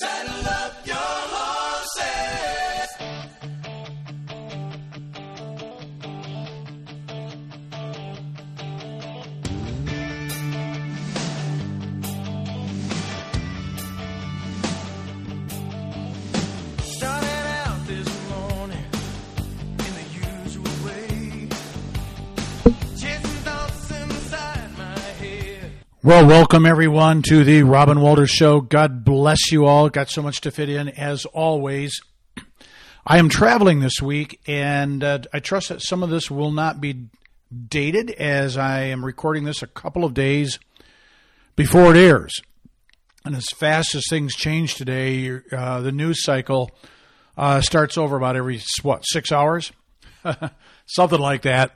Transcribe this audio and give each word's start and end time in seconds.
Saddle 0.00 0.46
up 0.46 0.87
Well, 26.08 26.26
welcome 26.26 26.64
everyone 26.64 27.20
to 27.28 27.44
the 27.44 27.64
Robin 27.64 28.00
Walters 28.00 28.30
Show. 28.30 28.62
God 28.62 29.04
bless 29.04 29.52
you 29.52 29.66
all. 29.66 29.90
Got 29.90 30.08
so 30.08 30.22
much 30.22 30.40
to 30.40 30.50
fit 30.50 30.70
in 30.70 30.88
as 30.88 31.26
always. 31.26 32.00
I 33.06 33.18
am 33.18 33.28
traveling 33.28 33.80
this 33.80 34.00
week, 34.00 34.40
and 34.46 35.04
uh, 35.04 35.18
I 35.34 35.40
trust 35.40 35.68
that 35.68 35.82
some 35.82 36.02
of 36.02 36.08
this 36.08 36.30
will 36.30 36.50
not 36.50 36.80
be 36.80 37.10
dated 37.68 38.10
as 38.12 38.56
I 38.56 38.84
am 38.84 39.04
recording 39.04 39.44
this 39.44 39.62
a 39.62 39.66
couple 39.66 40.02
of 40.02 40.14
days 40.14 40.58
before 41.56 41.94
it 41.94 41.98
airs. 41.98 42.40
And 43.26 43.36
as 43.36 43.48
fast 43.58 43.94
as 43.94 44.06
things 44.08 44.34
change 44.34 44.76
today, 44.76 45.42
uh, 45.52 45.82
the 45.82 45.92
news 45.92 46.24
cycle 46.24 46.70
uh, 47.36 47.60
starts 47.60 47.98
over 47.98 48.16
about 48.16 48.34
every, 48.34 48.62
what, 48.80 49.02
six 49.02 49.30
hours? 49.30 49.72
Something 50.86 51.20
like 51.20 51.42
that. 51.42 51.72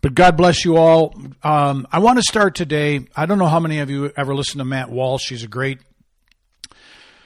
But 0.00 0.14
God 0.14 0.36
bless 0.36 0.64
you 0.64 0.76
all. 0.76 1.14
Um, 1.42 1.86
I 1.90 1.98
want 1.98 2.18
to 2.18 2.22
start 2.22 2.54
today. 2.54 3.06
I 3.16 3.26
don't 3.26 3.38
know 3.38 3.48
how 3.48 3.58
many 3.58 3.80
of 3.80 3.90
you 3.90 4.12
ever 4.16 4.34
listen 4.34 4.58
to 4.58 4.64
Matt 4.64 4.90
Walsh. 4.90 5.28
He's 5.28 5.42
a 5.42 5.48
great, 5.48 5.80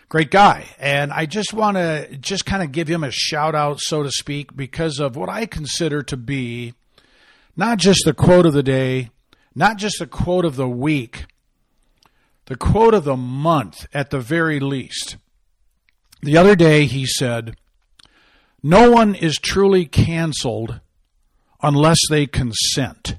great 0.09 0.31
guy. 0.31 0.65
And 0.79 1.13
I 1.13 1.27
just 1.27 1.53
want 1.53 1.77
to 1.77 2.17
just 2.17 2.47
kind 2.47 2.63
of 2.63 2.73
give 2.73 2.89
him 2.89 3.05
a 3.05 3.11
shout 3.11 3.55
out, 3.55 3.81
so 3.81 4.03
to 4.03 4.11
speak, 4.11 4.57
because 4.57 5.01
of 5.01 5.17
what 5.17 5.29
I 5.29 5.45
consider 5.45 6.03
to 6.05 6.17
be 6.17 6.73
not 7.57 7.79
just 7.79 8.03
the 8.07 8.15
quote 8.15 8.47
of 8.47 8.55
the 8.55 8.63
day, 8.63 9.11
not 9.55 9.77
just 9.77 9.99
the 9.99 10.07
quote 10.07 10.47
of 10.47 10.57
the 10.57 10.69
week, 10.69 11.27
the 12.47 12.57
quote 12.57 12.95
of 12.95 13.05
the 13.05 13.17
month 13.17 13.87
at 13.93 14.09
the 14.09 14.21
very 14.21 14.61
least. 14.61 15.17
The 16.23 16.39
other 16.39 16.57
day 16.57 16.87
he 16.87 17.05
said, 17.05 17.57
No 18.63 18.91
one 18.91 19.15
is 19.15 19.37
truly 19.37 19.85
canceled 19.85 20.81
unless 21.63 21.99
they 22.11 22.27
consent. 22.27 23.17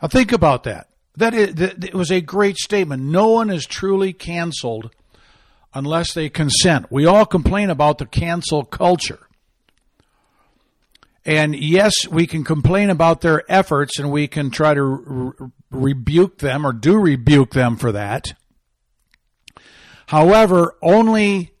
Now 0.00 0.08
think 0.08 0.32
about 0.32 0.64
that. 0.64 0.88
That 1.16 1.34
is, 1.34 1.54
that 1.56 1.84
it 1.84 1.94
was 1.94 2.10
a 2.10 2.20
great 2.20 2.56
statement. 2.56 3.02
No 3.02 3.28
one 3.28 3.50
is 3.50 3.66
truly 3.66 4.12
canceled 4.12 4.90
unless 5.74 6.14
they 6.14 6.28
consent. 6.28 6.90
We 6.90 7.06
all 7.06 7.26
complain 7.26 7.70
about 7.70 7.98
the 7.98 8.06
cancel 8.06 8.64
culture. 8.64 9.20
And 11.24 11.54
yes, 11.54 11.92
we 12.10 12.26
can 12.26 12.44
complain 12.44 12.90
about 12.90 13.20
their 13.20 13.44
efforts 13.50 13.98
and 13.98 14.10
we 14.10 14.26
can 14.26 14.50
try 14.50 14.74
to 14.74 14.82
re- 14.82 15.48
rebuke 15.70 16.38
them 16.38 16.66
or 16.66 16.72
do 16.72 16.98
rebuke 16.98 17.52
them 17.52 17.76
for 17.76 17.92
that. 17.92 18.34
However, 20.06 20.74
only 20.82 21.52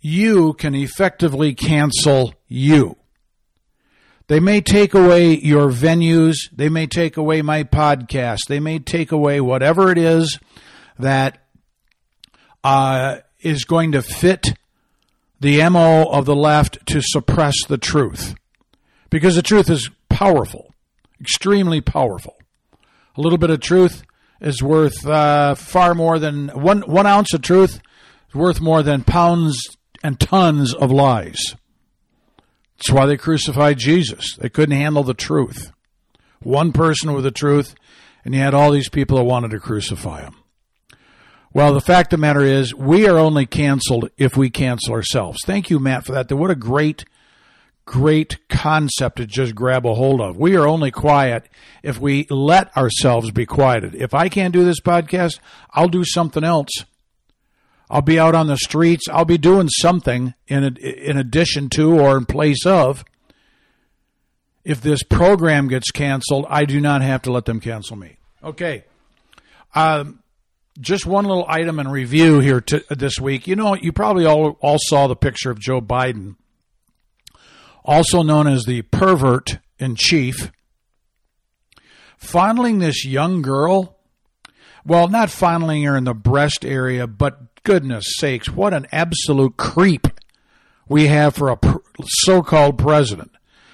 you 0.00 0.54
can 0.54 0.74
effectively 0.74 1.54
cancel 1.54 2.34
you. 2.46 2.96
They 4.28 4.40
may 4.40 4.60
take 4.60 4.92
away 4.92 5.36
your 5.38 5.70
venues. 5.70 6.50
They 6.52 6.68
may 6.68 6.86
take 6.86 7.16
away 7.16 7.40
my 7.40 7.64
podcast. 7.64 8.40
They 8.46 8.60
may 8.60 8.78
take 8.78 9.10
away 9.10 9.40
whatever 9.40 9.90
it 9.90 9.96
is 9.96 10.38
that 10.98 11.46
uh, 12.62 13.16
is 13.40 13.64
going 13.64 13.92
to 13.92 14.02
fit 14.02 14.52
the 15.40 15.66
MO 15.70 16.04
of 16.04 16.26
the 16.26 16.36
left 16.36 16.84
to 16.88 17.00
suppress 17.00 17.54
the 17.68 17.78
truth. 17.78 18.34
Because 19.08 19.34
the 19.34 19.42
truth 19.42 19.70
is 19.70 19.90
powerful, 20.10 20.74
extremely 21.18 21.80
powerful. 21.80 22.36
A 23.16 23.20
little 23.22 23.38
bit 23.38 23.50
of 23.50 23.60
truth 23.60 24.02
is 24.42 24.62
worth 24.62 25.06
uh, 25.06 25.54
far 25.54 25.94
more 25.94 26.18
than 26.18 26.48
one, 26.48 26.82
one 26.82 27.06
ounce 27.06 27.32
of 27.32 27.40
truth 27.40 27.80
is 28.28 28.34
worth 28.34 28.60
more 28.60 28.82
than 28.82 29.04
pounds 29.04 29.78
and 30.02 30.20
tons 30.20 30.74
of 30.74 30.90
lies. 30.90 31.54
That's 32.78 32.90
why 32.90 33.06
they 33.06 33.16
crucified 33.16 33.78
Jesus. 33.78 34.36
They 34.36 34.48
couldn't 34.48 34.76
handle 34.76 35.02
the 35.02 35.14
truth. 35.14 35.72
One 36.40 36.72
person 36.72 37.12
with 37.12 37.24
the 37.24 37.32
truth, 37.32 37.74
and 38.24 38.34
you 38.34 38.40
had 38.40 38.54
all 38.54 38.70
these 38.70 38.88
people 38.88 39.16
that 39.18 39.24
wanted 39.24 39.50
to 39.50 39.58
crucify 39.58 40.22
him. 40.22 40.36
Well, 41.52 41.74
the 41.74 41.80
fact 41.80 42.12
of 42.12 42.20
the 42.20 42.20
matter 42.20 42.42
is, 42.42 42.74
we 42.74 43.08
are 43.08 43.18
only 43.18 43.46
canceled 43.46 44.10
if 44.16 44.36
we 44.36 44.48
cancel 44.50 44.94
ourselves. 44.94 45.40
Thank 45.44 45.70
you, 45.70 45.80
Matt, 45.80 46.04
for 46.04 46.12
that. 46.12 46.30
What 46.30 46.52
a 46.52 46.54
great, 46.54 47.04
great 47.84 48.38
concept 48.48 49.16
to 49.16 49.26
just 49.26 49.56
grab 49.56 49.84
a 49.84 49.94
hold 49.94 50.20
of. 50.20 50.36
We 50.36 50.54
are 50.56 50.68
only 50.68 50.92
quiet 50.92 51.48
if 51.82 51.98
we 51.98 52.26
let 52.30 52.76
ourselves 52.76 53.32
be 53.32 53.46
quieted. 53.46 53.96
If 53.96 54.14
I 54.14 54.28
can't 54.28 54.52
do 54.52 54.62
this 54.62 54.80
podcast, 54.80 55.40
I'll 55.72 55.88
do 55.88 56.04
something 56.04 56.44
else. 56.44 56.70
I'll 57.90 58.02
be 58.02 58.18
out 58.18 58.34
on 58.34 58.46
the 58.46 58.56
streets. 58.56 59.04
I'll 59.10 59.24
be 59.24 59.38
doing 59.38 59.68
something 59.68 60.34
in 60.46 60.76
in 60.76 61.16
addition 61.16 61.70
to 61.70 61.98
or 61.98 62.16
in 62.16 62.26
place 62.26 62.66
of. 62.66 63.04
If 64.64 64.82
this 64.82 65.02
program 65.02 65.68
gets 65.68 65.90
canceled, 65.90 66.46
I 66.50 66.66
do 66.66 66.80
not 66.80 67.00
have 67.00 67.22
to 67.22 67.32
let 67.32 67.46
them 67.46 67.60
cancel 67.60 67.96
me. 67.96 68.18
Okay. 68.44 68.84
Um, 69.74 70.22
just 70.80 71.06
one 71.06 71.24
little 71.24 71.46
item 71.48 71.78
in 71.78 71.88
review 71.88 72.40
here 72.40 72.60
to, 72.60 72.84
this 72.90 73.18
week. 73.18 73.46
You 73.46 73.56
know, 73.56 73.74
you 73.74 73.92
probably 73.92 74.26
all 74.26 74.58
all 74.60 74.78
saw 74.78 75.06
the 75.06 75.16
picture 75.16 75.50
of 75.50 75.58
Joe 75.58 75.80
Biden, 75.80 76.36
also 77.84 78.22
known 78.22 78.46
as 78.46 78.64
the 78.64 78.82
pervert 78.82 79.58
in 79.78 79.96
chief, 79.96 80.52
fondling 82.16 82.78
this 82.78 83.04
young 83.04 83.42
girl. 83.42 83.96
Well, 84.84 85.08
not 85.08 85.28
fondling 85.28 85.82
her 85.82 85.96
in 85.96 86.04
the 86.04 86.14
breast 86.14 86.64
area, 86.64 87.06
but 87.06 87.47
goodness 87.62 88.04
sakes, 88.16 88.48
what 88.48 88.74
an 88.74 88.86
absolute 88.92 89.56
creep 89.56 90.06
we 90.88 91.06
have 91.06 91.34
for 91.34 91.50
a 91.50 91.58
so 92.04 92.42
called 92.42 92.78
president. 92.78 93.32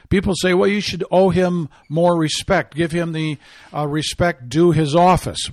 People 0.09 0.35
say, 0.37 0.55
well, 0.55 0.69
you 0.69 0.81
should 0.81 1.05
owe 1.11 1.31
him 1.31 1.69
more 1.89 2.17
respect, 2.17 2.75
give 2.75 2.93
him 2.93 3.13
the 3.13 3.39
uh, 3.73 3.87
respect 3.87 4.49
due 4.49 4.71
his 4.71 4.95
office. 4.95 5.51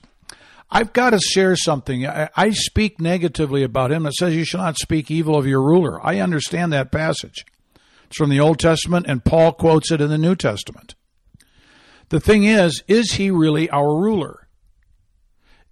I've 0.69 0.93
got 0.93 1.09
to 1.11 1.19
share 1.19 1.55
something. 1.55 2.07
I, 2.07 2.29
I 2.35 2.51
speak 2.51 2.99
negatively 3.01 3.63
about 3.63 3.91
him. 3.91 4.05
It 4.05 4.13
says 4.13 4.35
you 4.35 4.45
shall 4.45 4.61
not 4.61 4.77
speak 4.77 5.11
evil 5.11 5.35
of 5.35 5.47
your 5.47 5.61
ruler. 5.61 6.05
I 6.05 6.19
understand 6.19 6.71
that 6.71 6.91
passage. 6.91 7.45
It's 8.05 8.17
from 8.17 8.29
the 8.29 8.39
Old 8.39 8.59
Testament, 8.59 9.05
and 9.07 9.23
Paul 9.23 9.53
quotes 9.53 9.91
it 9.91 10.01
in 10.01 10.09
the 10.09 10.17
New 10.17 10.35
Testament. 10.35 10.95
The 12.09 12.19
thing 12.19 12.43
is, 12.43 12.83
is 12.87 13.13
he 13.13 13.31
really 13.31 13.69
our 13.69 13.95
ruler? 13.95 14.47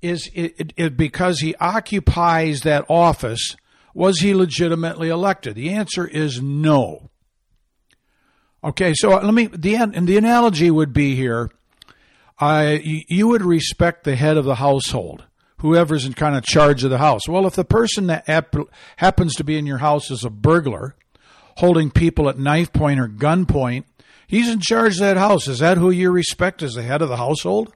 Is 0.01 0.29
it, 0.33 0.73
it, 0.77 0.97
because 0.97 1.39
he 1.39 1.55
occupies 1.55 2.61
that 2.61 2.85
office? 2.89 3.55
Was 3.93 4.19
he 4.19 4.33
legitimately 4.33 5.09
elected? 5.09 5.55
The 5.55 5.71
answer 5.71 6.07
is 6.07 6.41
no. 6.41 7.09
Okay, 8.63 8.93
so 8.93 9.09
let 9.09 9.33
me 9.33 9.47
the 9.47 9.75
and 9.75 10.07
the 10.07 10.17
analogy 10.17 10.69
would 10.69 10.93
be 10.93 11.15
here. 11.15 11.49
Uh, 12.39 12.77
you, 12.81 13.27
would 13.27 13.41
respect 13.41 14.05
the 14.05 14.15
head 14.15 14.37
of 14.37 14.45
the 14.45 14.55
household, 14.55 15.25
whoever's 15.57 16.05
in 16.05 16.13
kind 16.13 16.37
of 16.37 16.43
charge 16.45 16.85
of 16.85 16.89
the 16.89 16.97
house. 16.97 17.27
Well, 17.27 17.45
if 17.45 17.55
the 17.55 17.65
person 17.65 18.07
that 18.07 18.27
hap- 18.27 18.55
happens 18.95 19.35
to 19.35 19.43
be 19.43 19.57
in 19.57 19.65
your 19.65 19.79
house 19.79 20.09
is 20.09 20.23
a 20.23 20.29
burglar, 20.29 20.95
holding 21.57 21.91
people 21.91 22.29
at 22.29 22.39
knife 22.39 22.71
point 22.71 22.97
or 22.97 23.07
gun 23.07 23.45
point, 23.45 23.87
he's 24.25 24.47
in 24.47 24.61
charge 24.61 24.93
of 24.93 24.99
that 24.99 25.17
house. 25.17 25.49
Is 25.49 25.59
that 25.59 25.77
who 25.77 25.91
you 25.91 26.11
respect 26.11 26.63
as 26.63 26.75
the 26.75 26.83
head 26.83 27.01
of 27.01 27.09
the 27.09 27.17
household? 27.17 27.73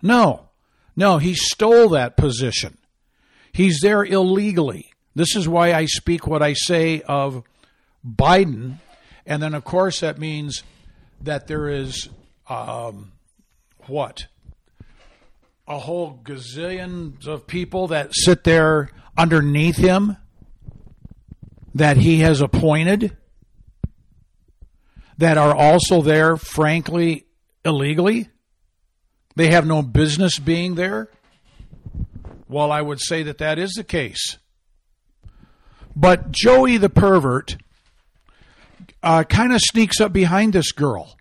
No. 0.00 0.49
No, 1.00 1.16
he 1.16 1.32
stole 1.32 1.88
that 1.88 2.18
position. 2.18 2.76
He's 3.52 3.78
there 3.80 4.04
illegally. 4.04 4.92
This 5.14 5.34
is 5.34 5.48
why 5.48 5.72
I 5.72 5.86
speak 5.86 6.26
what 6.26 6.42
I 6.42 6.52
say 6.52 7.00
of 7.00 7.42
Biden. 8.06 8.80
And 9.24 9.42
then, 9.42 9.54
of 9.54 9.64
course, 9.64 10.00
that 10.00 10.18
means 10.18 10.62
that 11.22 11.46
there 11.46 11.70
is 11.70 12.10
um, 12.50 13.12
what? 13.86 14.26
A 15.66 15.78
whole 15.78 16.20
gazillion 16.22 17.26
of 17.26 17.46
people 17.46 17.86
that 17.86 18.10
sit 18.12 18.44
there 18.44 18.90
underneath 19.16 19.78
him 19.78 20.18
that 21.74 21.96
he 21.96 22.18
has 22.18 22.42
appointed 22.42 23.16
that 25.16 25.38
are 25.38 25.54
also 25.54 26.02
there, 26.02 26.36
frankly, 26.36 27.24
illegally. 27.64 28.28
They 29.36 29.48
have 29.48 29.66
no 29.66 29.82
business 29.82 30.38
being 30.38 30.74
there. 30.74 31.08
Well, 32.48 32.72
I 32.72 32.82
would 32.82 33.00
say 33.00 33.22
that 33.22 33.38
that 33.38 33.58
is 33.58 33.72
the 33.72 33.84
case. 33.84 34.38
But 35.94 36.32
Joey 36.32 36.76
the 36.76 36.88
pervert 36.88 37.56
uh, 39.02 39.24
kind 39.24 39.52
of 39.52 39.60
sneaks 39.60 40.00
up 40.00 40.12
behind 40.12 40.52
this 40.52 40.72
girl. 40.72 41.16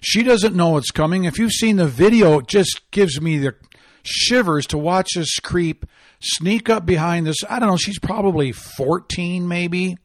She 0.00 0.22
doesn't 0.22 0.56
know 0.56 0.76
it's 0.76 0.90
coming. 0.90 1.24
If 1.24 1.38
you've 1.38 1.52
seen 1.52 1.76
the 1.76 1.86
video, 1.86 2.40
it 2.40 2.48
just 2.48 2.90
gives 2.90 3.20
me 3.20 3.38
the 3.38 3.54
shivers 4.02 4.66
to 4.66 4.78
watch 4.78 5.10
this 5.14 5.38
creep 5.38 5.86
sneak 6.20 6.68
up 6.68 6.84
behind 6.84 7.26
this. 7.26 7.36
I 7.48 7.58
don't 7.60 7.68
know, 7.68 7.76
she's 7.76 7.98
probably 7.98 8.52
14 8.52 9.46
maybe, 9.46 9.96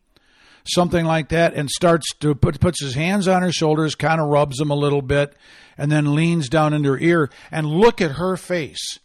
something 0.68 1.06
like 1.06 1.30
that, 1.30 1.54
and 1.54 1.70
starts 1.70 2.14
to 2.20 2.36
put, 2.36 2.60
puts 2.60 2.82
his 2.82 2.96
hands 2.96 3.28
on 3.28 3.42
her 3.42 3.52
shoulders, 3.52 3.96
kind 3.96 4.22
of 4.22 4.28
rubs 4.28 4.58
them 4.58 4.72
a 4.72 4.76
little 4.76 5.02
bit, 5.02 5.36
and 5.78 5.92
then 5.92 6.16
leans 6.16 6.50
down 6.50 6.74
into 6.74 6.90
her 6.90 7.00
ear. 7.00 7.30
And 7.52 7.68
look 7.68 8.02
at 8.02 8.12
her 8.12 8.38
face. 8.38 9.00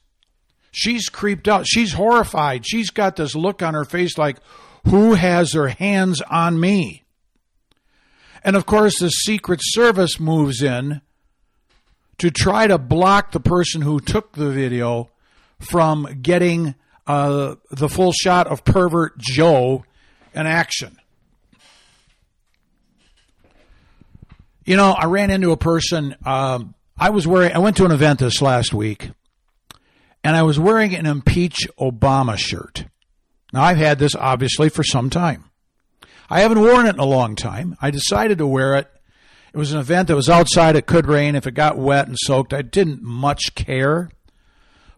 She's 0.70 1.08
creeped 1.08 1.48
out. 1.48 1.66
She's 1.66 1.92
horrified. 1.92 2.66
She's 2.66 2.90
got 2.90 3.16
this 3.16 3.34
look 3.34 3.62
on 3.62 3.74
her 3.74 3.84
face 3.84 4.16
like, 4.16 4.38
who 4.86 5.14
has 5.14 5.52
their 5.52 5.68
hands 5.68 6.20
on 6.22 6.58
me? 6.58 7.04
And 8.42 8.56
of 8.56 8.66
course, 8.66 8.98
the 8.98 9.10
Secret 9.10 9.60
Service 9.62 10.18
moves 10.18 10.62
in 10.62 11.00
to 12.18 12.30
try 12.30 12.66
to 12.66 12.78
block 12.78 13.32
the 13.32 13.40
person 13.40 13.82
who 13.82 14.00
took 14.00 14.32
the 14.32 14.50
video 14.50 15.10
from 15.60 16.20
getting 16.22 16.74
uh, 17.06 17.56
the 17.70 17.88
full 17.88 18.12
shot 18.12 18.46
of 18.46 18.64
pervert 18.64 19.18
Joe 19.18 19.84
in 20.34 20.46
action. 20.46 20.96
You 24.64 24.76
know, 24.76 24.92
I 24.92 25.06
ran 25.06 25.30
into 25.30 25.50
a 25.50 25.56
person. 25.56 26.14
Um, 26.24 26.74
I 26.96 27.10
was 27.10 27.26
wearing. 27.26 27.52
I 27.52 27.58
went 27.58 27.76
to 27.78 27.84
an 27.84 27.90
event 27.90 28.20
this 28.20 28.40
last 28.40 28.72
week, 28.72 29.10
and 30.22 30.36
I 30.36 30.42
was 30.42 30.58
wearing 30.58 30.94
an 30.94 31.06
impeach 31.06 31.66
Obama 31.80 32.38
shirt. 32.38 32.86
Now 33.52 33.62
I've 33.62 33.76
had 33.76 33.98
this 33.98 34.14
obviously 34.14 34.68
for 34.68 34.84
some 34.84 35.10
time. 35.10 35.50
I 36.30 36.40
haven't 36.40 36.60
worn 36.60 36.86
it 36.86 36.94
in 36.94 37.00
a 37.00 37.04
long 37.04 37.36
time. 37.36 37.76
I 37.80 37.90
decided 37.90 38.38
to 38.38 38.46
wear 38.46 38.74
it. 38.76 38.88
It 39.52 39.58
was 39.58 39.72
an 39.72 39.80
event 39.80 40.08
that 40.08 40.16
was 40.16 40.30
outside. 40.30 40.76
It 40.76 40.86
could 40.86 41.06
rain. 41.06 41.34
If 41.34 41.46
it 41.46 41.52
got 41.52 41.76
wet 41.76 42.08
and 42.08 42.16
soaked, 42.18 42.54
I 42.54 42.62
didn't 42.62 43.02
much 43.02 43.54
care. 43.54 44.08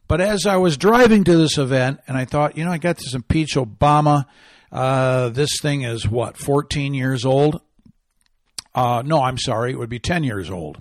But 0.06 0.20
as 0.20 0.46
I 0.46 0.56
was 0.56 0.76
driving 0.76 1.24
to 1.24 1.36
this 1.36 1.58
event, 1.58 2.00
and 2.06 2.16
I 2.16 2.24
thought, 2.24 2.56
you 2.56 2.64
know, 2.64 2.70
I 2.70 2.78
got 2.78 2.98
this 2.98 3.14
impeach 3.14 3.54
Obama. 3.54 4.26
Uh, 4.70 5.30
this 5.30 5.60
thing 5.60 5.82
is 5.82 6.06
what, 6.06 6.36
14 6.36 6.94
years 6.94 7.24
old? 7.24 7.60
Uh, 8.74 9.02
no, 9.04 9.22
I'm 9.22 9.38
sorry, 9.38 9.72
it 9.72 9.78
would 9.78 9.90
be 9.90 9.98
10 9.98 10.24
years 10.24 10.50
old. 10.50 10.80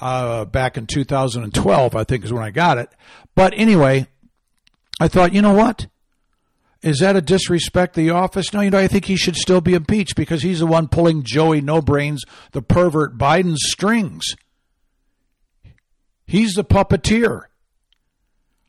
Uh, 0.00 0.44
back 0.44 0.76
in 0.76 0.86
2012, 0.86 1.96
I 1.96 2.04
think 2.04 2.24
is 2.24 2.32
when 2.32 2.42
I 2.42 2.50
got 2.50 2.78
it. 2.78 2.90
But 3.34 3.54
anyway, 3.56 4.06
I 5.00 5.08
thought, 5.08 5.32
you 5.32 5.40
know 5.40 5.54
what? 5.54 5.86
Is 6.82 6.98
that 6.98 7.16
a 7.16 7.22
disrespect 7.22 7.94
the 7.94 8.10
office? 8.10 8.52
No, 8.52 8.60
you 8.60 8.70
know, 8.70 8.78
I 8.78 8.88
think 8.88 9.06
he 9.06 9.16
should 9.16 9.36
still 9.36 9.62
be 9.62 9.72
impeached 9.72 10.16
because 10.16 10.42
he's 10.42 10.58
the 10.58 10.66
one 10.66 10.88
pulling 10.88 11.22
Joey 11.22 11.62
No 11.62 11.80
Brains, 11.80 12.22
the 12.52 12.60
pervert 12.60 13.16
Biden's 13.16 13.62
strings. 13.64 14.36
He's 16.26 16.52
the 16.52 16.64
puppeteer. 16.64 17.44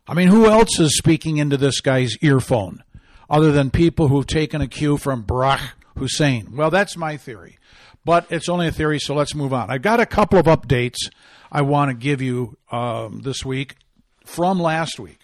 I 0.07 0.13
mean, 0.13 0.27
who 0.29 0.45
else 0.45 0.79
is 0.79 0.97
speaking 0.97 1.37
into 1.37 1.57
this 1.57 1.81
guy's 1.81 2.15
earphone 2.21 2.83
other 3.29 3.51
than 3.51 3.71
people 3.71 4.07
who've 4.07 4.27
taken 4.27 4.61
a 4.61 4.67
cue 4.67 4.97
from 4.97 5.23
Barack 5.23 5.59
Hussein? 5.97 6.55
Well, 6.55 6.69
that's 6.69 6.95
my 6.95 7.17
theory, 7.17 7.57
but 8.05 8.27
it's 8.29 8.47
only 8.47 8.67
a 8.67 8.71
theory, 8.71 8.99
so 8.99 9.15
let's 9.15 9.35
move 9.35 9.53
on. 9.53 9.69
I've 9.69 9.81
got 9.81 9.99
a 9.99 10.05
couple 10.05 10.39
of 10.39 10.45
updates 10.45 11.09
I 11.51 11.63
want 11.63 11.89
to 11.89 11.95
give 11.95 12.21
you 12.21 12.57
um, 12.71 13.21
this 13.23 13.43
week 13.43 13.75
from 14.23 14.59
last 14.59 14.99
week. 14.99 15.19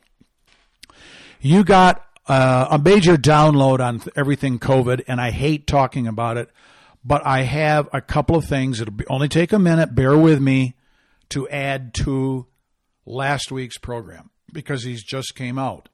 You 1.40 1.64
got 1.64 2.06
uh, 2.28 2.68
a 2.72 2.80
major 2.80 3.18
download 3.18 3.80
on 3.80 4.02
everything 4.16 4.60
COVID, 4.60 5.04
and 5.08 5.22
I 5.22 5.32
hate 5.32 5.68
talking 5.68 6.08
about 6.08 6.38
it, 6.38 6.50
but 7.06 7.26
I 7.26 7.44
have 7.44 7.88
a 7.94 8.02
couple 8.02 8.36
of 8.36 8.46
things. 8.46 8.82
It'll 8.82 8.94
be, 8.94 9.06
only 9.08 9.28
take 9.28 9.54
a 9.54 9.60
minute. 9.60 9.96
Bear 9.96 10.18
with 10.18 10.42
me 10.42 10.76
to 11.30 11.48
add 11.50 11.94
to 11.96 12.48
last 13.06 13.52
week's 13.52 13.78
program 13.78 14.30
because 14.52 14.84
these 14.84 15.04
just 15.04 15.36
came 15.36 15.58
out. 15.58 15.90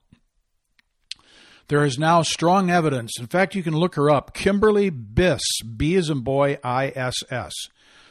There 1.69 1.83
is 1.83 1.99
now 1.99 2.21
strong 2.21 2.69
evidence. 2.69 3.19
In 3.19 3.27
fact, 3.27 3.53
you 3.53 3.63
can 3.63 3.75
look 3.75 3.95
her 3.95 4.09
up. 4.09 4.33
Kimberly 4.33 4.89
Biss, 4.89 5.41
B 5.75 5.95
is 5.95 6.09
in 6.09 6.21
boy, 6.21 6.59
I 6.63 6.93
S 6.95 7.15
S. 7.29 7.53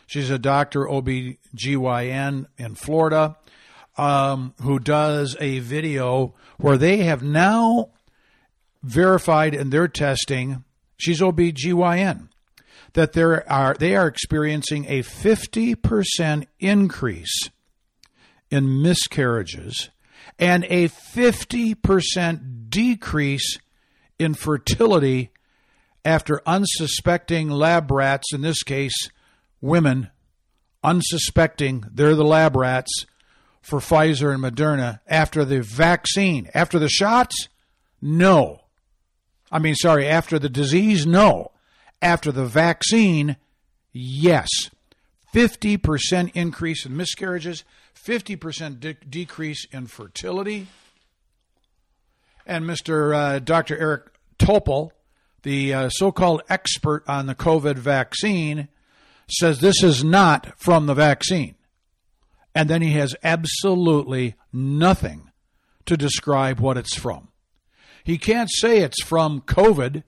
She's 0.07 0.31
a 0.31 0.39
doctor, 0.39 0.81
OBGYN 0.81 2.47
in 2.59 2.75
Florida, 2.75 3.37
um, 3.97 4.55
who 4.61 4.79
does 4.79 5.37
a 5.41 5.59
video 5.61 6.35
where 6.59 6.77
they 6.77 6.99
have 6.99 7.23
now 7.23 7.91
verified 8.83 9.55
in 9.55 9.71
their 9.71 9.89
testing, 9.89 10.63
she's 10.97 11.21
OBGYN, 11.21 12.29
that 12.93 13.15
there 13.15 13.51
are 13.51 13.75
they 13.75 13.97
are 13.97 14.07
experiencing 14.07 14.85
a 14.87 15.03
50% 15.03 16.47
increase 16.61 17.51
in 18.51 18.83
miscarriages 18.83 19.91
and 20.39 20.65
a 20.65 20.89
50% 20.89 22.69
decrease 22.69 23.59
in 24.19 24.35
fertility 24.35 25.31
after 26.05 26.41
unsuspecting 26.47 27.51
lab 27.51 27.91
rats, 27.91 28.33
in 28.33 28.43
this 28.43 28.63
case, 28.63 29.11
women, 29.61 30.11
unsuspecting 30.85 31.85
they're 31.93 32.15
the 32.15 32.25
lab 32.25 32.55
rats 32.57 33.07
for 33.61 33.81
Pfizer 33.81 34.33
and 34.33 34.43
Moderna 34.43 35.01
after 35.09 35.45
the 35.45 35.63
vaccine. 35.63 36.49
After 36.55 36.79
the 36.79 36.89
shots, 36.89 37.49
no. 38.01 38.61
I 39.51 39.59
mean, 39.59 39.75
sorry, 39.75 40.07
after 40.07 40.39
the 40.39 40.49
disease, 40.49 41.07
no. 41.07 41.51
After 42.01 42.31
the 42.31 42.47
vaccine, 42.47 43.37
yes. 43.93 44.49
50% 45.35 46.31
increase 46.35 46.87
in 46.87 46.97
miscarriages, 46.97 47.65
50% 48.07 48.79
de- 48.79 48.95
decrease 48.95 49.67
in 49.73 49.89
fertility. 49.89 50.69
And 52.47 52.65
Mr. 52.65 53.15
Uh, 53.15 53.39
Dr. 53.41 53.77
Eric 53.77 54.13
Topol, 54.39 54.91
the 55.43 55.75
uh, 55.75 55.89
so 55.89 56.13
called 56.13 56.43
expert 56.49 57.03
on 57.09 57.27
the 57.27 57.35
COVID 57.35 57.77
vaccine, 57.77 58.69
says 59.29 59.59
this 59.59 59.83
is 59.83 60.05
not 60.05 60.53
from 60.57 60.87
the 60.87 60.95
vaccine. 60.95 61.57
And 62.55 62.71
then 62.71 62.81
he 62.81 62.93
has 62.93 63.17
absolutely 63.25 64.37
nothing 64.53 65.33
to 65.87 65.97
describe 65.97 66.61
what 66.61 66.79
it's 66.79 66.95
from. 66.95 67.29
He 68.05 68.19
can't 68.19 68.51
say 68.51 68.79
it's 68.79 69.03
from 69.03 69.41
COVID 69.41 70.05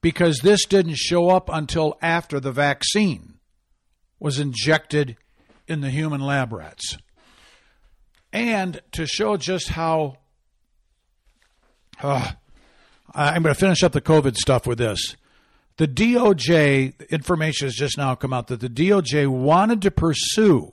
because 0.00 0.38
this 0.38 0.64
didn't 0.64 0.96
show 0.96 1.30
up 1.30 1.50
until 1.52 1.98
after 2.00 2.38
the 2.38 2.52
vaccine 2.52 3.40
was 4.20 4.38
injected 4.38 5.16
in 5.66 5.80
the 5.80 5.90
human 5.90 6.20
lab 6.20 6.52
rats. 6.52 6.96
And 8.36 8.82
to 8.92 9.06
show 9.06 9.38
just 9.38 9.70
how. 9.70 10.18
Uh, 12.02 12.32
I'm 13.14 13.42
going 13.42 13.54
to 13.54 13.58
finish 13.58 13.82
up 13.82 13.92
the 13.92 14.02
COVID 14.02 14.36
stuff 14.36 14.66
with 14.66 14.76
this. 14.76 15.16
The 15.78 15.88
DOJ, 15.88 17.08
information 17.08 17.66
has 17.66 17.74
just 17.74 17.96
now 17.96 18.14
come 18.14 18.34
out 18.34 18.48
that 18.48 18.60
the 18.60 18.68
DOJ 18.68 19.28
wanted 19.28 19.80
to 19.82 19.90
pursue 19.90 20.72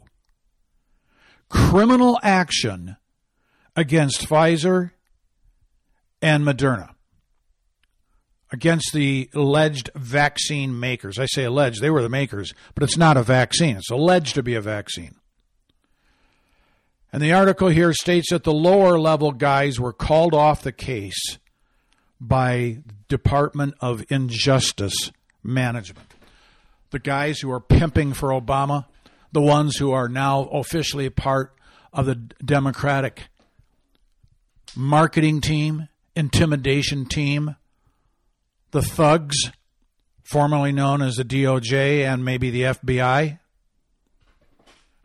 criminal 1.47 2.19
action 2.21 2.97
against 3.77 4.27
Pfizer 4.27 4.91
and 6.21 6.43
Moderna 6.43 6.89
against 8.51 8.91
the 8.93 9.29
alleged 9.33 9.89
vaccine 9.95 10.77
makers. 10.77 11.17
I 11.17 11.27
say 11.27 11.45
alleged, 11.45 11.81
they 11.81 11.89
were 11.89 12.01
the 12.01 12.09
makers, 12.09 12.53
but 12.75 12.83
it's 12.83 12.97
not 12.97 13.15
a 13.15 13.23
vaccine. 13.23 13.77
It's 13.77 13.89
alleged 13.89 14.35
to 14.35 14.43
be 14.43 14.55
a 14.55 14.61
vaccine. 14.61 15.15
And 17.13 17.21
the 17.21 17.31
article 17.31 17.67
here 17.67 17.93
states 17.93 18.31
that 18.31 18.43
the 18.43 18.51
lower 18.51 18.99
level 18.99 19.31
guys 19.33 19.79
were 19.79 19.93
called 19.93 20.33
off 20.33 20.63
the 20.63 20.71
case 20.71 21.37
by 22.19 22.79
Department 23.07 23.75
of 23.79 24.03
Injustice 24.09 25.11
Management. 25.43 26.15
The 26.89 26.97
guys 26.97 27.39
who 27.39 27.51
are 27.51 27.59
pimping 27.59 28.13
for 28.13 28.29
Obama, 28.29 28.85
the 29.31 29.41
ones 29.41 29.77
who 29.77 29.91
are 29.91 30.09
now 30.09 30.45
officially 30.45 31.07
part 31.11 31.53
of 31.93 32.07
the 32.07 32.15
Democratic 32.15 33.27
marketing 34.75 35.39
team, 35.39 35.89
intimidation 36.15 37.05
team, 37.05 37.55
the 38.71 38.81
thugs, 38.81 39.51
formerly 40.23 40.71
known 40.71 41.03
as 41.03 41.17
the 41.17 41.25
DOJ 41.25 42.11
and 42.11 42.25
maybe 42.25 42.49
the 42.49 42.63
FBI. 42.63 43.37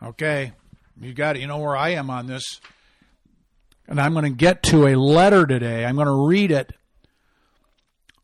Okay, 0.03 0.53
you 1.01 1.13
got 1.13 1.37
it. 1.37 1.41
You 1.41 1.47
know 1.47 1.59
where 1.59 1.77
I 1.77 1.91
am 1.91 2.11
on 2.11 2.27
this. 2.27 2.61
And 3.87 4.01
I'm 4.01 4.13
going 4.13 4.25
to 4.25 4.31
get 4.31 4.63
to 4.65 4.87
a 4.87 4.97
letter 4.97 5.47
today. 5.47 5.85
I'm 5.85 5.95
going 5.95 6.07
to 6.07 6.27
read 6.27 6.51
it. 6.51 6.73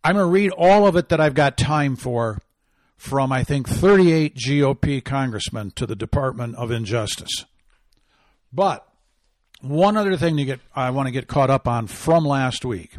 I'm 0.02 0.16
going 0.16 0.26
to 0.26 0.30
read 0.30 0.50
all 0.50 0.86
of 0.86 0.96
it 0.96 1.08
that 1.08 1.20
I've 1.20 1.34
got 1.34 1.56
time 1.56 1.96
for 1.96 2.38
from, 2.96 3.32
I 3.32 3.44
think, 3.44 3.68
38 3.68 4.34
GOP 4.34 5.02
congressmen 5.02 5.72
to 5.76 5.86
the 5.86 5.96
Department 5.96 6.56
of 6.56 6.70
Injustice. 6.70 7.44
But 8.52 8.86
one 9.60 9.96
other 9.96 10.16
thing 10.16 10.36
to 10.36 10.44
get, 10.44 10.60
I 10.74 10.90
want 10.90 11.06
to 11.06 11.12
get 11.12 11.26
caught 11.26 11.50
up 11.50 11.66
on 11.66 11.86
from 11.86 12.24
last 12.24 12.64
week. 12.64 12.96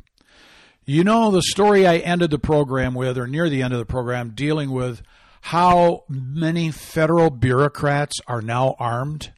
You 0.86 1.03
know, 1.03 1.32
the 1.32 1.41
story 1.41 1.88
I 1.88 1.98
ended 1.98 2.32
the 2.32 2.39
program 2.39 2.94
with, 2.94 3.17
or 3.17 3.27
near 3.27 3.50
the 3.50 3.63
end 3.63 3.74
of 3.74 3.79
the 3.79 3.86
program, 3.86 4.32
dealing 4.36 4.72
with 4.72 5.01
how 5.41 6.03
many 6.10 6.72
federal 6.72 7.29
bureaucrats 7.29 8.20
are 8.27 8.41
now 8.41 8.75
armed. 8.79 9.32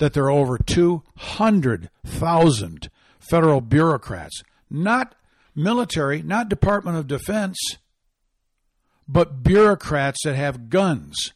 That 0.00 0.12
there 0.14 0.24
are 0.24 0.30
over 0.30 0.58
200,000 0.58 2.90
federal 3.20 3.60
bureaucrats, 3.60 4.42
not 4.68 5.14
military, 5.54 6.22
not 6.22 6.48
Department 6.48 6.96
of 6.96 7.06
Defense, 7.06 7.76
but 9.06 9.44
bureaucrats 9.44 10.24
that 10.24 10.34
have 10.34 10.68
guns, 10.70 11.32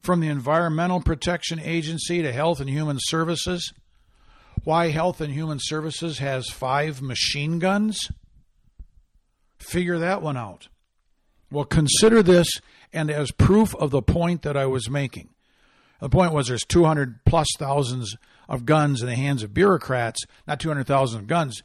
from 0.00 0.18
the 0.20 0.28
Environmental 0.28 1.00
Protection 1.00 1.60
Agency 1.60 2.22
to 2.22 2.32
Health 2.32 2.58
and 2.60 2.70
Human 2.70 2.96
Services. 3.00 3.72
Why 4.62 4.88
Health 4.88 5.20
and 5.20 5.32
Human 5.32 5.58
Services 5.60 6.18
has 6.18 6.48
five 6.48 7.02
machine 7.02 7.58
guns? 7.58 8.10
Figure 9.58 9.98
that 9.98 10.22
one 10.22 10.38
out. 10.38 10.68
Well, 11.50 11.66
consider 11.66 12.22
this 12.22 12.48
and 12.94 13.10
as 13.10 13.30
proof 13.30 13.74
of 13.76 13.90
the 13.90 14.02
point 14.02 14.42
that 14.42 14.56
I 14.56 14.66
was 14.66 14.88
making. 14.88 15.33
The 16.00 16.08
point 16.08 16.32
was 16.32 16.48
there's 16.48 16.64
200 16.64 17.24
plus 17.24 17.46
thousands 17.58 18.16
of 18.48 18.66
guns 18.66 19.00
in 19.00 19.08
the 19.08 19.14
hands 19.14 19.42
of 19.42 19.54
bureaucrats, 19.54 20.24
not 20.46 20.60
200,000 20.60 21.26
guns, 21.26 21.62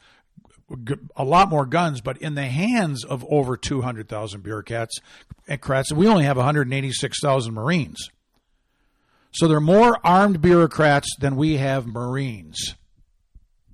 a 1.15 1.23
lot 1.23 1.49
more 1.49 1.65
guns, 1.65 1.99
but 1.99 2.17
in 2.19 2.35
the 2.35 2.45
hands 2.45 3.03
of 3.03 3.25
over 3.27 3.57
200,000 3.57 4.41
bureaucrats, 4.41 5.01
we 5.91 6.07
only 6.07 6.23
have 6.23 6.37
186,000 6.37 7.53
Marines. 7.53 8.09
So 9.31 9.47
there 9.47 9.57
are 9.57 9.61
more 9.61 9.99
armed 10.03 10.41
bureaucrats 10.41 11.07
than 11.19 11.35
we 11.35 11.57
have 11.57 11.85
Marines 11.87 12.75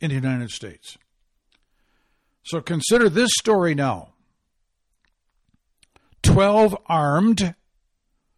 in 0.01 0.09
the 0.09 0.15
United 0.15 0.51
States. 0.51 0.97
So 2.43 2.61
consider 2.61 3.09
this 3.09 3.31
story 3.37 3.75
now 3.75 4.13
12 6.23 6.77
armed 6.87 7.55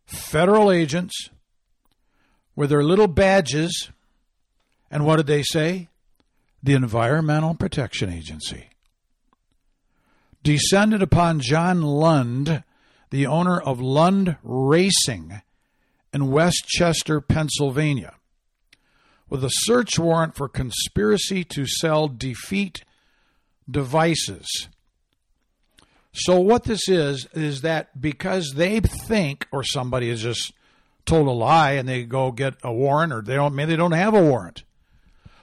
federal 0.05 0.71
agents 0.71 1.29
with 2.57 2.71
their 2.71 2.83
little 2.83 3.07
badges. 3.07 3.91
And 4.91 5.05
what 5.05 5.15
did 5.15 5.27
they 5.27 5.43
say? 5.43 5.87
The 6.61 6.73
Environmental 6.73 7.53
Protection 7.53 8.11
Agency 8.11 8.67
descended 10.43 11.01
upon 11.01 11.39
John 11.39 11.81
Lund, 11.81 12.63
the 13.09 13.25
owner 13.25 13.59
of 13.59 13.81
Lund 13.81 14.37
Racing 14.43 15.41
in 16.13 16.31
West 16.31 16.65
Chester, 16.67 17.19
Pennsylvania, 17.19 18.15
with 19.29 19.43
a 19.43 19.49
search 19.51 19.99
warrant 19.99 20.35
for 20.35 20.47
conspiracy 20.47 21.43
to 21.43 21.65
sell 21.65 22.07
defeat 22.07 22.83
devices. 23.69 24.47
So, 26.13 26.39
what 26.39 26.63
this 26.63 26.87
is, 26.87 27.27
is 27.33 27.61
that 27.61 27.99
because 27.99 28.53
they 28.55 28.79
think, 28.79 29.47
or 29.51 29.63
somebody 29.63 30.09
is 30.09 30.21
just 30.21 30.53
told 31.07 31.27
a 31.27 31.31
lie 31.31 31.71
and 31.71 31.89
they 31.89 32.03
go 32.03 32.31
get 32.31 32.55
a 32.63 32.71
warrant, 32.71 33.13
or 33.13 33.21
they 33.21 33.35
don't, 33.35 33.55
maybe 33.55 33.71
they 33.71 33.77
don't 33.77 33.93
have 33.93 34.13
a 34.13 34.21
warrant. 34.21 34.63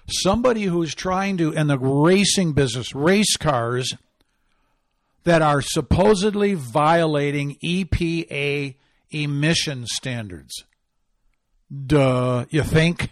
Somebody 0.07 0.65
who's 0.65 0.95
trying 0.95 1.39
to, 1.39 1.53
in 1.53 1.67
the 1.67 1.79
racing 1.79 2.53
business, 2.53 2.95
race 2.95 3.37
cars 3.37 3.95
that 5.25 5.43
are 5.43 5.63
supposedly 5.63 6.55
violating 6.55 7.57
EPA 7.65 8.77
emission 9.11 9.87
standards. 9.87 10.65
Duh, 11.87 12.45
you 12.51 12.63
think? 12.63 13.11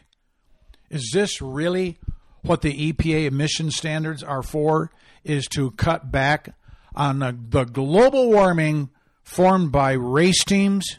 Is 0.90 1.10
this 1.12 1.40
really 1.40 1.98
what 2.42 2.60
the 2.60 2.92
EPA 2.92 3.26
emission 3.26 3.70
standards 3.70 4.22
are 4.22 4.42
for? 4.42 4.90
Is 5.24 5.46
to 5.48 5.70
cut 5.72 6.12
back 6.12 6.54
on 6.94 7.20
the, 7.20 7.36
the 7.48 7.64
global 7.64 8.30
warming 8.30 8.90
formed 9.22 9.72
by 9.72 9.92
race 9.92 10.44
teams? 10.44 10.98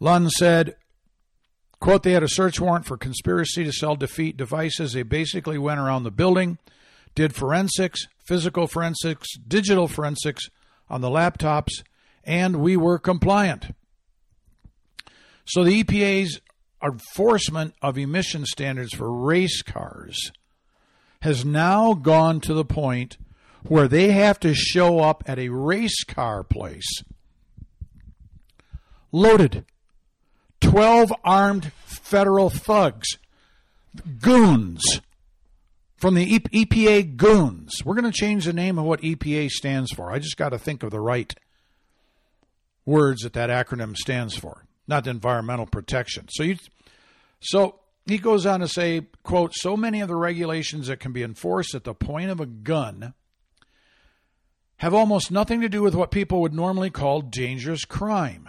Lund 0.00 0.30
said, 0.32 0.76
quote, 1.78 2.02
they 2.02 2.12
had 2.12 2.22
a 2.22 2.28
search 2.28 2.58
warrant 2.58 2.86
for 2.86 2.96
conspiracy 2.96 3.64
to 3.64 3.72
sell 3.72 3.94
defeat 3.94 4.36
devices. 4.36 4.94
They 4.94 5.02
basically 5.02 5.58
went 5.58 5.78
around 5.78 6.02
the 6.02 6.10
building, 6.10 6.58
did 7.14 7.34
forensics, 7.34 8.06
physical 8.26 8.66
forensics, 8.66 9.28
digital 9.46 9.86
forensics 9.86 10.48
on 10.88 11.02
the 11.02 11.10
laptops, 11.10 11.82
and 12.24 12.56
we 12.56 12.76
were 12.76 12.98
compliant. 12.98 13.74
So 15.44 15.64
the 15.64 15.84
EPA's 15.84 16.40
enforcement 16.82 17.74
of 17.82 17.98
emission 17.98 18.46
standards 18.46 18.94
for 18.94 19.12
race 19.12 19.60
cars 19.62 20.32
has 21.20 21.44
now 21.44 21.92
gone 21.92 22.40
to 22.40 22.54
the 22.54 22.64
point 22.64 23.18
where 23.64 23.88
they 23.88 24.12
have 24.12 24.40
to 24.40 24.54
show 24.54 25.00
up 25.00 25.22
at 25.26 25.38
a 25.38 25.50
race 25.50 26.02
car 26.04 26.42
place 26.42 27.02
loaded 29.12 29.64
12 30.60 31.12
armed 31.24 31.72
federal 31.84 32.50
thugs 32.50 33.18
goons 34.20 35.00
from 35.96 36.14
the 36.14 36.38
EPA 36.38 37.16
goons. 37.16 37.84
We're 37.84 37.94
going 37.94 38.10
to 38.10 38.18
change 38.18 38.46
the 38.46 38.52
name 38.52 38.78
of 38.78 38.84
what 38.84 39.02
EPA 39.02 39.50
stands 39.50 39.92
for. 39.92 40.10
I 40.10 40.18
just 40.18 40.36
got 40.36 40.50
to 40.50 40.58
think 40.58 40.82
of 40.82 40.90
the 40.90 41.00
right 41.00 41.34
words 42.86 43.22
that 43.22 43.34
that 43.34 43.50
acronym 43.50 43.96
stands 43.96 44.34
for, 44.34 44.64
not 44.88 45.04
the 45.04 45.10
environmental 45.10 45.66
protection. 45.66 46.26
So 46.30 46.42
you, 46.42 46.56
so 47.40 47.80
he 48.06 48.18
goes 48.18 48.46
on 48.46 48.60
to 48.60 48.68
say, 48.68 49.02
quote, 49.22 49.54
so 49.54 49.76
many 49.76 50.00
of 50.00 50.08
the 50.08 50.16
regulations 50.16 50.86
that 50.86 51.00
can 51.00 51.12
be 51.12 51.22
enforced 51.22 51.74
at 51.74 51.84
the 51.84 51.94
point 51.94 52.30
of 52.30 52.40
a 52.40 52.46
gun 52.46 53.14
have 54.78 54.94
almost 54.94 55.30
nothing 55.30 55.60
to 55.60 55.68
do 55.68 55.82
with 55.82 55.94
what 55.94 56.10
people 56.10 56.40
would 56.40 56.54
normally 56.54 56.90
call 56.90 57.20
dangerous 57.20 57.84
crime. 57.84 58.48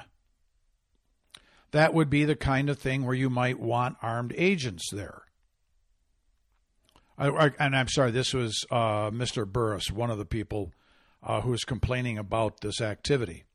That 1.71 1.93
would 1.93 2.09
be 2.09 2.25
the 2.25 2.35
kind 2.35 2.69
of 2.69 2.79
thing 2.79 3.05
where 3.05 3.15
you 3.15 3.29
might 3.29 3.59
want 3.59 3.97
armed 4.01 4.33
agents 4.37 4.89
there. 4.91 5.23
I, 7.17 7.27
I, 7.29 7.51
and 7.59 7.75
I'm 7.75 7.87
sorry, 7.87 8.11
this 8.11 8.33
was 8.33 8.65
uh, 8.71 9.11
Mr. 9.11 9.45
Burris, 9.45 9.91
one 9.91 10.09
of 10.09 10.17
the 10.17 10.25
people 10.25 10.71
uh, 11.23 11.41
complaining 11.65 12.17
about 12.17 12.61
this 12.61 12.81
activity 12.81 13.45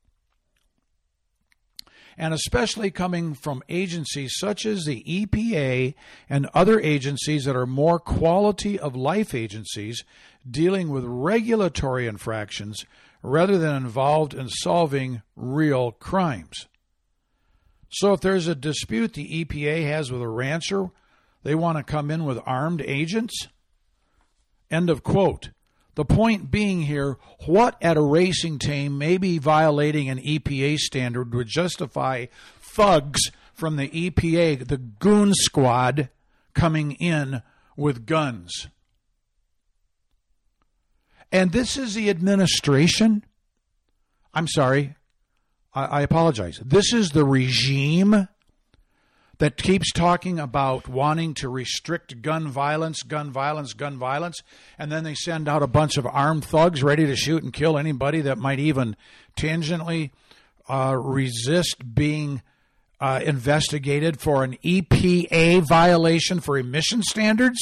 and 2.17 2.33
especially 2.33 2.89
coming 2.89 3.33
from 3.35 3.61
agencies 3.69 4.33
such 4.37 4.65
as 4.65 4.85
the 4.85 5.03
EPA 5.03 5.93
and 6.29 6.49
other 6.53 6.79
agencies 6.79 7.45
that 7.45 7.55
are 7.55 7.67
more 7.67 7.99
quality 7.99 8.79
of 8.79 8.95
life 8.95 9.35
agencies 9.35 10.03
dealing 10.49 10.89
with 10.89 11.03
regulatory 11.05 12.07
infractions 12.07 12.85
rather 13.21 13.57
than 13.57 13.75
involved 13.75 14.33
in 14.33 14.49
solving 14.49 15.21
real 15.35 15.91
crimes. 15.91 16.67
So, 17.89 18.13
if 18.13 18.21
there's 18.21 18.47
a 18.47 18.55
dispute 18.55 19.13
the 19.13 19.45
EPA 19.45 19.83
has 19.83 20.11
with 20.11 20.21
a 20.21 20.27
rancher, 20.27 20.89
they 21.43 21.55
want 21.55 21.77
to 21.77 21.83
come 21.83 22.11
in 22.11 22.25
with 22.25 22.39
armed 22.45 22.81
agents? 22.81 23.47
End 24.69 24.89
of 24.89 25.03
quote. 25.03 25.51
The 25.95 26.05
point 26.05 26.51
being 26.51 26.83
here, 26.83 27.17
what 27.45 27.75
at 27.81 27.97
a 27.97 28.01
racing 28.01 28.59
team 28.59 28.97
may 28.97 29.17
be 29.17 29.39
violating 29.39 30.09
an 30.09 30.19
EPA 30.19 30.77
standard 30.77 31.33
would 31.33 31.47
justify 31.47 32.27
thugs 32.59 33.31
from 33.53 33.77
the 33.77 33.89
EPA, 33.89 34.67
the 34.67 34.77
goon 34.77 35.33
squad, 35.33 36.09
coming 36.53 36.91
in 36.91 37.41
with 37.75 38.05
guns. 38.05 38.67
And 41.31 41.51
this 41.51 41.77
is 41.77 41.95
the 41.95 42.09
administration. 42.09 43.25
I'm 44.33 44.47
sorry. 44.47 44.95
I, 45.77 45.99
I 45.99 46.01
apologize. 46.01 46.59
This 46.65 46.91
is 46.91 47.11
the 47.11 47.23
regime 47.23 48.27
that 49.37 49.57
keeps 49.57 49.91
talking 49.91 50.39
about 50.39 50.87
wanting 50.87 51.35
to 51.35 51.49
restrict 51.49 52.23
gun 52.23 52.47
violence, 52.47 53.03
gun 53.03 53.29
violence, 53.29 53.73
gun 53.73 53.95
violence, 53.95 54.41
and 54.79 54.91
then 54.91 55.03
they 55.03 55.13
send 55.13 55.47
out 55.47 55.61
a 55.61 55.67
bunch 55.67 55.97
of 55.97 56.07
armed 56.07 56.43
thugs 56.43 56.81
ready 56.81 57.05
to 57.05 57.15
shoot 57.15 57.43
and 57.43 57.53
kill 57.53 57.77
anybody 57.77 58.21
that 58.21 58.39
might 58.39 58.57
even 58.57 58.95
tangentially 59.37 60.09
uh, 60.67 60.97
resist 60.99 61.93
being 61.93 62.41
uh, 62.99 63.21
investigated 63.23 64.19
for 64.19 64.43
an 64.43 64.57
EPA 64.65 65.67
violation 65.67 66.39
for 66.39 66.57
emission 66.57 67.03
standards? 67.03 67.59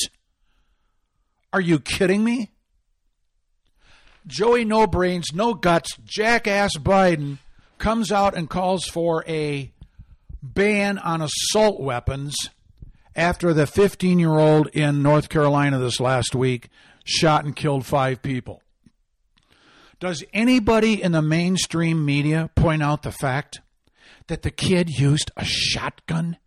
Are 1.51 1.59
you 1.59 1.79
kidding 1.79 2.23
me? 2.23 2.51
Joey 4.25 4.63
No 4.63 4.87
Brains, 4.87 5.33
No 5.33 5.53
Guts, 5.53 5.97
Jackass 6.05 6.77
Biden 6.77 7.39
comes 7.77 8.11
out 8.11 8.35
and 8.35 8.49
calls 8.49 8.85
for 8.85 9.23
a 9.27 9.71
ban 10.41 10.97
on 10.97 11.21
assault 11.21 11.79
weapons 11.79 12.35
after 13.15 13.53
the 13.53 13.67
15 13.67 14.19
year 14.19 14.37
old 14.37 14.67
in 14.67 15.01
North 15.01 15.29
Carolina 15.29 15.79
this 15.79 15.99
last 15.99 16.35
week 16.35 16.69
shot 17.03 17.45
and 17.45 17.55
killed 17.55 17.85
five 17.85 18.21
people. 18.21 18.61
Does 19.99 20.23
anybody 20.33 21.01
in 21.01 21.13
the 21.13 21.21
mainstream 21.21 22.03
media 22.03 22.49
point 22.55 22.83
out 22.83 23.03
the 23.03 23.11
fact 23.11 23.61
that 24.27 24.41
the 24.41 24.51
kid 24.51 24.89
used 24.89 25.31
a 25.37 25.45
shotgun 25.45 26.37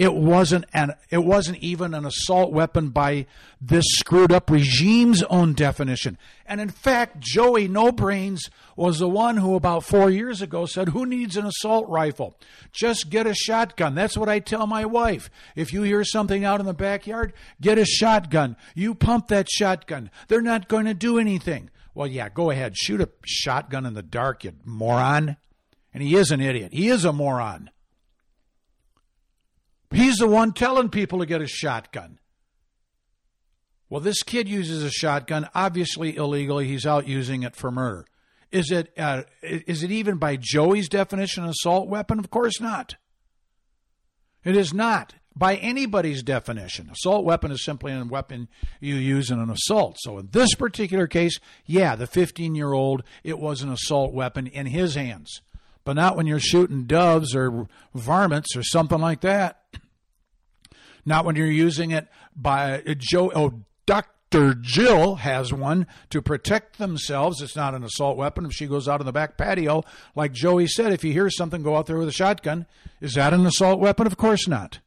It 0.00 0.14
wasn't 0.14 0.64
an 0.72 0.94
it 1.10 1.24
wasn't 1.24 1.58
even 1.58 1.92
an 1.92 2.06
assault 2.06 2.52
weapon 2.52 2.88
by 2.88 3.26
this 3.60 3.84
screwed 3.98 4.32
up 4.32 4.48
regime's 4.48 5.22
own 5.24 5.52
definition. 5.52 6.16
And 6.46 6.58
in 6.58 6.70
fact, 6.70 7.20
Joey 7.20 7.68
No 7.68 7.92
Brains 7.92 8.48
was 8.76 8.98
the 8.98 9.10
one 9.10 9.36
who 9.36 9.56
about 9.56 9.84
4 9.84 10.08
years 10.08 10.40
ago 10.40 10.64
said, 10.64 10.88
"Who 10.88 11.04
needs 11.04 11.36
an 11.36 11.44
assault 11.44 11.86
rifle? 11.86 12.34
Just 12.72 13.10
get 13.10 13.26
a 13.26 13.34
shotgun." 13.34 13.94
That's 13.94 14.16
what 14.16 14.30
I 14.30 14.38
tell 14.38 14.66
my 14.66 14.86
wife. 14.86 15.28
If 15.54 15.70
you 15.70 15.82
hear 15.82 16.02
something 16.02 16.46
out 16.46 16.60
in 16.60 16.66
the 16.66 16.72
backyard, 16.72 17.34
get 17.60 17.76
a 17.76 17.84
shotgun. 17.84 18.56
You 18.74 18.94
pump 18.94 19.28
that 19.28 19.50
shotgun. 19.50 20.10
They're 20.28 20.40
not 20.40 20.66
going 20.66 20.86
to 20.86 20.94
do 20.94 21.18
anything. 21.18 21.68
Well, 21.92 22.06
yeah, 22.06 22.30
go 22.30 22.48
ahead. 22.48 22.74
Shoot 22.74 23.02
a 23.02 23.10
shotgun 23.26 23.84
in 23.84 23.92
the 23.92 24.02
dark, 24.02 24.44
you 24.44 24.54
moron. 24.64 25.36
And 25.92 26.02
he 26.02 26.16
is 26.16 26.30
an 26.30 26.40
idiot. 26.40 26.72
He 26.72 26.88
is 26.88 27.04
a 27.04 27.12
moron. 27.12 27.68
He's 29.92 30.16
the 30.16 30.28
one 30.28 30.52
telling 30.52 30.88
people 30.88 31.18
to 31.18 31.26
get 31.26 31.42
a 31.42 31.46
shotgun. 31.46 32.18
Well, 33.88 34.00
this 34.00 34.22
kid 34.22 34.48
uses 34.48 34.84
a 34.84 34.90
shotgun, 34.90 35.48
obviously 35.52 36.16
illegally. 36.16 36.68
He's 36.68 36.86
out 36.86 37.08
using 37.08 37.42
it 37.42 37.56
for 37.56 37.72
murder. 37.72 38.06
Is 38.52 38.70
it 38.70 38.92
uh, 38.96 39.22
is 39.42 39.82
it 39.82 39.90
even 39.90 40.18
by 40.18 40.36
Joey's 40.36 40.88
definition 40.88 41.44
an 41.44 41.50
assault 41.50 41.88
weapon? 41.88 42.18
Of 42.18 42.30
course 42.30 42.60
not. 42.60 42.96
It 44.44 44.56
is 44.56 44.72
not 44.72 45.14
by 45.36 45.56
anybody's 45.56 46.22
definition. 46.22 46.90
Assault 46.90 47.24
weapon 47.24 47.52
is 47.52 47.64
simply 47.64 47.92
a 47.92 48.04
weapon 48.04 48.48
you 48.80 48.96
use 48.96 49.30
in 49.30 49.38
an 49.38 49.50
assault. 49.50 49.96
So 50.00 50.18
in 50.18 50.28
this 50.32 50.54
particular 50.54 51.06
case, 51.06 51.38
yeah, 51.66 51.94
the 51.94 52.06
15 52.06 52.54
year 52.54 52.72
old, 52.72 53.02
it 53.22 53.38
was 53.38 53.62
an 53.62 53.70
assault 53.70 54.12
weapon 54.12 54.46
in 54.46 54.66
his 54.66 54.94
hands, 54.94 55.42
but 55.84 55.94
not 55.94 56.16
when 56.16 56.26
you're 56.26 56.40
shooting 56.40 56.84
doves 56.84 57.34
or 57.34 57.68
varmints 57.94 58.56
or 58.56 58.62
something 58.62 59.00
like 59.00 59.20
that. 59.20 59.59
Not 61.04 61.24
when 61.24 61.36
you're 61.36 61.46
using 61.46 61.90
it 61.90 62.08
by 62.34 62.82
uh, 62.82 62.94
Joe. 62.96 63.30
Oh, 63.34 63.62
Dr. 63.86 64.54
Jill 64.54 65.16
has 65.16 65.52
one 65.52 65.86
to 66.10 66.22
protect 66.22 66.78
themselves. 66.78 67.42
It's 67.42 67.56
not 67.56 67.74
an 67.74 67.82
assault 67.82 68.16
weapon. 68.16 68.46
If 68.46 68.52
she 68.52 68.66
goes 68.66 68.88
out 68.88 69.00
in 69.00 69.06
the 69.06 69.12
back 69.12 69.36
patio, 69.36 69.84
like 70.14 70.32
Joey 70.32 70.66
said, 70.66 70.92
if 70.92 71.04
you 71.04 71.12
hear 71.12 71.30
something, 71.30 71.62
go 71.62 71.76
out 71.76 71.86
there 71.86 71.98
with 71.98 72.08
a 72.08 72.12
shotgun. 72.12 72.66
Is 73.00 73.14
that 73.14 73.34
an 73.34 73.46
assault 73.46 73.80
weapon? 73.80 74.06
Of 74.06 74.16
course 74.16 74.46
not. 74.46 74.80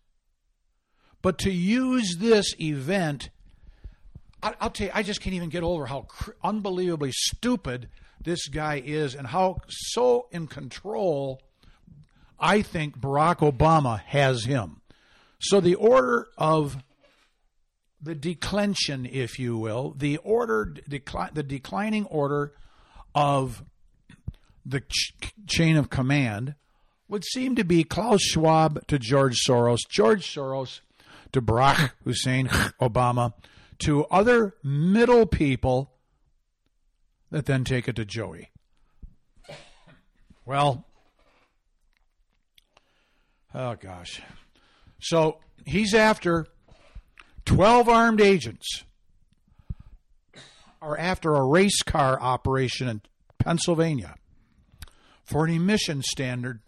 But 1.21 1.37
to 1.39 1.51
use 1.51 2.17
this 2.19 2.53
event, 2.59 3.29
I, 4.41 4.53
will 4.61 4.69
tell 4.69 4.87
you, 4.87 4.93
I 4.93 5.03
just 5.03 5.21
can't 5.21 5.35
even 5.35 5.49
get 5.49 5.63
over 5.63 5.85
how 5.85 6.01
cr- 6.01 6.31
unbelievably 6.43 7.11
stupid 7.13 7.89
this 8.21 8.47
guy 8.47 8.81
is 8.85 9.15
and 9.15 9.27
how 9.27 9.57
so 9.67 10.27
in 10.31 10.47
control 10.47 11.41
I 12.43 12.61
think 12.61 12.99
Barack 12.99 13.37
Obama 13.37 14.01
has 14.01 14.43
him. 14.43 14.81
So 15.43 15.59
the 15.59 15.75
order 15.75 16.27
of 16.37 16.77
the 18.01 18.15
declension, 18.15 19.05
if 19.05 19.37
you 19.37 19.57
will, 19.57 19.93
the 19.97 20.17
order, 20.17 20.73
decli- 20.89 21.33
the 21.33 21.43
declining 21.43 22.05
order 22.05 22.53
of 23.13 23.63
the 24.65 24.79
ch- 24.81 25.13
chain 25.45 25.75
of 25.75 25.89
command 25.89 26.55
would 27.09 27.25
seem 27.25 27.55
to 27.57 27.65
be 27.65 27.83
Klaus 27.83 28.21
Schwab 28.21 28.87
to 28.87 28.97
George 28.97 29.37
Soros, 29.45 29.79
George 29.89 30.25
Soros 30.33 30.79
to 31.33 31.41
Barack 31.41 31.91
Hussein 32.05 32.47
Obama, 32.81 33.33
to 33.79 34.05
other 34.05 34.55
middle 34.63 35.25
people 35.25 35.91
that 37.31 37.45
then 37.45 37.65
take 37.65 37.89
it 37.89 37.97
to 37.97 38.05
Joey. 38.05 38.49
Well, 40.45 40.85
oh 43.53 43.75
gosh. 43.75 44.21
So 45.03 45.39
he's 45.65 45.93
after 45.93 46.47
12 47.45 47.89
armed 47.89 48.21
agents 48.21 48.83
are 50.81 50.97
after 50.97 51.35
a 51.35 51.45
race 51.45 51.81
car 51.83 52.19
operation 52.21 52.87
in 52.87 53.01
Pennsylvania 53.37 54.15
for 55.25 55.43
an 55.45 55.51
emission 55.51 56.01
standard 56.01 56.61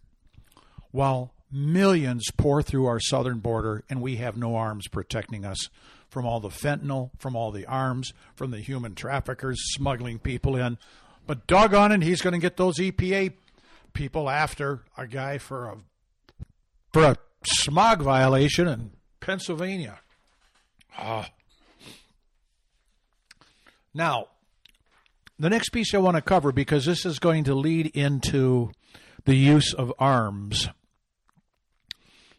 while 0.92 1.34
millions 1.50 2.26
pour 2.36 2.62
through 2.62 2.86
our 2.86 3.00
southern 3.00 3.40
border 3.40 3.86
and 3.90 4.02
we 4.02 4.18
have 4.18 4.36
no 4.36 4.58
arms 4.58 4.88
protecting 4.90 5.46
us 5.46 5.70
from 6.10 6.26
all 6.26 6.42
the 6.42 6.50
fentanyl, 6.50 7.12
from 7.18 7.38
all 7.38 7.52
the 7.52 7.66
arms, 7.66 8.12
from 8.36 8.52
the 8.52 8.60
human 8.60 8.96
traffickers 8.96 9.58
smuggling 9.74 10.20
people 10.20 10.58
in. 10.58 10.78
But 11.26 11.48
doggone 11.48 11.94
it, 11.94 12.04
he's 12.04 12.22
going 12.22 12.34
to 12.34 12.40
get 12.40 12.58
those 12.58 12.78
EPA 12.80 13.34
people 13.94 14.30
after 14.30 14.84
a 14.98 15.08
guy 15.08 15.38
for 15.38 15.68
a 15.68 15.78
for 16.92 17.04
a 17.04 17.18
smog 17.48 18.02
violation 18.02 18.68
in 18.68 18.92
Pennsylvania. 19.20 20.00
Ah. 20.98 21.30
Now, 23.94 24.28
the 25.40 25.50
next 25.50 25.70
piece 25.70 25.94
I 25.94 25.98
want 25.98 26.16
to 26.16 26.22
cover 26.22 26.52
because 26.52 26.86
this 26.86 27.06
is 27.06 27.20
going 27.20 27.44
to 27.46 27.56
lead 27.56 27.88
into 27.88 28.72
the 29.26 29.36
use 29.36 29.74
of 29.74 29.94
arms 30.00 30.70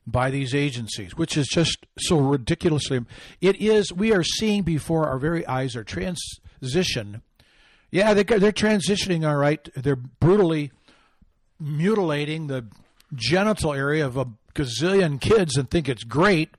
by 0.06 0.30
these 0.30 0.54
agencies, 0.54 1.16
which 1.16 1.36
is 1.36 1.48
just 1.48 1.84
so 1.98 2.18
ridiculously. 2.18 3.00
It 3.40 3.56
is, 3.56 3.92
we 3.92 4.12
are 4.12 4.22
seeing 4.22 4.62
before 4.62 5.08
our 5.08 5.18
very 5.18 5.44
eyes 5.46 5.74
our 5.76 5.82
transition. 5.82 7.22
Yeah, 7.90 8.14
they, 8.14 8.22
they're 8.22 8.52
transitioning, 8.52 9.28
all 9.28 9.36
right. 9.36 9.68
They're 9.74 9.96
brutally 9.96 10.70
mutilating 11.58 12.46
the 12.46 12.66
genital 13.14 13.72
area 13.72 14.06
of 14.06 14.16
a 14.16 14.28
gazillion 14.56 15.20
kids 15.20 15.56
and 15.56 15.70
think 15.70 15.88
it's 15.88 16.04
great. 16.04 16.50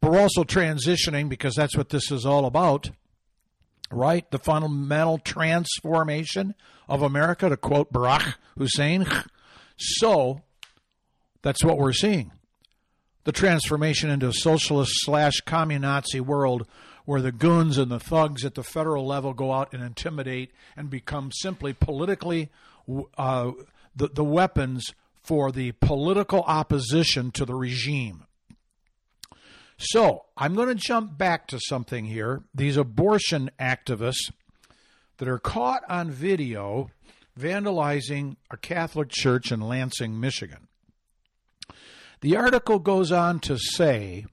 But 0.00 0.12
we're 0.12 0.20
also 0.20 0.44
transitioning 0.44 1.28
because 1.28 1.54
that's 1.54 1.76
what 1.76 1.88
this 1.88 2.10
is 2.12 2.26
all 2.26 2.44
about, 2.44 2.90
right? 3.90 4.30
The 4.30 4.38
fundamental 4.38 5.18
transformation 5.18 6.54
of 6.88 7.02
America, 7.02 7.48
to 7.48 7.56
quote 7.56 7.92
Barack 7.92 8.34
Hussein. 8.56 9.06
So 9.76 10.42
that's 11.42 11.64
what 11.64 11.78
we're 11.78 11.92
seeing. 11.92 12.32
The 13.24 13.32
transformation 13.32 14.10
into 14.10 14.28
a 14.28 14.32
socialist 14.32 14.92
slash 15.04 15.40
communazi 15.46 16.20
world 16.20 16.66
where 17.04 17.22
the 17.22 17.32
goons 17.32 17.78
and 17.78 17.90
the 17.90 18.00
thugs 18.00 18.44
at 18.44 18.54
the 18.54 18.62
federal 18.62 19.06
level 19.06 19.32
go 19.32 19.52
out 19.52 19.72
and 19.72 19.82
intimidate 19.82 20.50
and 20.76 20.90
become 20.90 21.30
simply 21.32 21.72
politically 21.72 22.50
uh, 23.16 23.52
the, 23.94 24.08
the 24.08 24.24
weapons 24.24 24.92
for 25.28 25.52
the 25.52 25.72
political 25.72 26.40
opposition 26.44 27.30
to 27.30 27.44
the 27.44 27.54
regime. 27.54 28.24
So 29.76 30.24
I'm 30.38 30.54
going 30.54 30.68
to 30.68 30.74
jump 30.74 31.18
back 31.18 31.46
to 31.48 31.60
something 31.60 32.06
here. 32.06 32.44
These 32.54 32.78
abortion 32.78 33.50
activists 33.60 34.32
that 35.18 35.28
are 35.28 35.38
caught 35.38 35.82
on 35.86 36.10
video 36.10 36.88
vandalizing 37.38 38.36
a 38.50 38.56
Catholic 38.56 39.10
church 39.10 39.52
in 39.52 39.60
Lansing, 39.60 40.18
Michigan. 40.18 40.66
The 42.22 42.34
article 42.34 42.78
goes 42.78 43.12
on 43.12 43.38
to 43.40 43.58
say 43.58 44.24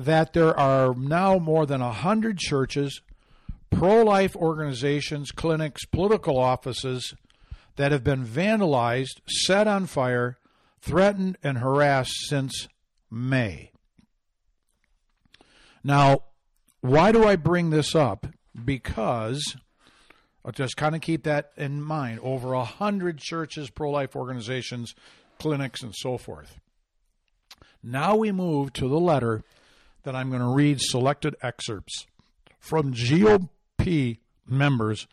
that 0.00 0.32
there 0.32 0.58
are 0.58 0.94
now 0.96 1.38
more 1.38 1.64
than 1.64 1.80
100 1.80 2.38
churches, 2.38 3.02
pro 3.70 4.02
life 4.02 4.34
organizations, 4.34 5.30
clinics, 5.30 5.84
political 5.84 6.36
offices, 6.36 7.14
that 7.78 7.92
have 7.92 8.02
been 8.02 8.26
vandalized, 8.26 9.20
set 9.28 9.68
on 9.68 9.86
fire, 9.86 10.36
threatened, 10.80 11.38
and 11.44 11.58
harassed 11.58 12.26
since 12.26 12.66
May. 13.08 13.70
Now, 15.84 16.24
why 16.80 17.12
do 17.12 17.24
I 17.24 17.36
bring 17.36 17.70
this 17.70 17.94
up? 17.94 18.26
Because 18.64 19.56
I'll 20.44 20.50
just 20.50 20.76
kind 20.76 20.96
of 20.96 21.00
keep 21.00 21.22
that 21.22 21.52
in 21.56 21.80
mind. 21.80 22.18
Over 22.20 22.52
a 22.52 22.64
hundred 22.64 23.18
churches, 23.18 23.70
pro 23.70 23.90
life 23.90 24.16
organizations, 24.16 24.96
clinics, 25.38 25.80
and 25.80 25.94
so 25.94 26.18
forth. 26.18 26.58
Now 27.80 28.16
we 28.16 28.32
move 28.32 28.72
to 28.72 28.88
the 28.88 28.98
letter 28.98 29.44
that 30.02 30.16
I'm 30.16 30.30
going 30.30 30.42
to 30.42 30.48
read 30.48 30.80
selected 30.80 31.36
excerpts 31.42 32.06
from 32.58 32.92
GOP 32.92 34.18
members 34.48 35.06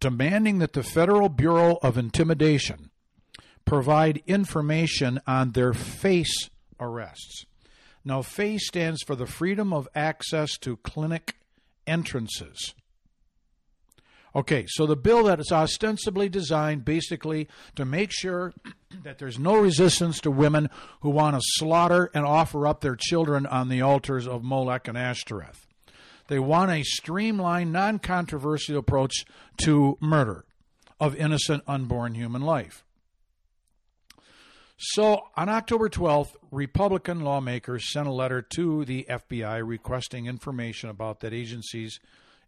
demanding 0.00 0.58
that 0.58 0.72
the 0.72 0.82
Federal 0.82 1.28
Bureau 1.28 1.78
of 1.82 1.98
Intimidation 1.98 2.90
provide 3.64 4.22
information 4.26 5.20
on 5.26 5.52
their 5.52 5.72
FACE 5.72 6.50
arrests. 6.80 7.44
Now, 8.04 8.22
FACE 8.22 8.66
stands 8.66 9.02
for 9.02 9.14
the 9.14 9.26
Freedom 9.26 9.72
of 9.72 9.88
Access 9.94 10.56
to 10.58 10.76
Clinic 10.78 11.36
Entrances. 11.86 12.74
Okay, 14.34 14.66
so 14.68 14.86
the 14.86 14.96
bill 14.96 15.24
that 15.24 15.40
is 15.40 15.50
ostensibly 15.50 16.28
designed 16.28 16.84
basically 16.84 17.48
to 17.76 17.84
make 17.84 18.10
sure 18.12 18.52
that 19.02 19.18
there's 19.18 19.38
no 19.38 19.56
resistance 19.56 20.20
to 20.20 20.30
women 20.30 20.70
who 21.00 21.10
want 21.10 21.36
to 21.36 21.42
slaughter 21.42 22.10
and 22.14 22.24
offer 22.24 22.66
up 22.66 22.80
their 22.80 22.96
children 22.96 23.46
on 23.46 23.68
the 23.68 23.82
altars 23.82 24.26
of 24.26 24.44
Molech 24.44 24.88
and 24.88 24.96
Ashtoreth. 24.96 25.67
They 26.28 26.38
want 26.38 26.70
a 26.70 26.82
streamlined, 26.84 27.72
non 27.72 27.98
controversial 27.98 28.78
approach 28.78 29.24
to 29.64 29.98
murder 30.00 30.44
of 31.00 31.16
innocent 31.16 31.64
unborn 31.66 32.14
human 32.14 32.42
life. 32.42 32.84
So 34.80 35.22
on 35.36 35.48
October 35.48 35.88
12th, 35.88 36.36
Republican 36.52 37.20
lawmakers 37.20 37.92
sent 37.92 38.06
a 38.06 38.12
letter 38.12 38.40
to 38.54 38.84
the 38.84 39.06
FBI 39.10 39.66
requesting 39.66 40.26
information 40.26 40.88
about 40.88 41.18
that 41.20 41.34
agency's 41.34 41.98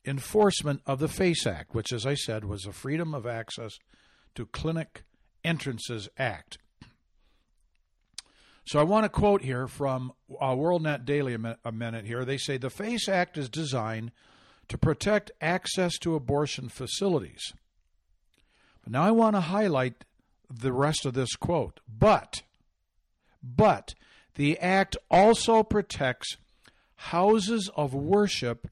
enforcement 0.05 0.81
of 0.87 1.01
the 1.01 1.09
FACE 1.09 1.47
Act, 1.47 1.75
which, 1.75 1.93
as 1.93 2.07
I 2.07 2.14
said, 2.14 2.45
was 2.45 2.62
the 2.62 2.73
Freedom 2.73 3.14
of 3.14 3.27
Access 3.27 3.79
to 4.37 4.47
Clinic 4.47 5.03
Entrances 5.45 6.09
Act. 6.19 6.59
So 8.70 8.78
I 8.78 8.85
want 8.85 9.02
to 9.02 9.09
quote 9.09 9.42
here 9.42 9.66
from 9.66 10.12
uh, 10.40 10.54
WorldNet 10.54 11.04
Daily 11.04 11.35
a, 11.35 11.38
mi- 11.38 11.56
a 11.64 11.72
minute 11.72 12.04
here. 12.06 12.24
They 12.24 12.37
say 12.37 12.56
the 12.56 12.70
FACE 12.70 13.09
Act 13.09 13.37
is 13.37 13.48
designed 13.48 14.12
to 14.68 14.78
protect 14.78 15.33
access 15.40 15.98
to 15.98 16.14
abortion 16.14 16.68
facilities. 16.68 17.52
But 18.85 18.92
now 18.92 19.02
I 19.02 19.11
want 19.11 19.35
to 19.35 19.40
highlight 19.40 20.04
the 20.48 20.72
rest 20.72 21.04
of 21.04 21.14
this 21.14 21.35
quote. 21.35 21.80
But, 21.88 22.44
but 23.42 23.96
the 24.37 24.56
act 24.61 24.96
also 25.11 25.64
protects 25.64 26.37
houses 26.94 27.68
of 27.74 27.92
worship 27.92 28.68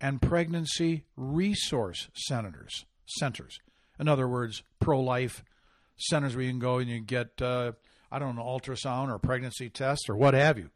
and 0.00 0.22
pregnancy 0.22 1.04
resource 1.14 2.08
centers. 2.14 2.86
Centers. 3.04 3.58
In 4.00 4.08
other 4.08 4.26
words, 4.26 4.62
pro-life 4.80 5.44
centers 5.98 6.34
where 6.34 6.46
you 6.46 6.52
can 6.52 6.58
go 6.58 6.78
and 6.78 6.88
you 6.88 7.00
get, 7.00 7.42
uh, 7.42 7.72
I 8.12 8.18
don't 8.18 8.36
know, 8.36 8.42
ultrasound 8.42 9.10
or 9.10 9.18
pregnancy 9.18 9.70
test 9.70 10.10
or 10.10 10.16
what 10.16 10.34
have 10.34 10.58
you. 10.58 10.70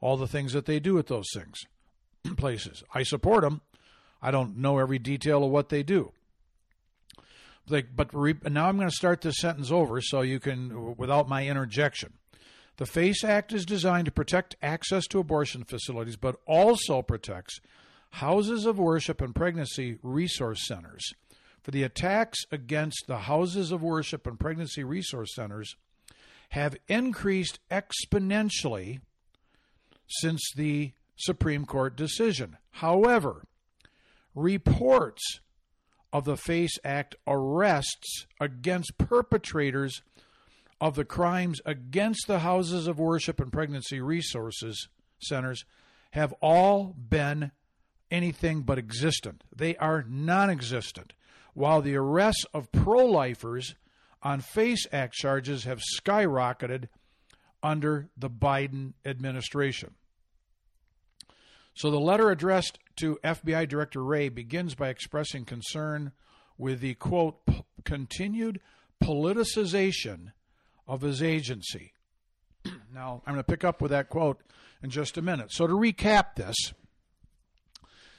All 0.00 0.16
the 0.16 0.28
things 0.28 0.52
that 0.52 0.66
they 0.66 0.78
do 0.78 0.98
at 0.98 1.08
those 1.08 1.26
things, 1.34 1.58
places. 2.36 2.84
I 2.94 3.02
support 3.02 3.42
them. 3.42 3.60
I 4.22 4.30
don't 4.30 4.56
know 4.56 4.78
every 4.78 5.00
detail 5.00 5.42
of 5.42 5.50
what 5.50 5.68
they 5.68 5.82
do. 5.82 6.12
Like, 7.68 7.88
but 7.96 8.14
re, 8.14 8.34
now 8.44 8.68
I'm 8.68 8.76
going 8.76 8.88
to 8.88 8.94
start 8.94 9.20
this 9.20 9.40
sentence 9.40 9.72
over 9.72 10.00
so 10.00 10.20
you 10.20 10.38
can, 10.38 10.96
without 10.96 11.28
my 11.28 11.46
interjection. 11.48 12.12
The 12.76 12.86
FACE 12.86 13.24
Act 13.24 13.52
is 13.52 13.66
designed 13.66 14.04
to 14.04 14.12
protect 14.12 14.54
access 14.62 15.06
to 15.08 15.18
abortion 15.18 15.64
facilities, 15.64 16.16
but 16.16 16.36
also 16.46 17.02
protects 17.02 17.60
houses 18.10 18.64
of 18.64 18.78
worship 18.78 19.20
and 19.20 19.34
pregnancy 19.34 19.98
resource 20.02 20.66
centers. 20.66 21.12
For 21.62 21.72
the 21.72 21.82
attacks 21.82 22.38
against 22.52 23.06
the 23.08 23.18
houses 23.18 23.72
of 23.72 23.82
worship 23.82 24.26
and 24.26 24.38
pregnancy 24.38 24.84
resource 24.84 25.34
centers 25.34 25.74
have 26.50 26.76
increased 26.88 27.58
exponentially 27.70 29.00
since 30.06 30.42
the 30.54 30.92
Supreme 31.16 31.64
Court 31.64 31.96
decision. 31.96 32.56
However, 32.72 33.44
reports 34.34 35.40
of 36.12 36.24
the 36.24 36.36
FACE 36.36 36.78
Act 36.84 37.16
arrests 37.26 38.26
against 38.40 38.98
perpetrators 38.98 40.02
of 40.80 40.94
the 40.94 41.04
crimes 41.04 41.60
against 41.64 42.26
the 42.26 42.40
houses 42.40 42.86
of 42.86 42.98
worship 42.98 43.40
and 43.40 43.52
pregnancy 43.52 44.00
resources 44.00 44.88
centers 45.18 45.64
have 46.12 46.32
all 46.40 46.94
been 46.96 47.50
anything 48.10 48.62
but 48.62 48.78
existent. 48.78 49.42
They 49.54 49.76
are 49.76 50.04
non 50.08 50.50
existent. 50.50 51.12
While 51.54 51.80
the 51.80 51.96
arrests 51.96 52.44
of 52.52 52.70
pro 52.72 53.06
lifers 53.06 53.74
on 54.22 54.40
FACE 54.40 54.86
Act 54.92 55.14
charges 55.14 55.64
have 55.64 55.80
skyrocketed 56.00 56.88
under 57.62 58.08
the 58.16 58.30
Biden 58.30 58.94
administration. 59.04 59.94
So 61.74 61.90
the 61.90 62.00
letter 62.00 62.30
addressed 62.30 62.78
to 62.96 63.18
FBI 63.22 63.68
Director 63.68 64.02
Wray 64.02 64.28
begins 64.28 64.74
by 64.74 64.88
expressing 64.88 65.44
concern 65.44 66.12
with 66.56 66.80
the 66.80 66.94
quote 66.94 67.36
continued 67.84 68.60
politicization 69.02 70.32
of 70.88 71.02
his 71.02 71.22
agency. 71.22 71.92
now, 72.94 73.22
I'm 73.26 73.34
going 73.34 73.44
to 73.44 73.52
pick 73.52 73.64
up 73.64 73.82
with 73.82 73.90
that 73.90 74.08
quote 74.08 74.40
in 74.82 74.90
just 74.90 75.18
a 75.18 75.22
minute. 75.22 75.52
So 75.52 75.66
to 75.66 75.74
recap 75.74 76.36
this, 76.36 76.56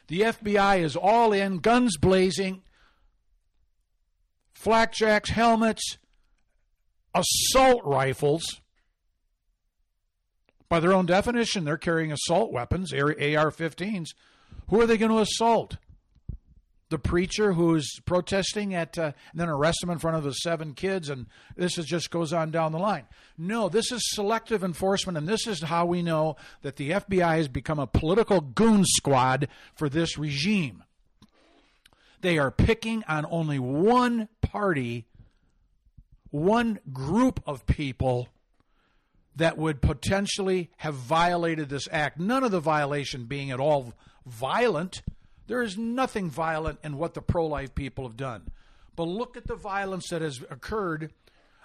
the 0.07 0.21
FBI 0.21 0.79
is 0.83 0.95
all 0.95 1.33
in, 1.33 1.57
guns 1.57 1.97
blazing, 1.97 2.61
flakjacks, 4.57 5.29
helmets, 5.29 5.97
assault 7.13 7.81
rifles. 7.85 8.61
By 10.67 10.79
their 10.79 10.93
own 10.93 11.05
definition, 11.05 11.63
they're 11.63 11.77
carrying 11.77 12.11
assault 12.11 12.51
weapons, 12.51 12.91
AR 12.91 13.05
15s. 13.07 14.07
Who 14.69 14.81
are 14.81 14.87
they 14.87 14.97
going 14.97 15.11
to 15.11 15.19
assault? 15.19 15.77
The 16.89 16.97
preacher 16.97 17.53
who's 17.53 17.87
protesting 18.05 18.73
at, 18.73 18.97
uh, 18.97 19.11
and 19.31 19.39
then 19.39 19.49
arrest 19.49 19.83
him 19.83 19.89
in 19.89 19.99
front 19.99 20.17
of 20.17 20.23
the 20.23 20.31
seven 20.31 20.73
kids, 20.73 21.09
and 21.09 21.27
this 21.55 21.77
is 21.77 21.85
just 21.85 22.09
goes 22.09 22.33
on 22.33 22.49
down 22.49 22.71
the 22.71 22.79
line. 22.79 23.05
No, 23.37 23.69
this 23.69 23.91
is 23.91 24.01
selective 24.15 24.63
enforcement, 24.63 25.17
and 25.17 25.27
this 25.27 25.47
is 25.47 25.61
how 25.61 25.85
we 25.85 26.01
know 26.01 26.35
that 26.61 26.77
the 26.77 26.91
FBI 26.91 27.37
has 27.37 27.47
become 27.47 27.79
a 27.79 27.87
political 27.87 28.41
goon 28.41 28.83
squad 28.85 29.49
for 29.75 29.89
this 29.89 30.17
regime. 30.17 30.83
They 32.21 32.37
are 32.37 32.51
picking 32.51 33.03
on 33.07 33.25
only 33.29 33.59
one 33.59 34.29
party, 34.41 35.05
one 36.31 36.79
group 36.91 37.41
of 37.45 37.65
people 37.65 38.29
that 39.35 39.57
would 39.57 39.81
potentially 39.81 40.71
have 40.77 40.95
violated 40.95 41.69
this 41.69 41.87
act. 41.91 42.19
None 42.19 42.43
of 42.43 42.51
the 42.51 42.59
violation 42.59 43.25
being 43.25 43.51
at 43.51 43.59
all 43.59 43.93
violent. 44.25 45.03
There 45.45 45.61
is 45.61 45.77
nothing 45.77 46.29
violent 46.29 46.79
in 46.83 46.97
what 46.97 47.13
the 47.13 47.21
pro 47.21 47.45
life 47.45 47.75
people 47.75 48.07
have 48.07 48.17
done. 48.17 48.49
But 48.95 49.07
look 49.07 49.37
at 49.37 49.45
the 49.45 49.55
violence 49.55 50.09
that 50.09 50.23
has 50.23 50.41
occurred 50.49 51.13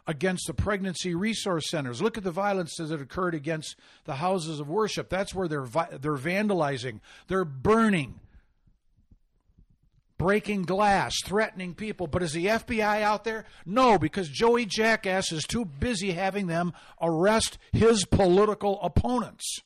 against 0.07 0.47
the 0.47 0.55
pregnancy 0.55 1.15
resource 1.15 1.71
centers. 1.71 2.03
Look 2.03 2.19
at 2.19 2.25
the 2.25 2.31
violence 2.31 2.77
that 2.77 3.01
occurred 3.01 3.35
against 3.35 3.77
the 4.05 4.17
houses 4.17 4.61
of 4.61 4.69
worship. 4.69 5.09
That's 5.09 5.35
where 5.35 5.49
they're 5.49 5.67
they're 5.99 6.17
vandalizing, 6.17 7.01
they're 7.29 7.45
burning, 7.45 8.21
breaking 10.23 10.63
glass, 10.63 11.15
threatening 11.25 11.75
people. 11.75 12.07
But 12.07 12.23
is 12.23 12.33
the 12.33 12.47
FBI 12.47 13.03
out 13.03 13.25
there? 13.25 13.45
No, 13.67 13.99
because 13.99 14.29
Joey 14.29 14.67
Jackass 14.67 15.33
is 15.33 15.43
too 15.45 15.65
busy 15.65 16.13
having 16.13 16.47
them 16.47 16.73
arrest 17.01 17.59
his 17.73 18.05
political 18.05 18.81
opponents. 18.83 19.59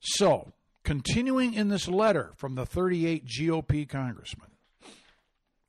So, 0.00 0.52
continuing 0.84 1.54
in 1.54 1.68
this 1.68 1.88
letter 1.88 2.32
from 2.36 2.54
the 2.54 2.66
38 2.66 3.24
GOP 3.24 3.88
congressman, 3.88 4.50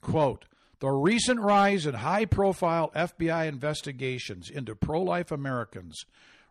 quote, 0.02 0.46
the 0.80 0.92
recent 0.92 1.40
rise 1.40 1.86
in 1.86 1.94
high 1.94 2.26
profile 2.26 2.92
FBI 2.94 3.48
investigations 3.48 4.50
into 4.50 4.76
pro 4.76 5.02
life 5.02 5.32
Americans 5.32 6.04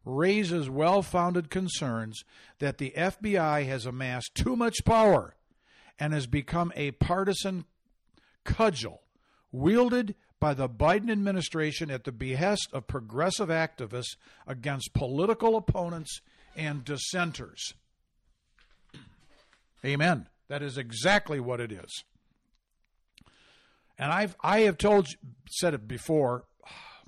raises 0.04 0.68
well 0.68 1.02
founded 1.02 1.50
concerns 1.50 2.24
that 2.58 2.78
the 2.78 2.92
FBI 2.96 3.66
has 3.66 3.86
amassed 3.86 4.34
too 4.34 4.56
much 4.56 4.84
power 4.84 5.34
and 5.98 6.12
has 6.12 6.26
become 6.26 6.72
a 6.74 6.90
partisan 6.92 7.64
cudgel 8.44 9.02
wielded 9.52 10.14
by 10.40 10.54
the 10.54 10.68
Biden 10.68 11.10
administration 11.10 11.90
at 11.90 12.04
the 12.04 12.10
behest 12.10 12.68
of 12.72 12.88
progressive 12.88 13.48
activists 13.48 14.16
against 14.46 14.92
political 14.92 15.56
opponents 15.56 16.20
and 16.56 16.84
dissenters. 16.84 17.74
Amen. 19.84 20.26
That 20.48 20.62
is 20.62 20.76
exactly 20.76 21.38
what 21.38 21.60
it 21.60 21.70
is. 21.70 22.04
And 23.98 24.10
I've 24.10 24.34
I 24.40 24.60
have 24.60 24.78
told 24.78 25.06
said 25.48 25.74
it 25.74 25.86
before 25.86 26.44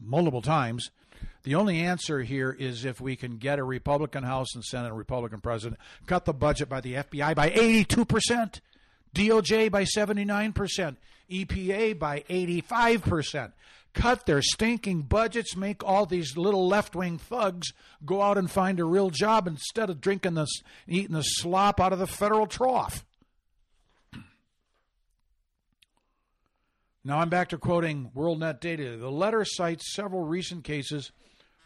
multiple 0.01 0.43
times. 0.43 0.91
The 1.45 1.57
only 1.57 1.81
answer 1.81 2.23
here 2.23 2.51
is 2.51 2.87
if 2.87 3.03
we 3.03 3.17
can 3.17 3.37
get 3.37 3.59
a 3.59 3.65
Republican 3.65 4.25
House 4.25 4.55
and 4.55 4.65
Senate, 4.65 4.91
a 4.91 4.95
Republican 4.95 5.41
president, 5.41 5.79
cut 6.07 6.25
the 6.25 6.33
budget 6.33 6.71
by 6.71 6.81
the 6.81 6.95
FBI 6.95 7.35
by 7.35 7.51
82%, 7.51 8.61
DOJ 9.15 9.71
by 9.71 9.85
79%, 9.85 10.97
EPA 11.31 11.99
by 11.99 12.25
85%. 12.31 13.53
Cut 13.93 14.27
their 14.27 14.43
stinking 14.43 15.03
budgets, 15.03 15.55
make 15.55 15.85
all 15.85 16.07
these 16.07 16.37
little 16.37 16.67
left 16.67 16.97
wing 16.97 17.19
thugs 17.19 17.73
go 18.05 18.23
out 18.23 18.39
and 18.39 18.51
find 18.51 18.81
a 18.81 18.85
real 18.85 19.11
job 19.11 19.47
instead 19.47 19.89
of 19.89 20.01
drinking 20.01 20.35
the, 20.35 20.47
eating 20.89 21.15
the 21.15 21.23
slop 21.23 21.79
out 21.79 21.93
of 21.93 21.99
the 21.99 22.07
federal 22.07 22.47
trough. 22.47 23.05
Now 27.05 27.19
I'm 27.19 27.29
back 27.29 27.51
to 27.51 27.59
quoting 27.59 28.11
WorldNet 28.17 28.61
Daily. 28.61 28.97
The 28.97 29.11
letter 29.11 29.45
cites 29.45 29.95
several 29.95 30.23
recent 30.23 30.65
cases 30.65 31.13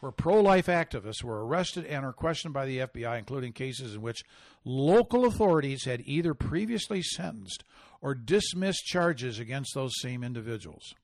where 0.01 0.13
pro 0.13 0.41
life 0.41 0.67
activists 0.67 1.23
were 1.23 1.45
arrested 1.45 1.85
and 1.87 2.05
are 2.05 2.13
questioned 2.13 2.55
by 2.55 2.67
the 2.67 2.79
FBI, 2.79 3.19
including 3.19 3.53
cases 3.53 3.95
in 3.95 4.03
which 4.03 4.25
local 4.65 5.25
authorities 5.25 5.85
had 5.85 6.03
either 6.05 6.35
previously 6.35 7.03
sentenced 7.03 7.65
or 8.01 8.15
dismissed 8.15 8.85
charges 8.85 9.39
against 9.39 9.75
those 9.75 9.93
same 10.01 10.23
individuals. 10.23 10.95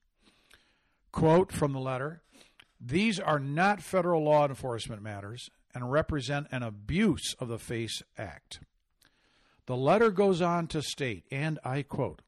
Quote 1.13 1.53
from 1.53 1.73
the 1.73 1.81
letter 1.81 2.23
These 2.81 3.19
are 3.19 3.41
not 3.41 3.83
federal 3.83 4.25
law 4.25 4.47
enforcement 4.47 5.03
matters 5.03 5.49
and 5.75 5.91
represent 5.91 6.47
an 6.53 6.63
abuse 6.63 7.35
of 7.41 7.49
the 7.49 7.59
FACE 7.59 8.03
Act. 8.17 8.61
The 9.67 9.77
letter 9.77 10.11
goes 10.11 10.41
on 10.43 10.67
to 10.69 10.83
state, 10.83 11.25
and 11.31 11.59
I 11.65 11.83
quote, 11.83 12.23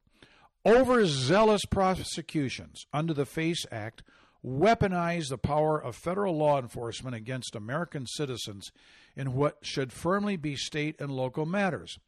Overzealous 0.64 1.64
prosecutions 1.66 2.86
under 2.92 3.14
the 3.14 3.26
FACE 3.26 3.66
Act 3.70 4.02
weaponize 4.46 5.28
the 5.28 5.38
power 5.38 5.82
of 5.82 5.96
federal 5.96 6.36
law 6.36 6.60
enforcement 6.60 7.16
against 7.16 7.56
American 7.56 8.06
citizens 8.06 8.70
in 9.16 9.34
what 9.34 9.58
should 9.62 9.92
firmly 9.92 10.36
be 10.36 10.54
state 10.54 11.00
and 11.00 11.10
local 11.10 11.44
matters. 11.44 11.98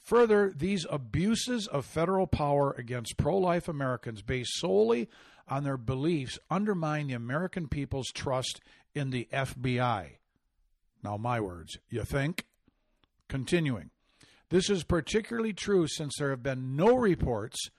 Further, 0.00 0.52
these 0.54 0.86
abuses 0.88 1.66
of 1.66 1.84
federal 1.84 2.26
power 2.26 2.72
against 2.78 3.16
pro 3.16 3.36
life 3.36 3.68
Americans 3.68 4.22
based 4.22 4.52
solely 4.54 5.08
on 5.48 5.64
their 5.64 5.76
beliefs 5.76 6.38
undermine 6.48 7.08
the 7.08 7.14
American 7.14 7.66
people's 7.68 8.10
trust 8.14 8.60
in 8.94 9.10
the 9.10 9.28
FBI. 9.32 10.16
Now, 11.02 11.16
my 11.16 11.40
words, 11.40 11.78
you 11.88 12.04
think? 12.04 12.46
Continuing. 13.28 13.90
This 14.48 14.70
is 14.70 14.84
particularly 14.84 15.52
true 15.52 15.86
since 15.86 16.14
there 16.18 16.30
have 16.30 16.42
been 16.42 16.76
no 16.76 16.96
reports 16.96 17.70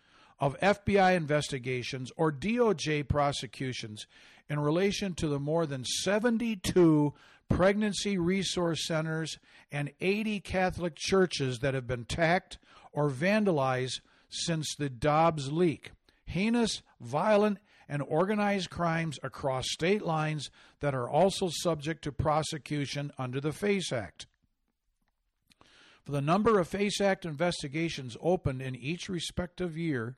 of 0.42 0.60
FBI 0.60 1.16
investigations 1.16 2.12
or 2.18 2.32
DOJ 2.32 3.08
prosecutions 3.08 4.08
in 4.50 4.60
relation 4.60 5.14
to 5.14 5.28
the 5.28 5.40
more 5.40 5.68
than 5.68 5.86
72 5.86 7.14
pregnancy 7.48 8.18
resource 8.18 8.86
centers 8.88 9.38
and 9.72 9.92
80 10.02 10.40
Catholic 10.40 10.96
churches 10.98 11.60
that 11.60 11.76
have 11.76 11.86
been 11.86 12.06
tacked 12.06 12.58
or 12.92 13.10
vandalized 13.10 14.02
since 14.30 14.76
the 14.76 14.90
Dobbs 14.90 15.52
leak. 15.52 15.92
Heinous, 16.26 16.82
violent, 17.00 17.60
and 17.88 18.02
organized 18.02 18.70
crimes 18.70 19.20
across 19.22 19.66
state 19.70 20.02
lines 20.02 20.50
that 20.80 20.96
are 20.96 21.10
also 21.10 21.50
subject 21.52 22.04
to 22.04 22.12
prosecution 22.12 23.12
under 23.18 23.40
the 23.40 23.52
FACE 23.52 23.92
Act. 23.92 24.26
For 26.04 26.14
the 26.14 26.22
number 26.22 26.58
of 26.58 26.68
FACE 26.68 27.00
Act 27.00 27.26
investigations 27.26 28.18
opened 28.22 28.62
in 28.62 28.76
each 28.76 29.08
respective 29.08 29.78
year, 29.78 30.18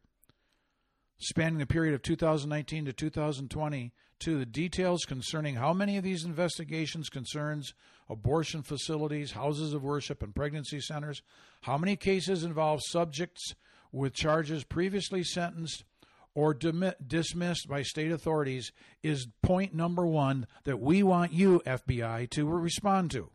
spanning 1.17 1.59
the 1.59 1.65
period 1.65 1.93
of 1.93 2.01
2019 2.01 2.85
to 2.85 2.93
2020 2.93 3.93
to 4.19 4.39
the 4.39 4.45
details 4.45 5.05
concerning 5.05 5.55
how 5.55 5.73
many 5.73 5.97
of 5.97 6.03
these 6.03 6.25
investigations 6.25 7.09
concerns 7.09 7.73
abortion 8.09 8.61
facilities 8.61 9.31
houses 9.31 9.73
of 9.73 9.83
worship 9.83 10.21
and 10.21 10.35
pregnancy 10.35 10.79
centers 10.79 11.21
how 11.61 11.77
many 11.77 11.95
cases 11.95 12.43
involve 12.43 12.81
subjects 12.83 13.55
with 13.91 14.13
charges 14.13 14.63
previously 14.63 15.23
sentenced 15.23 15.83
or 16.35 16.53
dismissed 16.53 17.67
by 17.67 17.83
state 17.83 18.11
authorities 18.11 18.71
is 19.03 19.27
point 19.41 19.73
number 19.73 20.05
one 20.05 20.47
that 20.63 20.79
we 20.79 21.03
want 21.03 21.31
you 21.31 21.61
fbi 21.65 22.29
to 22.29 22.45
respond 22.45 23.11
to. 23.11 23.29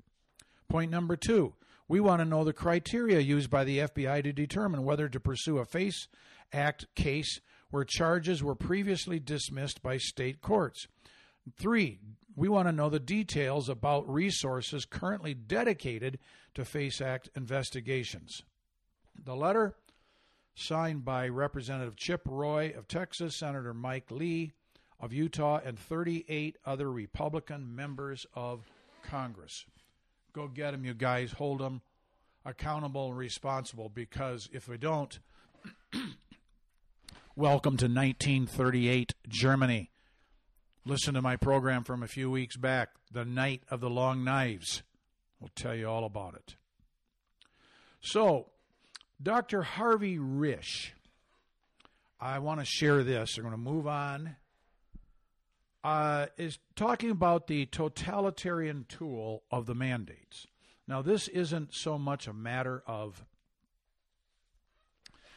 Point 0.68 0.90
number 0.90 1.16
two, 1.16 1.54
we 1.86 2.00
want 2.00 2.20
to 2.20 2.28
know 2.28 2.44
the 2.44 2.52
criteria 2.52 3.20
used 3.20 3.48
by 3.48 3.64
the 3.64 3.78
FBI 3.78 4.22
to 4.24 4.32
determine 4.32 4.84
whether 4.84 5.08
to 5.08 5.20
pursue 5.20 5.58
a 5.58 5.64
FACE 5.64 6.08
Act 6.52 6.86
case 6.94 7.40
where 7.70 7.84
charges 7.84 8.42
were 8.42 8.54
previously 8.54 9.18
dismissed 9.18 9.82
by 9.82 9.98
state 9.98 10.40
courts. 10.40 10.86
Three, 11.56 11.98
we 12.36 12.48
want 12.48 12.68
to 12.68 12.72
know 12.72 12.88
the 12.88 13.00
details 13.00 13.68
about 13.68 14.08
resources 14.08 14.84
currently 14.84 15.34
dedicated 15.34 16.18
to 16.54 16.64
FACE 16.64 17.00
Act 17.00 17.28
investigations. 17.34 18.42
The 19.24 19.34
letter, 19.34 19.74
signed 20.54 21.04
by 21.04 21.28
Representative 21.28 21.96
Chip 21.96 22.22
Roy 22.26 22.72
of 22.76 22.88
Texas, 22.88 23.36
Senator 23.36 23.74
Mike 23.74 24.10
Lee 24.10 24.52
of 25.00 25.12
Utah, 25.12 25.60
and 25.64 25.78
38 25.78 26.56
other 26.64 26.90
Republican 26.90 27.74
members 27.74 28.26
of 28.34 28.70
Congress. 29.02 29.64
Go 30.32 30.48
get 30.48 30.72
them, 30.72 30.84
you 30.84 30.94
guys. 30.94 31.32
Hold 31.32 31.60
them 31.60 31.80
accountable 32.44 33.08
and 33.08 33.18
responsible 33.18 33.88
because 33.88 34.48
if 34.52 34.68
we 34.68 34.78
don't, 34.78 35.18
welcome 37.38 37.76
to 37.76 37.84
1938 37.84 39.14
Germany. 39.28 39.92
Listen 40.84 41.14
to 41.14 41.22
my 41.22 41.36
program 41.36 41.84
from 41.84 42.02
a 42.02 42.08
few 42.08 42.28
weeks 42.28 42.56
back, 42.56 42.88
The 43.12 43.24
Night 43.24 43.62
of 43.70 43.78
the 43.78 43.88
Long 43.88 44.24
Knives. 44.24 44.82
We'll 45.38 45.52
tell 45.54 45.72
you 45.72 45.88
all 45.88 46.04
about 46.04 46.34
it. 46.34 46.56
So, 48.00 48.46
Dr. 49.22 49.62
Harvey 49.62 50.18
Risch, 50.18 50.90
I 52.20 52.40
want 52.40 52.58
to 52.58 52.66
share 52.66 53.04
this. 53.04 53.36
We're 53.36 53.44
going 53.44 53.52
to 53.52 53.58
move 53.58 53.86
on. 53.86 54.34
Uh, 55.84 56.26
is 56.38 56.58
talking 56.74 57.12
about 57.12 57.46
the 57.46 57.66
totalitarian 57.66 58.84
tool 58.88 59.44
of 59.52 59.66
the 59.66 59.76
mandates. 59.76 60.48
Now, 60.88 61.02
this 61.02 61.28
isn't 61.28 61.72
so 61.72 61.98
much 61.98 62.26
a 62.26 62.32
matter 62.32 62.82
of 62.84 63.24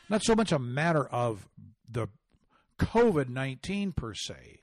not 0.10 0.24
so 0.24 0.36
much 0.36 0.52
a 0.52 0.60
matter 0.60 1.06
of 1.06 1.48
the 1.94 2.08
COVID 2.80 3.30
19 3.30 3.92
per 3.92 4.14
se, 4.14 4.62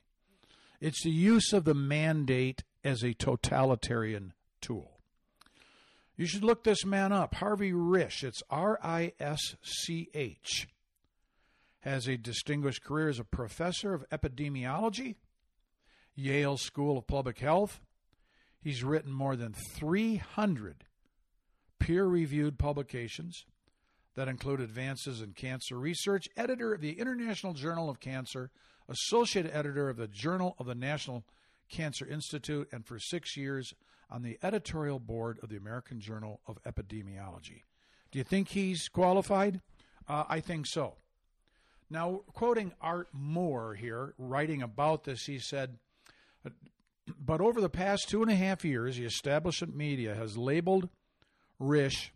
it's 0.79 1.03
the 1.03 1.11
use 1.11 1.53
of 1.53 1.65
the 1.65 1.73
mandate 1.73 2.63
as 2.83 3.03
a 3.03 3.13
totalitarian 3.13 4.33
tool. 4.61 4.99
You 6.15 6.25
should 6.25 6.43
look 6.43 6.63
this 6.63 6.85
man 6.85 7.13
up, 7.13 7.35
Harvey 7.35 7.71
Risch. 7.71 8.23
It's 8.23 8.43
R 8.49 8.77
I 8.83 9.13
S 9.19 9.55
C 9.63 10.09
H. 10.13 10.67
Has 11.81 12.07
a 12.07 12.17
distinguished 12.17 12.83
career 12.83 13.07
as 13.07 13.19
a 13.19 13.23
professor 13.23 13.93
of 13.93 14.07
epidemiology, 14.09 15.15
Yale 16.15 16.57
School 16.57 16.97
of 16.97 17.07
Public 17.07 17.39
Health. 17.39 17.79
He's 18.59 18.83
written 18.83 19.13
more 19.13 19.37
than 19.37 19.53
300 19.53 20.83
peer 21.79 22.05
reviewed 22.05 22.59
publications 22.59 23.45
that 24.19 24.27
include 24.27 24.59
advances 24.59 25.21
in 25.21 25.31
cancer 25.31 25.79
research, 25.79 26.27
editor 26.35 26.73
of 26.73 26.81
the 26.81 26.99
International 26.99 27.53
Journal 27.53 27.89
of 27.89 28.01
Cancer, 28.01 28.51
associate 28.89 29.49
editor 29.53 29.87
of 29.87 29.95
the 29.95 30.09
Journal 30.09 30.57
of 30.59 30.65
the 30.65 30.75
National 30.75 31.23
Cancer 31.69 32.05
Institute, 32.05 32.67
and 32.73 32.85
for 32.85 32.99
six 32.99 33.37
years 33.37 33.73
on 34.11 34.21
the 34.21 34.37
editorial 34.43 34.99
board 34.99 35.39
of 35.41 35.47
the 35.47 35.55
American 35.55 36.01
Journal 36.01 36.41
of 36.47 36.61
Epidemiology. 36.63 37.61
Do 38.11 38.19
you 38.19 38.25
think 38.25 38.49
he's 38.49 38.89
qualified? 38.89 39.61
Uh, 40.05 40.25
I 40.27 40.41
think 40.41 40.67
so. 40.67 40.95
Now, 41.89 42.23
quoting 42.33 42.73
Art 42.81 43.07
Moore 43.13 43.73
here, 43.73 44.15
writing 44.17 44.61
about 44.61 45.05
this, 45.05 45.27
he 45.27 45.39
said, 45.39 45.77
But 47.17 47.39
over 47.39 47.61
the 47.61 47.69
past 47.69 48.09
two 48.09 48.21
and 48.21 48.29
a 48.29 48.35
half 48.35 48.65
years, 48.65 48.97
the 48.97 49.05
establishment 49.05 49.77
media 49.77 50.13
has 50.13 50.35
labeled 50.35 50.89
Risch 51.57 52.09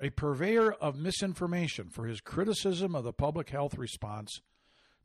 a 0.00 0.10
purveyor 0.10 0.72
of 0.72 0.96
misinformation 0.96 1.88
for 1.88 2.06
his 2.06 2.20
criticism 2.20 2.94
of 2.94 3.04
the 3.04 3.12
public 3.12 3.50
health 3.50 3.78
response 3.78 4.40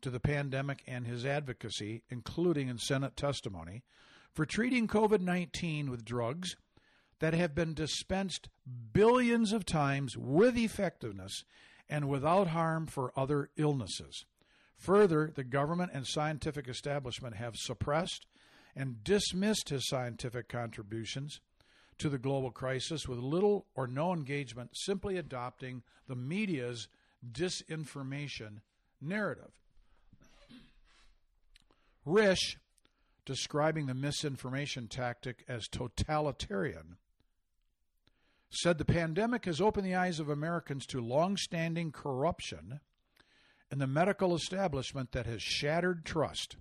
to 0.01 0.10
the 0.10 0.19
pandemic 0.19 0.84
and 0.88 1.08
his 1.08 1.25
advocacy, 1.25 2.04
including 2.10 2.67
in 2.67 2.77
Senate 2.77 3.15
testimony, 3.15 3.84
for 4.34 4.45
treating 4.45 4.88
COVID 4.88 5.21
19 5.21 5.89
with 5.89 6.06
drugs 6.06 6.56
that 7.19 7.34
have 7.34 7.54
been 7.54 7.73
dispensed 7.73 8.49
billions 8.93 9.54
of 9.54 9.65
times 9.65 10.17
with 10.17 10.58
effectiveness 10.58 11.43
and 11.88 12.10
without 12.10 12.47
harm 12.47 12.88
for 12.88 13.13
other 13.15 13.49
illnesses. 13.58 14.25
Further, 14.77 15.32
the 15.34 15.43
government 15.43 15.91
and 15.93 16.08
scientific 16.08 16.67
establishment 16.67 17.36
have 17.36 17.56
suppressed 17.56 18.25
and 18.75 19.04
dismissed 19.04 19.69
his 19.69 19.88
scientific 19.88 20.49
contributions 20.49 21.39
to 22.02 22.10
the 22.10 22.18
global 22.18 22.52
crisis 22.52 23.08
with 23.08 23.20
little 23.20 23.66
or 23.76 23.88
no 23.88 24.12
engagement, 24.14 24.72
simply 24.74 25.18
adopting 25.18 25.84
the 26.08 26.16
media's 26.16 26.88
disinformation 27.32 28.58
narrative. 29.00 29.52
Risch, 32.06 32.58
describing 33.26 33.86
the 33.86 33.94
misinformation 33.94 34.88
tactic 34.88 35.44
as 35.48 35.68
totalitarian, 35.68 36.98
said 38.50 38.78
the 38.78 38.86
pandemic 38.86 39.46
has 39.46 39.62
opened 39.62 39.86
the 39.86 39.96
eyes 39.96 40.20
of 40.20 40.28
Americans 40.28 40.86
to 40.88 41.00
long-standing 41.00 41.92
corruption 41.92 42.80
in 43.72 43.78
the 43.78 43.88
medical 43.88 44.36
establishment 44.36 45.12
that 45.12 45.28
has 45.28 45.42
shattered 45.42 46.04
trust. 46.04 46.58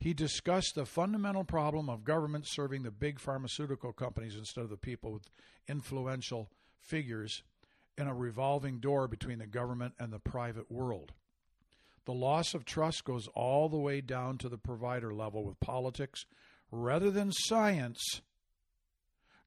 He 0.00 0.14
discussed 0.14 0.74
the 0.74 0.86
fundamental 0.86 1.44
problem 1.44 1.90
of 1.90 2.04
government 2.04 2.46
serving 2.46 2.82
the 2.82 2.90
big 2.90 3.20
pharmaceutical 3.20 3.92
companies 3.92 4.34
instead 4.34 4.64
of 4.64 4.70
the 4.70 4.78
people 4.78 5.12
with 5.12 5.28
influential 5.68 6.50
figures 6.80 7.42
in 7.98 8.06
a 8.06 8.14
revolving 8.14 8.80
door 8.80 9.06
between 9.06 9.38
the 9.38 9.46
government 9.46 9.92
and 9.98 10.10
the 10.10 10.18
private 10.18 10.72
world. 10.72 11.12
The 12.06 12.14
loss 12.14 12.54
of 12.54 12.64
trust 12.64 13.04
goes 13.04 13.28
all 13.34 13.68
the 13.68 13.76
way 13.76 14.00
down 14.00 14.38
to 14.38 14.48
the 14.48 14.56
provider 14.56 15.12
level 15.12 15.44
with 15.44 15.60
politics 15.60 16.24
rather 16.70 17.10
than 17.10 17.30
science 17.30 18.22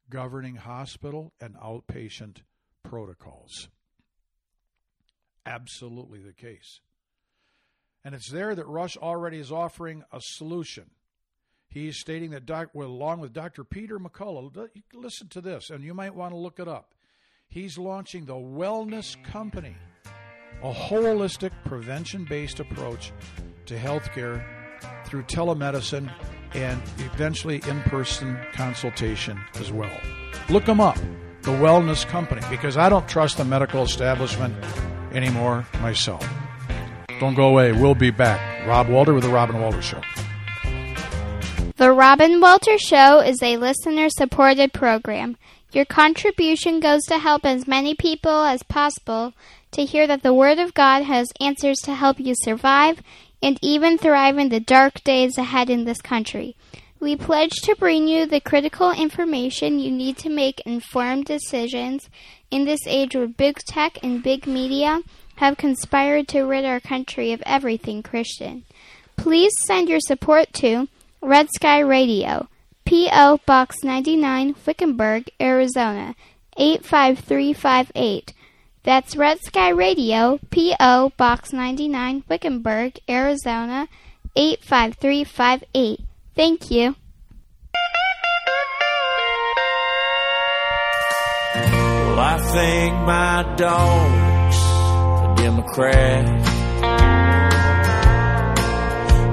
governing 0.07 0.57
hospital 0.57 1.33
and 1.41 1.55
outpatient 1.55 2.43
protocols. 2.83 3.69
Absolutely 5.47 6.19
the 6.19 6.33
case. 6.33 6.79
And 8.03 8.13
it's 8.13 8.29
there 8.29 8.53
that 8.53 8.65
Risch 8.65 8.97
already 8.97 9.39
is 9.39 9.51
offering 9.51 10.03
a 10.11 10.19
solution. 10.21 10.89
He's 11.67 11.97
stating 11.97 12.31
that, 12.31 12.45
doc, 12.45 12.69
well, 12.73 12.87
along 12.87 13.19
with 13.19 13.33
Dr. 13.33 13.63
Peter 13.63 13.97
McCullough, 13.97 14.69
listen 14.93 15.27
to 15.29 15.41
this, 15.41 15.69
and 15.69 15.83
you 15.83 15.93
might 15.93 16.13
want 16.13 16.31
to 16.31 16.37
look 16.37 16.59
it 16.59 16.67
up. 16.67 16.93
He's 17.47 17.77
launching 17.77 18.25
the 18.25 18.33
Wellness 18.33 19.21
Company 19.23 19.75
a 20.63 20.71
holistic 20.71 21.51
prevention 21.65 22.25
based 22.25 22.59
approach 22.59 23.11
to 23.65 23.77
healthcare 23.77 24.43
through 25.05 25.23
telemedicine 25.23 26.11
and 26.53 26.81
eventually 26.99 27.61
in 27.67 27.81
person 27.83 28.37
consultation 28.53 29.39
as 29.55 29.71
well. 29.71 29.99
Look 30.49 30.65
them 30.65 30.79
up, 30.79 30.97
The 31.41 31.51
Wellness 31.51 32.07
Company, 32.07 32.41
because 32.49 32.77
I 32.77 32.89
don't 32.89 33.07
trust 33.07 33.37
the 33.37 33.45
medical 33.45 33.83
establishment 33.83 34.55
anymore 35.11 35.65
myself. 35.81 36.27
Don't 37.19 37.35
go 37.35 37.49
away. 37.49 37.71
We'll 37.71 37.95
be 37.95 38.11
back. 38.11 38.67
Rob 38.67 38.89
Walter 38.89 39.13
with 39.13 39.23
The 39.23 39.29
Robin 39.29 39.59
Walter 39.61 39.81
Show. 39.81 40.01
The 41.75 41.91
Robin 41.91 42.39
Walter 42.39 42.77
Show 42.77 43.19
is 43.19 43.41
a 43.41 43.57
listener 43.57 44.09
supported 44.09 44.73
program. 44.73 45.37
Your 45.71 45.85
contribution 45.85 46.79
goes 46.79 47.01
to 47.07 47.17
help 47.17 47.45
as 47.45 47.67
many 47.67 47.95
people 47.95 48.43
as 48.43 48.61
possible 48.63 49.33
to 49.71 49.83
hear 49.83 50.05
that 50.05 50.21
the 50.21 50.33
Word 50.33 50.59
of 50.59 50.73
God 50.73 51.03
has 51.03 51.27
answers 51.41 51.77
to 51.83 51.95
help 51.95 52.19
you 52.19 52.35
survive 52.35 53.01
and 53.41 53.57
even 53.61 53.97
thrive 53.97 54.37
in 54.37 54.49
the 54.49 54.59
dark 54.59 55.03
days 55.03 55.37
ahead 55.37 55.69
in 55.69 55.85
this 55.85 56.01
country. 56.01 56.55
We 56.99 57.17
pledge 57.17 57.55
to 57.63 57.75
bring 57.75 58.07
you 58.07 58.25
the 58.25 58.39
critical 58.39 58.91
information 58.91 59.79
you 59.79 59.91
need 59.91 60.17
to 60.19 60.29
make 60.29 60.61
informed 60.61 61.25
decisions 61.25 62.07
in 62.49 62.63
this 62.63 62.87
age 62.87 63.15
where 63.15 63.27
big 63.27 63.57
tech 63.67 63.97
and 64.01 64.23
big 64.23 64.47
media 64.47 65.01
have 65.35 65.57
conspired 65.57 66.27
to 66.29 66.43
rid 66.43 66.65
our 66.65 66.79
country 66.79 67.31
of 67.31 67.41
everything 67.45 68.03
Christian. 68.03 68.63
Please 69.17 69.51
send 69.65 69.89
your 69.89 69.99
support 69.99 70.51
to 70.53 70.87
Red 71.21 71.49
Sky 71.55 71.79
Radio, 71.79 72.47
P.O. 72.85 73.39
Box 73.45 73.83
99, 73.83 74.55
Wickenburg, 74.65 75.29
Arizona 75.39 76.15
85358. 76.57 78.33
That's 78.83 79.15
Red 79.15 79.39
Sky 79.41 79.69
Radio, 79.69 80.39
P.O. 80.49 81.13
Box 81.15 81.53
99, 81.53 82.23
Wickenburg, 82.27 82.99
Arizona 83.09 83.87
85358. 84.35 86.01
Thank 86.35 86.69
you. 86.69 86.95
Well, 91.55 92.19
I 92.19 92.37
think 92.51 92.95
my 93.05 93.55
dog's 93.55 94.32
Democrat. 95.63 96.25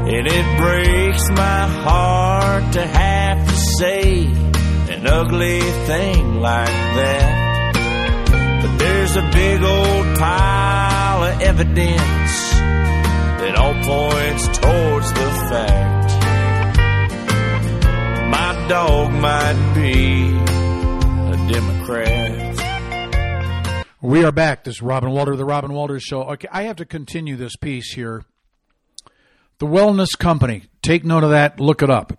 And 0.08 0.26
it 0.26 0.58
breaks 0.58 1.30
my 1.30 1.66
heart 1.66 2.72
to 2.74 2.86
have 2.86 3.48
to 3.48 3.56
say 3.78 4.26
an 4.26 5.06
ugly 5.06 5.60
thing 5.60 6.40
like 6.40 6.66
that. 6.66 7.72
But 8.62 8.78
there's 8.78 9.16
a 9.16 9.22
big 9.32 9.62
old 9.62 10.18
pile 10.18 11.24
of 11.24 11.40
evidence 11.40 12.50
that 13.40 13.56
all 13.56 13.74
points 13.74 14.58
towards 14.58 15.12
the 15.12 15.30
fact 15.50 16.10
my 18.30 18.68
dog 18.68 19.12
might 19.12 19.74
be 19.74 20.30
a 21.32 21.52
Democrat. 21.52 22.39
We 24.02 24.24
are 24.24 24.32
back. 24.32 24.64
This 24.64 24.76
is 24.76 24.82
Robin 24.82 25.10
Walter, 25.10 25.36
the 25.36 25.44
Robin 25.44 25.74
Walters 25.74 26.02
Show. 26.02 26.22
Okay, 26.22 26.48
I 26.50 26.62
have 26.62 26.76
to 26.76 26.86
continue 26.86 27.36
this 27.36 27.54
piece 27.56 27.92
here. 27.92 28.24
The 29.58 29.66
Wellness 29.66 30.16
Company. 30.18 30.62
Take 30.80 31.04
note 31.04 31.22
of 31.22 31.28
that. 31.28 31.60
Look 31.60 31.82
it 31.82 31.90
up. 31.90 32.18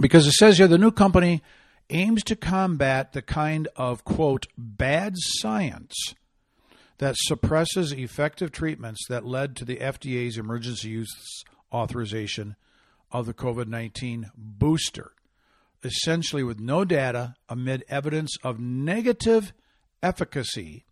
Because 0.00 0.26
it 0.26 0.32
says 0.32 0.56
here 0.56 0.66
the 0.66 0.78
new 0.78 0.90
company 0.90 1.42
aims 1.90 2.24
to 2.24 2.36
combat 2.36 3.12
the 3.12 3.20
kind 3.20 3.68
of, 3.76 4.02
quote, 4.06 4.46
bad 4.56 5.12
science 5.18 6.14
that 6.96 7.16
suppresses 7.18 7.92
effective 7.92 8.50
treatments 8.50 9.04
that 9.10 9.26
led 9.26 9.56
to 9.56 9.66
the 9.66 9.76
FDA's 9.76 10.38
emergency 10.38 10.88
use 10.88 11.44
authorization 11.70 12.56
of 13.12 13.26
the 13.26 13.34
COVID 13.34 13.68
19 13.68 14.30
booster, 14.34 15.12
essentially 15.84 16.42
with 16.42 16.60
no 16.60 16.86
data 16.86 17.34
amid 17.46 17.84
evidence 17.90 18.38
of 18.42 18.58
negative 18.58 19.52
efficacy 20.02 20.84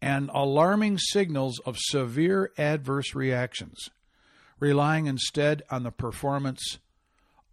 and 0.00 0.30
alarming 0.34 0.98
signals 0.98 1.60
of 1.60 1.76
severe 1.78 2.50
adverse 2.58 3.14
reactions, 3.14 3.88
relying 4.58 5.06
instead 5.06 5.62
on 5.70 5.84
the 5.84 5.92
performance 5.92 6.78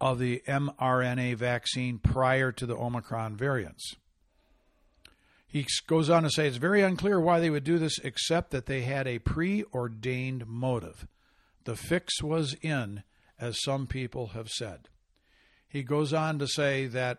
of 0.00 0.18
the 0.18 0.42
mRNA 0.48 1.36
vaccine 1.36 1.98
prior 1.98 2.50
to 2.50 2.66
the 2.66 2.76
Omicron 2.76 3.36
variants. 3.36 3.94
He 5.46 5.66
goes 5.86 6.08
on 6.08 6.22
to 6.22 6.30
say 6.30 6.46
it's 6.46 6.56
very 6.56 6.80
unclear 6.82 7.20
why 7.20 7.40
they 7.40 7.50
would 7.50 7.64
do 7.64 7.78
this 7.78 7.98
except 7.98 8.50
that 8.50 8.66
they 8.66 8.82
had 8.82 9.06
a 9.06 9.18
preordained 9.18 10.46
motive. 10.46 11.06
The 11.64 11.76
fix 11.76 12.22
was 12.22 12.54
in, 12.62 13.02
as 13.38 13.62
some 13.62 13.86
people 13.86 14.28
have 14.28 14.48
said. 14.48 14.88
He 15.68 15.82
goes 15.82 16.12
on 16.12 16.38
to 16.38 16.46
say 16.46 16.86
that 16.86 17.18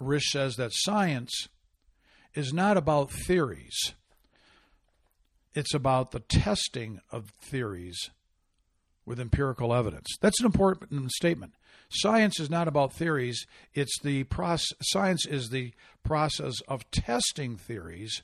Risch 0.00 0.30
says 0.30 0.56
that 0.56 0.72
science 0.72 1.48
is 2.34 2.52
not 2.52 2.76
about 2.76 3.10
theories, 3.10 3.92
it's 5.54 5.74
about 5.74 6.12
the 6.12 6.20
testing 6.20 7.00
of 7.10 7.30
theories 7.40 8.10
with 9.04 9.20
empirical 9.20 9.74
evidence. 9.74 10.06
That's 10.20 10.40
an 10.40 10.46
important 10.46 11.10
statement. 11.12 11.54
Science 11.90 12.40
is 12.40 12.48
not 12.48 12.68
about 12.68 12.94
theories, 12.94 13.46
it's 13.74 13.98
the 14.02 14.24
process 14.24 14.72
science 14.82 15.26
is 15.26 15.50
the 15.50 15.72
process 16.02 16.54
of 16.68 16.90
testing 16.90 17.56
theories 17.56 18.22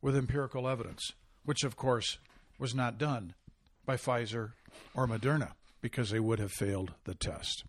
with 0.00 0.16
empirical 0.16 0.66
evidence, 0.66 1.12
which 1.44 1.62
of 1.62 1.76
course 1.76 2.18
was 2.58 2.74
not 2.74 2.98
done 2.98 3.34
by 3.84 3.96
Pfizer 3.96 4.52
or 4.94 5.06
Moderna 5.06 5.52
because 5.82 6.10
they 6.10 6.20
would 6.20 6.38
have 6.38 6.52
failed 6.52 6.92
the 7.04 7.14
test. 7.14 7.64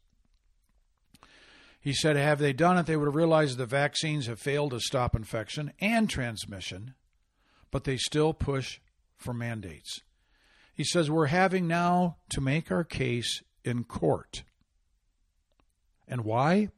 He 1.84 1.92
said, 1.92 2.16
have 2.16 2.40
they 2.40 2.54
done 2.54 2.78
it, 2.78 2.86
they 2.86 2.96
would 2.96 3.10
have 3.10 3.16
realized 3.16 3.58
the 3.58 3.66
vaccines 3.66 4.28
have 4.28 4.40
failed 4.40 4.72
to 4.72 4.80
stop 4.80 5.18
infection 5.18 5.74
and 5.82 6.10
transmission, 6.10 6.94
but 7.72 7.84
they 7.84 7.98
still 7.98 8.34
push 8.34 8.80
for 9.18 9.34
mandates. 9.34 10.00
He 10.74 10.86
says, 10.86 11.12
We're 11.12 11.26
having 11.26 11.68
now 11.68 12.16
to 12.30 12.40
make 12.40 12.72
our 12.72 12.86
case 12.86 13.44
in 13.66 13.84
court. 13.84 14.44
And 16.08 16.22
why? 16.22 16.70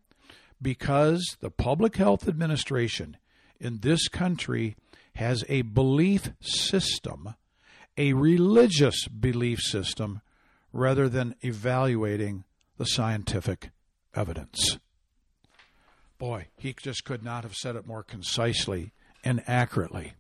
Because 0.59 1.37
the 1.39 1.51
Public 1.51 1.97
Health 1.97 2.27
Administration 2.27 3.17
in 3.59 3.81
this 3.81 4.07
country 4.07 4.75
has 5.13 5.43
a 5.47 5.61
belief 5.61 6.31
system, 6.41 7.35
a 7.95 8.13
religious 8.13 9.07
belief 9.07 9.59
system, 9.59 10.21
rather 10.73 11.07
than 11.07 11.35
evaluating 11.41 12.43
the 12.79 12.85
scientific 12.85 13.69
evidence. 14.15 14.79
Boy, 16.17 16.47
he 16.57 16.73
just 16.81 17.03
could 17.03 17.23
not 17.23 17.43
have 17.43 17.55
said 17.55 17.75
it 17.75 17.85
more 17.85 18.03
concisely 18.03 18.91
and 19.23 19.43
accurately. 19.47 20.13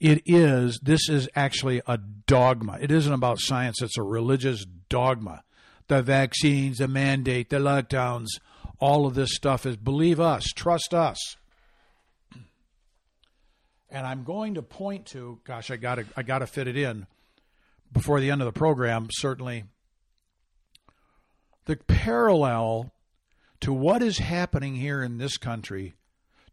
It 0.00 0.22
is, 0.26 0.80
this 0.82 1.08
is 1.08 1.28
actually 1.36 1.80
a 1.86 1.98
dogma. 1.98 2.78
It 2.80 2.90
isn't 2.90 3.12
about 3.12 3.38
science, 3.38 3.80
it's 3.80 3.96
a 3.96 4.02
religious 4.02 4.66
dogma. 4.88 5.44
The 5.86 6.02
vaccines, 6.02 6.78
the 6.78 6.88
mandate, 6.88 7.50
the 7.50 7.58
lockdowns, 7.58 8.28
all 8.80 9.06
of 9.06 9.14
this 9.14 9.34
stuff 9.34 9.66
is 9.66 9.76
believe 9.76 10.18
us, 10.18 10.44
trust 10.46 10.92
us. 10.92 11.36
And 13.90 14.06
I'm 14.06 14.24
going 14.24 14.54
to 14.54 14.62
point 14.62 15.06
to, 15.06 15.38
gosh, 15.44 15.70
I 15.70 15.76
got 15.76 15.96
to 15.96 16.06
I 16.16 16.22
got 16.22 16.40
to 16.40 16.46
fit 16.46 16.66
it 16.66 16.76
in 16.76 17.06
before 17.92 18.18
the 18.18 18.30
end 18.30 18.42
of 18.42 18.46
the 18.46 18.58
program, 18.58 19.06
certainly 19.10 19.64
the 21.66 21.76
parallel 21.76 22.92
to 23.64 23.72
what 23.72 24.02
is 24.02 24.18
happening 24.18 24.74
here 24.74 25.02
in 25.02 25.16
this 25.16 25.38
country 25.38 25.94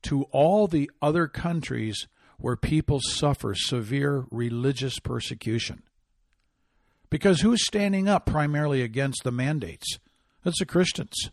to 0.01 0.23
all 0.31 0.65
the 0.65 0.89
other 1.01 1.27
countries 1.27 2.07
where 2.37 2.55
people 2.55 3.01
suffer 3.03 3.53
severe 3.53 4.23
religious 4.31 4.97
persecution. 4.97 5.83
Because 7.09 7.41
who's 7.41 7.67
standing 7.67 8.07
up 8.07 8.25
primarily 8.25 8.81
against 8.81 9.25
the 9.25 9.31
mandates? 9.31 9.99
It's 10.45 10.59
the 10.59 10.65
Christians. 10.65 11.31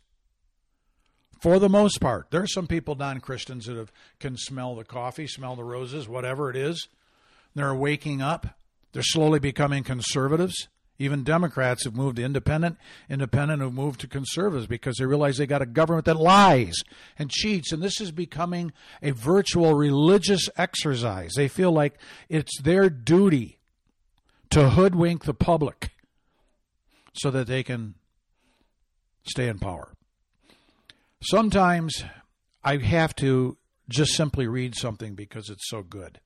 For 1.41 1.61
the 1.61 1.69
most 1.69 2.01
part, 2.01 2.33
there 2.33 2.43
are 2.43 2.49
some 2.49 2.67
people, 2.67 2.97
non 2.97 3.21
Christians, 3.21 3.67
that 3.67 3.77
have, 3.77 3.93
can 4.19 4.37
smell 4.37 4.75
the 4.75 4.83
coffee, 4.83 5.29
smell 5.29 5.55
the 5.55 5.63
roses, 5.63 6.09
whatever 6.09 6.51
it 6.51 6.57
is. 6.57 6.89
They're 7.55 7.73
waking 7.73 8.21
up. 8.21 8.59
They're 8.91 9.05
slowly 9.05 9.39
becoming 9.39 9.85
conservatives. 9.85 10.67
Even 11.01 11.23
Democrats 11.23 11.85
have 11.85 11.95
moved 11.95 12.17
to 12.17 12.25
independent, 12.25 12.77
independent 13.09 13.63
have 13.63 13.73
moved 13.73 14.01
to 14.01 14.09
conservatives 14.09 14.67
because 14.67 14.97
they 14.97 15.05
realize 15.05 15.37
they 15.37 15.47
got 15.47 15.63
a 15.63 15.67
government 15.67 16.07
that 16.07 16.17
lies 16.17 16.75
and 17.19 17.31
cheats. 17.31 17.71
And 17.71 17.81
this 17.81 18.01
is 18.01 18.11
becoming 18.11 18.73
a 19.01 19.13
virtual 19.13 19.75
religious 19.75 20.49
exercise. 20.57 21.35
They 21.37 21.47
feel 21.47 21.71
like 21.71 22.01
it's 22.29 22.61
their 22.61 22.91
duty 22.91 23.59
to 24.51 24.71
hoodwink 24.71 25.25
the 25.25 25.35
public 25.35 25.91
so 27.13 27.31
that 27.31 27.47
they 27.47 27.63
can 27.63 27.95
stay 29.23 29.47
in 29.47 29.61
power. 29.61 29.93
Sometimes 31.23 32.05
I 32.65 32.77
have 32.79 33.15
to 33.17 33.57
just 33.89 34.15
simply 34.15 34.49
read 34.49 34.75
something 34.75 35.15
because 35.15 35.49
it's 35.49 35.69
so 35.69 35.83
good. 35.83 36.21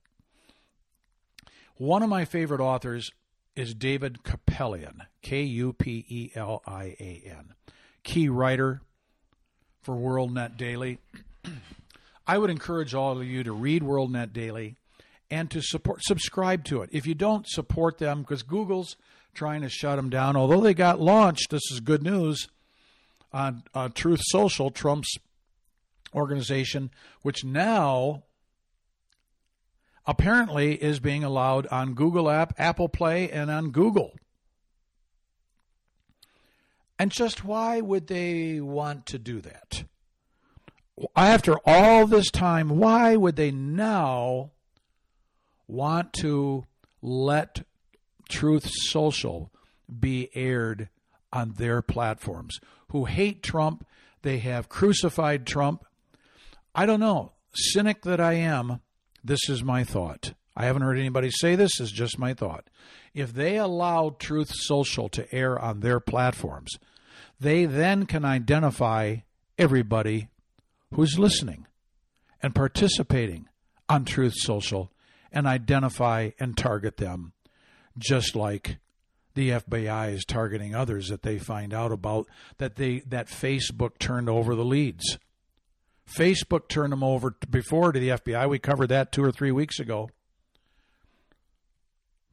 One 1.76 2.02
of 2.02 2.08
my 2.08 2.24
favorite 2.24 2.60
authors 2.60 3.10
is 3.54 3.74
David 3.74 4.22
Kupelian, 4.22 5.00
K 5.20 5.42
U 5.42 5.72
P 5.72 6.04
E 6.08 6.30
L 6.34 6.62
I 6.66 6.96
A 6.98 7.22
N, 7.26 7.54
key 8.02 8.28
writer 8.28 8.82
for 9.82 9.94
WorldNet 9.94 10.56
Daily. 10.56 10.98
I 12.26 12.38
would 12.38 12.50
encourage 12.50 12.94
all 12.94 13.18
of 13.18 13.26
you 13.26 13.42
to 13.42 13.52
read 13.52 13.82
WorldNet 13.82 14.32
Daily 14.32 14.76
and 15.30 15.50
to 15.50 15.60
support 15.60 16.02
subscribe 16.02 16.64
to 16.64 16.82
it. 16.82 16.90
If 16.92 17.06
you 17.06 17.14
don't 17.14 17.46
support 17.48 17.98
them 17.98 18.22
because 18.22 18.42
Google's 18.42 18.96
trying 19.34 19.62
to 19.62 19.68
shut 19.68 19.96
them 19.96 20.10
down, 20.10 20.36
although 20.36 20.60
they 20.60 20.74
got 20.74 21.00
launched, 21.00 21.50
this 21.50 21.70
is 21.70 21.80
good 21.80 22.02
news 22.02 22.48
on 23.32 23.62
uh, 23.74 23.88
Truth 23.88 24.20
Social, 24.24 24.70
Trump's 24.70 25.14
organization, 26.14 26.90
which 27.22 27.44
now 27.44 28.24
apparently 30.06 30.74
is 30.74 31.00
being 31.00 31.24
allowed 31.24 31.66
on 31.68 31.94
Google 31.94 32.28
app, 32.30 32.54
Apple 32.58 32.88
Play, 32.88 33.30
and 33.30 33.50
on 33.50 33.70
Google. 33.70 34.12
And 36.98 37.10
just 37.10 37.44
why 37.44 37.80
would 37.80 38.06
they 38.06 38.60
want 38.60 39.06
to 39.06 39.18
do 39.18 39.40
that? 39.40 39.84
After 41.16 41.56
all 41.64 42.06
this 42.06 42.30
time, 42.30 42.76
why 42.78 43.16
would 43.16 43.36
they 43.36 43.50
now 43.50 44.52
want 45.66 46.12
to 46.14 46.64
let 47.00 47.64
Truth 48.28 48.68
Social 48.70 49.50
be 49.98 50.30
aired 50.34 50.90
on 51.32 51.54
their 51.54 51.82
platforms? 51.82 52.60
Who 52.88 53.06
hate 53.06 53.42
Trump, 53.42 53.86
they 54.22 54.38
have 54.38 54.68
crucified 54.68 55.46
Trump. 55.46 55.84
I 56.74 56.86
don't 56.86 57.00
know. 57.00 57.32
Cynic 57.54 58.02
that 58.02 58.20
I 58.20 58.34
am, 58.34 58.80
this 59.24 59.48
is 59.48 59.62
my 59.62 59.84
thought. 59.84 60.34
I 60.56 60.66
haven't 60.66 60.82
heard 60.82 60.98
anybody 60.98 61.30
say 61.30 61.54
this, 61.54 61.80
is 61.80 61.90
just 61.92 62.18
my 62.18 62.34
thought. 62.34 62.68
If 63.14 63.32
they 63.32 63.56
allow 63.56 64.16
Truth 64.18 64.52
Social 64.52 65.08
to 65.10 65.32
air 65.34 65.58
on 65.58 65.80
their 65.80 66.00
platforms, 66.00 66.72
they 67.40 67.64
then 67.64 68.06
can 68.06 68.24
identify 68.24 69.16
everybody 69.58 70.28
who's 70.94 71.18
listening 71.18 71.66
and 72.42 72.54
participating 72.54 73.48
on 73.88 74.04
Truth 74.04 74.34
Social 74.36 74.92
and 75.30 75.46
identify 75.46 76.30
and 76.38 76.56
target 76.56 76.98
them 76.98 77.32
just 77.98 78.34
like 78.36 78.78
the 79.34 79.50
FBI 79.50 80.12
is 80.12 80.24
targeting 80.24 80.74
others 80.74 81.08
that 81.08 81.22
they 81.22 81.38
find 81.38 81.72
out 81.72 81.92
about 81.92 82.26
that 82.58 82.76
they 82.76 83.00
that 83.06 83.28
Facebook 83.28 83.98
turned 83.98 84.28
over 84.28 84.54
the 84.54 84.64
leads. 84.64 85.18
Facebook 86.06 86.68
turned 86.68 86.92
them 86.92 87.02
over 87.02 87.36
before 87.48 87.92
to 87.92 88.00
the 88.00 88.10
FBI. 88.10 88.48
We 88.48 88.58
covered 88.58 88.88
that 88.88 89.12
two 89.12 89.24
or 89.24 89.32
three 89.32 89.52
weeks 89.52 89.78
ago. 89.78 90.10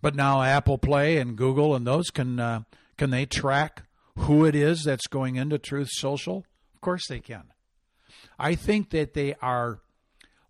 But 0.02 0.16
now 0.16 0.42
Apple 0.42 0.78
Play 0.78 1.18
and 1.18 1.36
Google 1.36 1.76
and 1.76 1.86
those 1.86 2.10
can 2.10 2.40
uh, 2.40 2.62
can 2.98 3.10
they 3.10 3.26
track 3.26 3.84
who 4.18 4.46
it 4.46 4.56
is 4.56 4.84
that's 4.84 5.08
going 5.08 5.36
into 5.36 5.58
Truth 5.58 5.90
Social? 5.92 6.46
Of 6.74 6.82
course 6.82 7.08
they 7.08 7.20
can. 7.20 7.44
I 8.38 8.56
think 8.56 8.92
that 8.92 9.14
they 9.14 9.36
are 9.42 9.80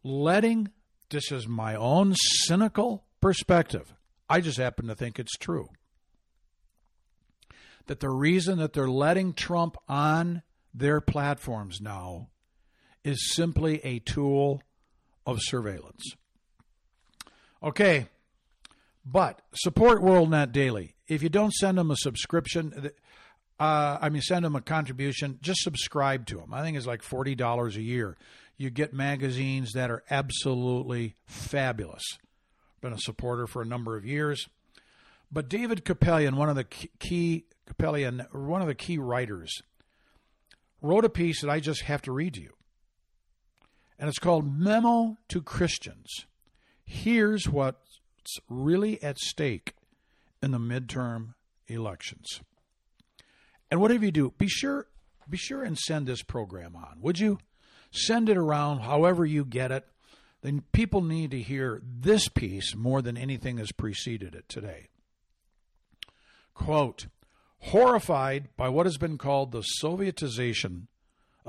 letting 0.04 0.70
this 1.10 1.32
is 1.32 1.48
my 1.48 1.76
own 1.76 2.14
cynical 2.16 3.04
perspective. 3.20 3.94
I 4.30 4.42
just 4.42 4.60
happen 4.60 4.88
to 4.88 4.96
think 4.96 5.18
it's 5.18 5.36
true. 5.38 5.70
That 7.88 8.00
the 8.00 8.12
reason 8.12 8.60
that 8.60 8.74
they're 8.74 8.88
letting 8.88 9.34
Trump 9.34 9.76
on 9.88 10.44
their 10.74 11.02
platforms 11.02 11.82
now 11.82 12.30
is 13.04 13.34
simply 13.34 13.80
a 13.84 14.00
tool 14.00 14.62
of 15.26 15.40
surveillance. 15.42 16.04
Okay, 17.62 18.08
but 19.06 19.42
support 19.54 20.02
WorldNet 20.02 20.52
Daily. 20.52 20.96
If 21.08 21.24
you 21.24 21.30
don't 21.30 21.54
send 21.54 21.78
them 21.78 21.92
a 21.92 21.96
subscription, 21.96 22.92
uh, 23.60 23.98
I 24.02 24.10
mean, 24.10 24.22
send 24.22 24.46
them 24.46 24.56
a 24.56 24.62
contribution, 24.62 25.40
just 25.42 25.62
subscribe 25.62 26.26
to 26.28 26.38
them. 26.38 26.54
I 26.54 26.62
think 26.62 26.78
it's 26.78 26.86
like 26.86 27.02
$40 27.02 27.76
a 27.76 27.82
year. 27.82 28.18
You 28.58 28.70
get 28.70 28.94
magazines 28.94 29.72
that 29.74 29.90
are 29.90 30.04
absolutely 30.10 31.16
fabulous. 31.26 32.04
Been 32.82 32.94
a 32.94 33.00
supporter 33.00 33.48
for 33.48 33.62
a 33.62 33.66
number 33.66 33.98
of 33.98 34.06
years. 34.06 34.48
But 35.32 35.50
David 35.50 35.86
Kupelian, 35.86 36.36
one 36.36 36.50
of 36.50 36.56
the 36.56 36.64
key 36.64 37.46
Kupelian, 37.70 38.34
one 38.34 38.62
of 38.62 38.68
the 38.68 38.76
key 38.76 38.98
writers, 38.98 39.62
wrote 40.82 41.06
a 41.06 41.10
piece 41.10 41.42
that 41.42 41.50
I 41.50 41.60
just 41.60 41.84
have 41.84 42.02
to 42.04 42.12
read 42.12 42.36
to 42.36 42.42
you 42.42 42.54
and 44.00 44.08
it's 44.08 44.20
called 44.20 44.58
Memo 44.58 45.18
to 45.28 45.42
Christians. 45.42 46.26
Here's 46.86 47.48
what's 47.50 48.40
really 48.48 49.02
at 49.04 49.20
stake 49.20 49.74
in 50.42 50.52
the 50.52 50.58
midterm 50.58 51.34
elections. 51.68 52.42
And 53.70 53.82
whatever 53.82 54.06
you 54.06 54.12
do, 54.12 54.34
be 54.38 54.48
sure 54.48 54.88
be 55.30 55.38
sure 55.38 55.64
and 55.64 55.78
send 55.78 56.08
this 56.08 56.24
program 56.24 56.76
on. 56.76 56.98
Would 57.02 57.20
you? 57.20 57.38
Send 57.92 58.30
it 58.30 58.38
around 58.38 58.80
however 58.80 59.26
you 59.26 59.46
get 59.46 59.72
it. 59.72 59.86
Then 60.42 60.64
people 60.72 61.02
need 61.02 61.32
to 61.32 61.42
hear 61.42 61.82
this 61.84 62.28
piece 62.28 62.76
more 62.76 63.02
than 63.02 63.18
anything 63.18 63.58
has 63.58 63.72
preceded 63.72 64.34
it 64.34 64.48
today. 64.48 64.88
Quote, 66.54 67.08
horrified 67.60 68.50
by 68.58 68.70
what 68.70 68.86
has 68.86 68.98
been 68.98 69.18
called 69.18 69.52
the 69.52 69.64
Sovietization 69.84 70.88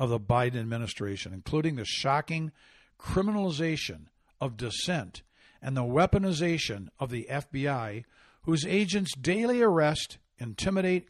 of 0.00 0.08
the 0.08 0.18
Biden 0.18 0.58
administration, 0.58 1.34
including 1.34 1.76
the 1.76 1.84
shocking 1.84 2.52
criminalization 2.98 4.06
of 4.40 4.56
dissent 4.56 5.20
and 5.60 5.76
the 5.76 5.82
weaponization 5.82 6.88
of 6.98 7.10
the 7.10 7.26
FBI, 7.30 8.04
whose 8.44 8.64
agents 8.64 9.14
daily 9.14 9.60
arrest, 9.60 10.16
intimidate, 10.38 11.06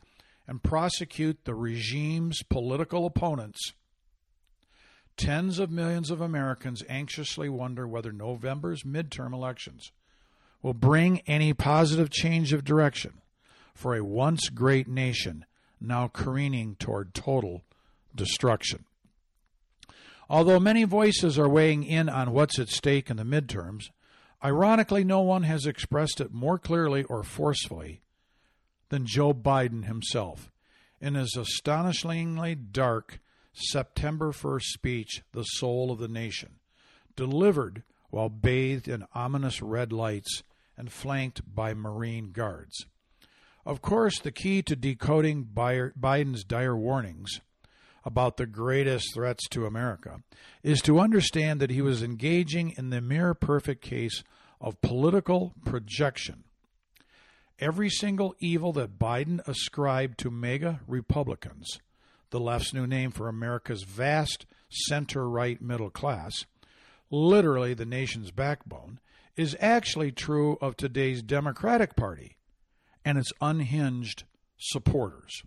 and 0.48 0.64
prosecute 0.64 1.44
the 1.44 1.54
regime's 1.54 2.42
political 2.50 3.06
opponents. 3.06 3.74
Tens 5.16 5.60
of 5.60 5.70
millions 5.70 6.10
of 6.10 6.20
Americans 6.20 6.82
anxiously 6.88 7.48
wonder 7.48 7.86
whether 7.86 8.10
November's 8.10 8.82
midterm 8.82 9.32
elections 9.32 9.92
will 10.62 10.74
bring 10.74 11.20
any 11.28 11.54
positive 11.54 12.10
change 12.10 12.52
of 12.52 12.64
direction 12.64 13.20
for 13.72 13.94
a 13.94 14.04
once 14.04 14.48
great 14.48 14.88
nation 14.88 15.44
now 15.80 16.08
careening 16.08 16.74
toward 16.74 17.14
total 17.14 17.62
destruction. 18.14 18.84
Although 20.28 20.60
many 20.60 20.84
voices 20.84 21.38
are 21.38 21.48
weighing 21.48 21.82
in 21.82 22.08
on 22.08 22.32
what's 22.32 22.58
at 22.58 22.68
stake 22.68 23.10
in 23.10 23.16
the 23.16 23.24
midterms, 23.24 23.90
ironically, 24.44 25.02
no 25.02 25.20
one 25.20 25.42
has 25.42 25.66
expressed 25.66 26.20
it 26.20 26.32
more 26.32 26.58
clearly 26.58 27.02
or 27.04 27.22
forcefully 27.22 28.02
than 28.90 29.06
Joe 29.06 29.34
Biden 29.34 29.86
himself 29.86 30.52
in 31.00 31.14
his 31.14 31.36
astonishingly 31.36 32.54
dark 32.54 33.20
September 33.52 34.30
1st 34.30 34.62
speech, 34.62 35.22
The 35.32 35.42
Soul 35.42 35.90
of 35.90 35.98
the 35.98 36.08
Nation, 36.08 36.60
delivered 37.16 37.82
while 38.10 38.28
bathed 38.28 38.86
in 38.86 39.06
ominous 39.14 39.60
red 39.60 39.92
lights 39.92 40.42
and 40.76 40.92
flanked 40.92 41.42
by 41.52 41.74
Marine 41.74 42.32
guards. 42.32 42.86
Of 43.66 43.82
course, 43.82 44.18
the 44.20 44.32
key 44.32 44.62
to 44.62 44.76
decoding 44.76 45.44
Biden's 45.44 46.44
dire 46.44 46.76
warnings 46.76 47.40
about 48.04 48.36
the 48.36 48.46
greatest 48.46 49.14
threats 49.14 49.48
to 49.48 49.66
America 49.66 50.20
is 50.62 50.80
to 50.82 51.00
understand 51.00 51.60
that 51.60 51.70
he 51.70 51.82
was 51.82 52.02
engaging 52.02 52.74
in 52.76 52.90
the 52.90 53.00
mere 53.00 53.34
perfect 53.34 53.82
case 53.82 54.22
of 54.60 54.80
political 54.80 55.54
projection. 55.64 56.44
Every 57.58 57.90
single 57.90 58.34
evil 58.38 58.72
that 58.74 58.98
Biden 58.98 59.46
ascribed 59.46 60.18
to 60.20 60.30
MAGA 60.30 60.80
Republicans, 60.86 61.78
the 62.30 62.40
left's 62.40 62.72
new 62.72 62.86
name 62.86 63.10
for 63.10 63.28
America's 63.28 63.82
vast 63.82 64.46
center 64.70 65.28
right 65.28 65.60
middle 65.60 65.90
class, 65.90 66.46
literally 67.10 67.74
the 67.74 67.84
nation's 67.84 68.30
backbone, 68.30 68.98
is 69.36 69.56
actually 69.60 70.12
true 70.12 70.56
of 70.60 70.76
today's 70.76 71.22
Democratic 71.22 71.96
Party 71.96 72.36
and 73.04 73.18
its 73.18 73.32
unhinged 73.40 74.24
supporters. 74.58 75.42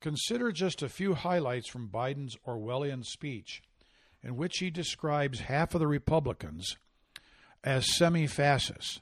Consider 0.00 0.52
just 0.52 0.82
a 0.82 0.88
few 0.88 1.14
highlights 1.14 1.68
from 1.68 1.88
Biden's 1.88 2.36
Orwellian 2.46 3.04
speech, 3.04 3.62
in 4.22 4.36
which 4.36 4.58
he 4.58 4.70
describes 4.70 5.40
half 5.40 5.74
of 5.74 5.80
the 5.80 5.88
Republicans 5.88 6.76
as 7.64 7.96
semi 7.96 8.26
fascists. 8.26 9.00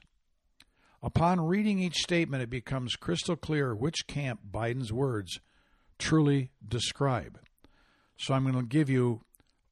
Upon 1.03 1.39
reading 1.39 1.79
each 1.79 1.97
statement, 1.97 2.41
it 2.41 2.49
becomes 2.49 2.95
crystal 2.95 3.35
clear 3.35 3.75
which 3.75 4.07
camp 4.07 4.39
Biden's 4.51 4.91
words 4.91 5.39
truly 5.99 6.49
describe. 6.67 7.39
So 8.17 8.33
I'm 8.33 8.43
going 8.43 8.55
to 8.55 8.63
give 8.63 8.89
you 8.89 9.21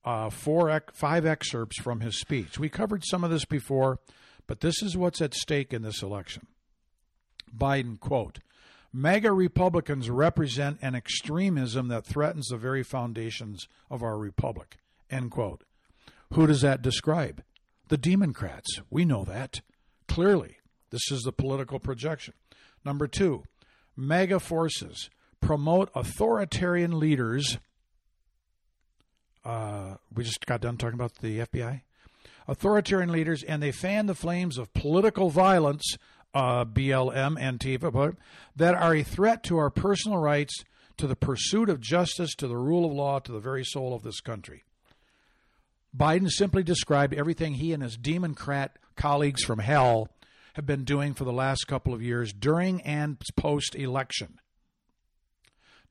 uh, 0.03 0.29
four, 0.29 0.81
five 0.93 1.25
excerpts 1.25 1.81
from 1.81 2.01
his 2.01 2.19
speech. 2.19 2.59
We 2.59 2.69
covered 2.69 3.03
some 3.03 3.23
of 3.23 3.31
this 3.31 3.45
before, 3.45 3.99
but 4.45 4.59
this 4.59 4.83
is 4.83 4.95
what's 4.95 5.21
at 5.21 5.33
stake 5.33 5.73
in 5.73 5.81
this 5.81 6.03
election. 6.03 6.45
Biden, 7.55 7.99
quote, 7.99 8.39
MAGA 8.97 9.33
Republicans 9.33 10.09
represent 10.09 10.77
an 10.81 10.95
extremism 10.95 11.89
that 11.89 12.05
threatens 12.05 12.47
the 12.47 12.55
very 12.55 12.81
foundations 12.81 13.67
of 13.91 14.01
our 14.01 14.17
republic. 14.17 14.77
End 15.09 15.31
quote. 15.31 15.65
Who 16.31 16.47
does 16.47 16.61
that 16.61 16.81
describe? 16.81 17.43
The 17.89 17.97
Democrats. 17.97 18.79
We 18.89 19.03
know 19.03 19.25
that. 19.25 19.59
Clearly, 20.07 20.59
This 20.91 21.11
is 21.11 21.23
the 21.23 21.33
political 21.33 21.77
projection. 21.77 22.35
Number 22.85 23.05
two, 23.05 23.43
MAGA 23.97 24.39
forces 24.39 25.09
promote 25.41 25.91
authoritarian 25.93 26.97
leaders. 26.97 27.57
Uh, 29.43 29.95
we 30.13 30.23
just 30.23 30.45
got 30.45 30.61
done 30.61 30.77
talking 30.77 30.95
about 30.95 31.15
the 31.15 31.39
FBI. 31.39 31.81
Authoritarian 32.47 33.11
leaders, 33.11 33.43
and 33.43 33.61
they 33.61 33.73
fan 33.73 34.05
the 34.05 34.15
flames 34.15 34.57
of 34.57 34.73
political 34.73 35.29
violence, 35.29 35.97
uh, 36.35 36.65
BLM, 36.65 37.39
Antifa, 37.39 38.15
that 38.55 38.75
are 38.75 38.93
a 38.93 39.03
threat 39.03 39.41
to 39.43 39.57
our 39.57 39.69
personal 39.69 40.19
rights, 40.19 40.63
to 40.97 41.07
the 41.07 41.15
pursuit 41.15 41.69
of 41.69 41.79
justice, 41.79 42.35
to 42.35 42.47
the 42.47 42.57
rule 42.57 42.85
of 42.85 42.91
law, 42.91 43.19
to 43.19 43.31
the 43.31 43.39
very 43.39 43.63
soul 43.63 43.95
of 43.95 44.03
this 44.03 44.19
country. 44.19 44.63
Biden 45.97 46.29
simply 46.29 46.61
described 46.61 47.13
everything 47.13 47.53
he 47.53 47.71
and 47.71 47.81
his 47.81 47.95
Democrat 47.95 48.77
colleagues 48.97 49.43
from 49.43 49.59
hell 49.59 50.09
have 50.55 50.65
been 50.65 50.83
doing 50.83 51.13
for 51.13 51.23
the 51.23 51.33
last 51.33 51.67
couple 51.67 51.93
of 51.93 52.01
years 52.01 52.33
during 52.33 52.81
and 52.81 53.17
post 53.37 53.75
election. 53.75 54.39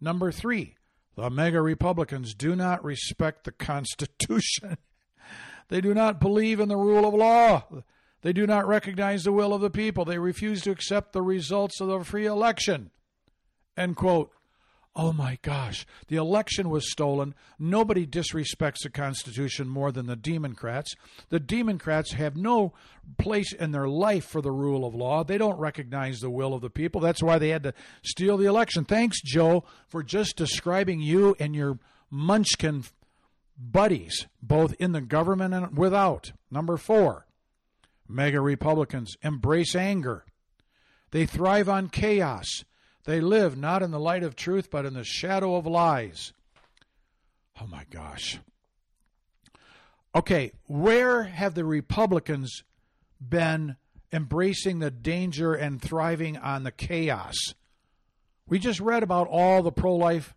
Number 0.01 0.31
three, 0.31 0.77
the 1.17 1.31
MAGA 1.31 1.61
Republicans 1.61 2.35
do 2.35 2.55
not 2.55 2.85
respect 2.85 3.45
the 3.45 3.53
Constitution. 3.53 4.77
they 5.69 5.81
do 5.81 5.95
not 5.95 6.21
believe 6.21 6.61
in 6.61 6.69
the 6.69 6.77
rule 6.77 7.07
of 7.07 7.15
law. 7.15 7.65
They 8.25 8.33
do 8.33 8.47
not 8.47 8.67
recognize 8.67 9.23
the 9.23 9.33
will 9.33 9.53
of 9.53 9.61
the 9.61 9.69
people. 9.69 10.07
They 10.07 10.17
refuse 10.17 10.63
to 10.63 10.71
accept 10.71 11.13
the 11.13 11.21
results 11.21 11.79
of 11.79 11.89
the 11.89 12.03
free 12.05 12.25
election. 12.25 12.91
End 13.77 13.97
quote. 13.97 14.31
Oh 14.97 15.13
my 15.13 15.39
gosh, 15.43 15.85
the 16.09 16.17
election 16.17 16.71
was 16.71 16.91
stolen. 16.91 17.35
Nobody 17.59 18.07
disrespects 18.07 18.83
the 18.83 18.91
Constitution 18.91 19.69
more 19.69 19.93
than 19.93 20.07
the 20.07 20.17
Democrats. 20.17 20.95
The 21.29 21.41
Democrats 21.41 22.13
have 22.13 22.35
no 22.35 22.73
place 23.19 23.53
in 23.53 23.73
their 23.73 23.89
life 23.89 24.25
for 24.25 24.41
the 24.41 24.53
rule 24.53 24.87
of 24.87 24.95
law. 24.95 25.23
They 25.23 25.37
don't 25.37 25.59
recognize 25.59 26.21
the 26.21 26.31
will 26.31 26.55
of 26.55 26.63
the 26.63 26.71
people. 26.71 27.03
That's 27.03 27.23
why 27.23 27.39
they 27.39 27.51
had 27.51 27.65
to 27.65 27.75
steal 28.03 28.39
the 28.39 28.47
election. 28.47 28.87
Thanks, 28.87 29.21
Joe, 29.21 29.65
for 29.89 30.03
just 30.03 30.37
describing 30.37 31.01
you 31.01 31.37
and 31.39 31.55
your 31.55 31.79
munchkin 32.09 32.85
buddies, 33.59 34.29
both 34.41 34.75
in 34.79 34.93
the 34.93 35.03
government 35.03 35.53
and 35.53 35.77
without. 35.77 36.33
Number 36.51 36.79
four, 36.79 37.27
MAGA 38.09 38.41
Republicans 38.41 39.17
embrace 39.23 39.75
anger. 39.75 40.25
They 41.11 41.27
thrive 41.27 41.69
on 41.69 41.89
chaos. 41.89 42.65
They 43.05 43.21
live 43.21 43.57
not 43.57 43.83
in 43.83 43.91
the 43.91 44.01
light 44.01 44.23
of 44.23 44.35
truth, 44.35 44.71
but 44.71 44.87
in 44.87 44.95
the 44.95 45.05
shadow 45.05 45.57
of 45.57 45.67
lies. 45.67 46.33
Oh 47.61 47.67
my 47.67 47.85
gosh. 47.91 48.39
Okay, 50.15 50.53
where 50.67 51.25
have 51.25 51.55
the 51.55 51.65
Republicans 51.65 52.63
been 53.21 53.77
embracing 54.13 54.79
the 54.79 54.91
danger 54.91 55.55
and 55.55 55.83
thriving 55.83 56.37
on 56.37 56.63
the 56.63 56.71
chaos? 56.71 57.35
We 58.47 58.59
just 58.59 58.81
read 58.81 59.03
about 59.03 59.29
all 59.29 59.63
the 59.63 59.73
pro 59.73 59.95
life, 59.95 60.35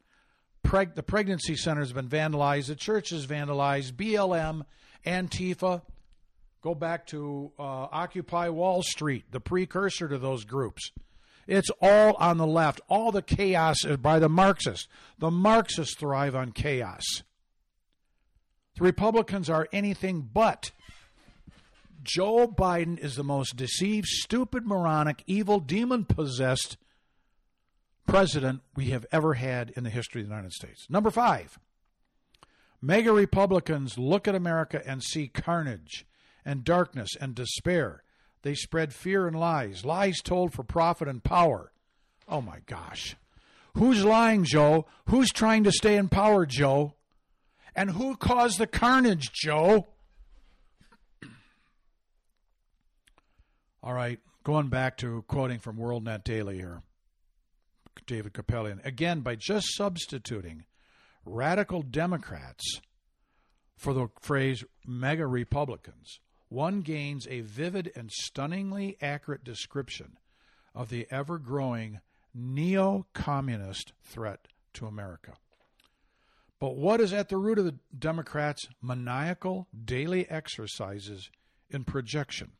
preg- 0.66 0.96
the 0.96 1.04
pregnancy 1.04 1.56
centers 1.56 1.90
have 1.90 1.96
been 1.96 2.10
vandalized, 2.10 2.68
the 2.68 2.76
churches 2.76 3.28
vandalized, 3.28 3.94
BLM, 3.94 4.66
Antifa. 5.06 5.82
Go 6.68 6.76
back 6.76 7.08
to 7.08 7.54
uh, 7.58 7.88
Occupy 7.94 8.50
Wall 8.50 8.84
Street, 8.84 9.32
the 9.32 9.40
precursor 9.40 10.10
to 10.10 10.18
those 10.18 10.44
groups. 10.44 10.92
It's 11.48 11.70
all 11.82 12.16
on 12.16 12.38
the 12.38 12.46
left. 12.46 12.82
All 12.90 13.14
the 13.14 13.22
chaos 13.22 13.86
is 13.86 13.96
by 13.96 14.20
the 14.20 14.28
Marxists. 14.28 14.90
The 15.18 15.32
Marxists 15.32 15.96
thrive 15.96 16.36
on 16.36 16.52
chaos. 16.52 17.24
The 18.78 18.84
Republicans 18.84 19.50
are 19.50 19.70
anything 19.72 20.30
but. 20.34 20.72
Joe 22.04 22.50
Biden 22.50 23.00
is 23.00 23.16
the 23.16 23.24
most 23.24 23.56
deceived, 23.56 24.08
stupid, 24.08 24.68
moronic, 24.68 25.24
evil, 25.26 25.62
demon 25.62 26.04
possessed 26.04 26.76
president 28.06 28.60
we 28.76 28.90
have 28.90 29.06
ever 29.10 29.36
had 29.36 29.70
in 29.78 29.86
the 29.86 29.90
history 29.90 30.20
of 30.20 30.28
the 30.28 30.34
United 30.34 30.52
States. 30.52 30.86
Number 30.90 31.12
five, 31.12 31.60
MAGA 32.82 33.14
Republicans 33.14 33.98
look 33.98 34.28
at 34.28 34.36
America 34.36 34.82
and 34.86 35.02
see 35.02 35.30
carnage 35.30 36.06
and 36.48 36.64
darkness 36.64 37.10
and 37.22 37.36
despair 37.36 38.02
they 38.48 38.56
spread 38.56 38.94
fear 38.94 39.28
and 39.28 39.38
lies, 39.38 39.84
lies 39.84 40.22
told 40.22 40.54
for 40.54 40.64
profit 40.64 41.10
and 41.10 41.22
power. 41.22 41.74
Oh 42.30 42.42
my 42.42 42.60
gosh. 42.66 43.18
Who's 43.74 44.06
lying, 44.06 44.46
Joe? 44.46 44.86
Who's 45.08 45.32
trying 45.32 45.66
to 45.66 45.72
stay 45.74 45.98
in 45.98 46.08
power, 46.08 46.46
Joe? 46.46 46.94
And 47.76 47.92
who 47.92 48.16
caused 48.16 48.58
the 48.58 48.66
carnage, 48.66 49.32
Joe? 49.34 49.88
All 53.84 53.94
right, 53.94 54.20
going 54.46 54.70
back 54.70 54.96
to 54.98 55.26
quoting 55.28 55.60
from 55.60 55.78
WorldNet 55.78 56.24
Daily 56.24 56.56
here, 56.56 56.82
David 58.06 58.34
Kupelian. 58.34 58.84
Again, 58.86 59.20
by 59.20 59.36
just 59.36 59.76
substituting 59.76 60.64
radical 61.26 61.82
Democrats 61.82 62.82
for 63.76 63.94
the 63.94 64.08
phrase 64.22 64.64
MAGA 64.86 65.28
Republicans, 65.28 66.20
one 66.50 66.82
gains 66.82 67.28
a 67.28 67.42
vivid 67.42 67.92
and 67.96 68.12
stunningly 68.12 68.98
accurate 69.02 69.44
description 69.44 70.18
of 70.74 70.90
the 70.90 71.08
ever 71.12 71.38
growing 71.38 72.00
neo 72.34 73.06
communist 73.14 73.94
threat 74.02 74.48
to 74.74 74.86
America. 74.86 75.34
But 76.60 76.76
what 76.76 77.02
is 77.02 77.14
at 77.14 77.30
the 77.30 77.38
root 77.38 77.60
of 77.60 77.66
the 77.66 77.78
Democrats' 77.98 78.68
maniacal 78.82 79.68
daily 79.86 80.30
exercises 80.30 81.30
in 81.70 81.84
projection? 81.84 82.52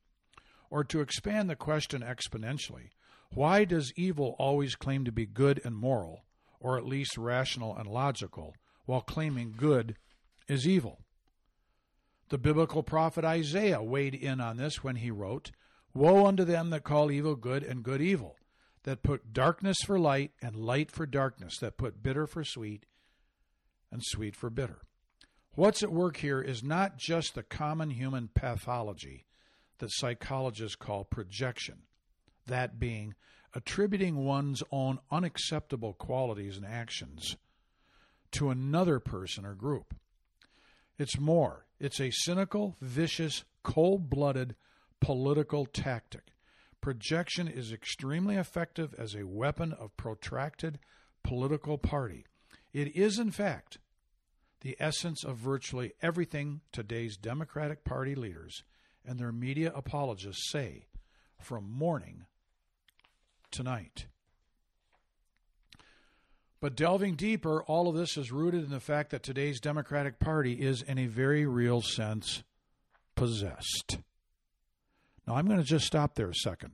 Or 0.70 0.84
to 0.84 1.00
expand 1.00 1.50
the 1.50 1.56
question 1.56 2.02
exponentially, 2.02 2.90
why 3.32 3.66
does 3.66 3.94
evil 3.96 4.36
always 4.38 4.76
claim 4.76 5.06
to 5.06 5.12
be 5.12 5.26
good 5.26 5.62
and 5.64 5.76
moral, 5.76 6.26
or 6.60 6.78
at 6.78 6.86
least 6.86 7.18
rational 7.18 7.76
and 7.76 7.88
logical, 7.88 8.56
while 8.86 9.02
claiming 9.02 9.54
good 9.56 9.96
is 10.48 10.68
evil? 10.68 11.00
The 12.30 12.38
biblical 12.38 12.84
prophet 12.84 13.24
Isaiah 13.24 13.82
weighed 13.82 14.14
in 14.14 14.42
on 14.42 14.58
this 14.58 14.84
when 14.84 14.98
he 14.98 15.12
wrote, 15.12 15.52
Woe 15.94 16.26
unto 16.26 16.44
them 16.44 16.70
that 16.72 16.84
call 16.84 17.12
evil 17.12 17.36
good 17.36 17.64
and 17.64 17.84
good 17.84 18.02
evil, 18.02 18.36
that 18.84 19.04
put 19.04 19.34
darkness 19.34 19.78
for 19.86 19.98
light 19.98 20.32
and 20.42 20.56
light 20.56 20.92
for 20.92 21.06
darkness, 21.06 21.58
that 21.60 21.78
put 21.78 22.04
bitter 22.04 22.28
for 22.28 22.44
sweet 22.44 22.86
and 23.92 24.02
sweet 24.04 24.36
for 24.36 24.50
bitter. 24.50 24.82
What's 25.54 25.82
at 25.82 25.92
work 25.92 26.18
here 26.18 26.42
is 26.42 26.62
not 26.62 26.98
just 26.98 27.34
the 27.34 27.44
common 27.44 27.90
human 27.90 28.30
pathology 28.34 29.26
that 29.80 29.92
psychologists 29.92 30.76
call 30.76 31.04
projection, 31.04 31.84
that 32.46 32.80
being 32.80 33.16
attributing 33.56 34.18
one's 34.18 34.62
own 34.72 35.00
unacceptable 35.10 35.94
qualities 35.94 36.58
and 36.58 36.66
actions 36.66 37.38
to 38.32 38.50
another 38.50 39.00
person 39.00 39.46
or 39.46 39.56
group. 39.56 39.96
It's 41.00 41.20
more. 41.20 41.67
It's 41.80 42.00
a 42.00 42.12
cynical, 42.12 42.76
vicious, 42.82 43.44
cold 43.64 44.10
blooded 44.10 44.56
political 45.00 45.66
tactic. 45.66 46.34
Projection 46.82 47.48
is 47.48 47.72
extremely 47.72 48.36
effective 48.36 48.96
as 48.98 49.14
a 49.16 49.28
weapon 49.28 49.74
of 49.74 49.96
protracted 49.98 50.80
political 51.24 51.78
party. 51.78 52.26
It 52.74 52.96
is, 52.96 53.20
in 53.20 53.32
fact, 53.32 53.78
the 54.62 54.76
essence 54.80 55.24
of 55.24 55.38
virtually 55.38 55.94
everything 56.02 56.62
today's 56.72 57.18
Democratic 57.18 57.84
Party 57.84 58.16
leaders 58.16 58.64
and 59.06 59.20
their 59.20 59.32
media 59.32 59.72
apologists 59.76 60.50
say 60.52 60.88
from 61.40 61.70
morning 61.70 62.26
to 63.52 63.64
night. 63.64 64.08
But 66.60 66.76
delving 66.76 67.16
deeper, 67.16 67.62
all 67.64 67.88
of 67.88 67.96
this 67.96 68.18
is 68.18 68.32
rooted 68.32 68.64
in 68.64 68.72
the 68.72 68.80
fact 68.80 69.12
that 69.12 69.22
today's 69.22 69.60
Democratic 69.60 70.20
Party 70.20 70.54
is, 70.54 70.82
in 70.82 70.98
a 70.98 71.06
very 71.06 71.46
real 71.46 71.82
sense, 71.82 72.44
possessed. 73.16 74.00
Now, 75.28 75.36
I'm 75.36 75.46
going 75.46 75.60
to 75.60 75.64
just 75.64 75.86
stop 75.86 76.16
there 76.16 76.30
a 76.30 76.36
second 76.36 76.74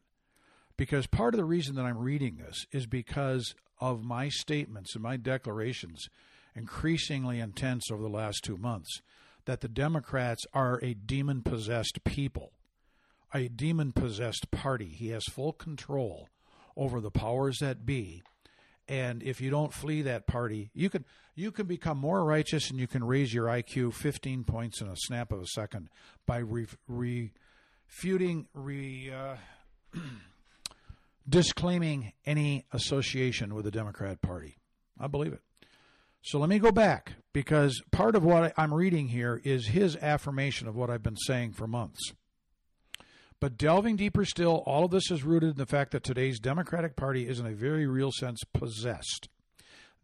because 0.78 1.06
part 1.08 1.34
of 1.34 1.38
the 1.38 1.46
reason 1.46 1.76
that 1.76 1.86
I'm 1.86 1.98
reading 1.98 2.38
this 2.38 2.66
is 2.72 2.86
because 2.86 3.56
of 3.82 4.04
my 4.04 4.30
statements 4.30 4.94
and 4.94 5.04
my 5.04 5.18
declarations, 5.18 6.08
increasingly 6.56 7.40
intense 7.40 7.92
over 7.92 8.02
the 8.02 8.10
last 8.10 8.44
two 8.44 8.58
months, 8.58 9.02
that 9.46 9.60
the 9.60 9.68
Democrats 9.68 10.46
are 10.54 10.80
a 10.82 10.94
demon 10.94 11.42
possessed 11.42 12.06
people, 12.06 12.54
a 13.34 13.50
demon 13.50 13.92
possessed 13.92 14.50
party. 14.52 14.88
He 14.88 15.10
has 15.10 15.24
full 15.26 15.52
control 15.52 16.30
over 16.78 17.02
the 17.02 17.12
powers 17.12 17.58
that 17.60 17.86
be 17.86 18.24
and 18.88 19.24
if 19.24 19.42
you 19.42 19.50
don't 19.50 19.74
flee 19.74 20.02
that 20.04 20.28
party, 20.28 20.70
you 20.74 20.90
can 20.90 21.06
you 21.36 21.52
can 21.52 21.66
become 21.66 21.98
more 21.98 22.24
righteous 22.24 22.70
and 22.70 22.80
you 22.80 22.88
can 22.88 23.04
raise 23.04 23.34
your 23.34 23.48
IQ 23.48 23.94
15 23.94 24.44
points 24.44 24.82
in 24.82 24.88
a 24.88 24.96
snap 24.96 25.32
of 25.32 25.42
a 25.42 25.48
second 25.48 25.90
by 26.26 26.38
re, 26.38 26.68
refuting, 26.88 28.48
re, 28.54 29.12
uh, 29.12 29.36
disclaiming 31.30 32.14
any 32.26 32.66
association 32.72 33.56
with 33.56 33.66
the 33.66 33.72
Democrat 33.72 34.22
Party. 34.22 34.58
I 35.00 35.08
believe 35.08 35.34
it. 35.34 35.42
So 36.22 36.40
let 36.40 36.50
me 36.50 36.60
go 36.60 36.72
back 36.72 37.14
because 37.34 37.82
part 37.92 38.16
of 38.16 38.24
what 38.24 38.54
I'm 38.56 38.74
reading 38.74 39.08
here 39.10 39.42
is 39.44 39.68
his 39.68 39.98
affirmation 39.98 40.68
of 40.68 40.76
what 40.76 40.90
I've 40.90 41.04
been 41.04 41.18
saying 41.18 41.54
for 41.54 41.68
months. 41.68 42.14
But 43.40 43.58
delving 43.58 43.98
deeper 43.98 44.26
still, 44.26 44.64
all 44.66 44.86
of 44.86 44.92
this 44.92 45.12
is 45.12 45.24
rooted 45.24 45.52
in 45.52 45.58
the 45.58 45.66
fact 45.66 45.92
that 45.92 46.04
today's 46.04 46.40
Democratic 46.40 46.96
Party 46.96 47.28
is 47.28 47.40
in 47.40 47.46
a 47.46 47.54
very 47.54 47.86
real 47.86 48.12
sense 48.12 48.42
possessed. 48.54 49.30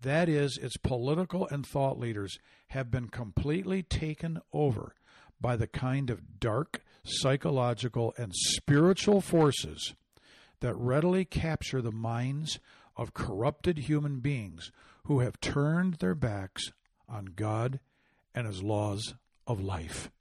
That 0.02 0.30
is, 0.30 0.58
its 0.58 0.78
political 0.78 1.48
and 1.48 1.66
thought 1.66 2.00
leaders 2.00 2.38
have 2.70 2.92
been 2.92 3.08
completely 3.08 3.84
taken 3.84 4.40
over 4.54 4.96
by 5.42 5.56
the 5.56 5.68
kind 5.68 6.10
of 6.10 6.40
dark 6.40 6.82
psychological 7.04 8.14
and 8.18 8.34
spiritual 8.34 9.22
forces 9.22 9.94
that 10.60 10.76
readily 10.76 11.26
capture 11.26 11.82
the 11.82 11.92
minds 11.92 12.60
of 12.96 13.14
corrupted 13.14 13.78
human 13.80 14.20
beings 14.20 14.72
who 15.06 15.20
have 15.20 15.40
turned 15.40 15.96
their 15.96 16.16
backs 16.16 16.72
on 17.08 17.34
God 17.36 17.80
and 18.36 18.46
his 18.46 18.62
laws 18.62 19.16
of 19.48 19.62
life. 19.62 20.12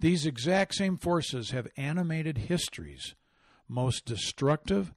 These 0.00 0.26
exact 0.26 0.74
same 0.74 0.96
forces 0.96 1.50
have 1.50 1.66
animated 1.76 2.38
history's 2.38 3.14
most 3.68 4.04
destructive, 4.04 4.92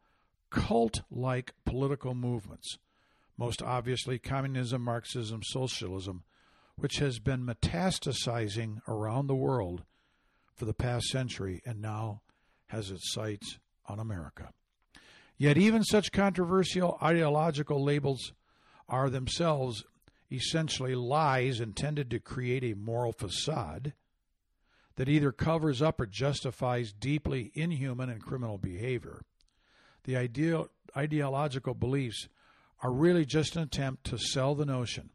cult 0.49 1.01
like 1.09 1.53
political 1.65 2.13
movements, 2.13 2.77
most 3.37 3.63
obviously 3.63 4.19
communism, 4.19 4.83
Marxism, 4.83 5.41
socialism, 5.43 6.23
which 6.75 6.97
has 6.97 7.19
been 7.19 7.45
metastasizing 7.45 8.81
around 8.87 9.27
the 9.27 9.35
world 9.35 9.83
for 10.53 10.65
the 10.65 10.73
past 10.73 11.07
century 11.07 11.61
and 11.65 11.81
now 11.81 12.21
has 12.67 12.91
its 12.91 13.11
sights 13.11 13.57
on 13.87 13.99
America. 13.99 14.49
Yet, 15.37 15.57
even 15.57 15.83
such 15.83 16.11
controversial 16.11 16.99
ideological 17.01 17.83
labels 17.83 18.33
are 18.87 19.09
themselves 19.09 19.83
essentially 20.31 20.93
lies 20.93 21.59
intended 21.59 22.11
to 22.11 22.19
create 22.19 22.63
a 22.63 22.75
moral 22.75 23.11
facade 23.11 23.93
that 24.95 25.09
either 25.09 25.31
covers 25.31 25.81
up 25.81 25.99
or 25.99 26.05
justifies 26.05 26.93
deeply 26.93 27.51
inhuman 27.53 28.09
and 28.09 28.21
criminal 28.21 28.57
behavior. 28.57 29.21
The 30.03 30.17
ideal, 30.17 30.69
ideological 30.95 31.73
beliefs 31.73 32.27
are 32.81 32.91
really 32.91 33.25
just 33.25 33.55
an 33.55 33.63
attempt 33.63 34.05
to 34.05 34.17
sell 34.17 34.55
the 34.55 34.65
notion 34.65 35.11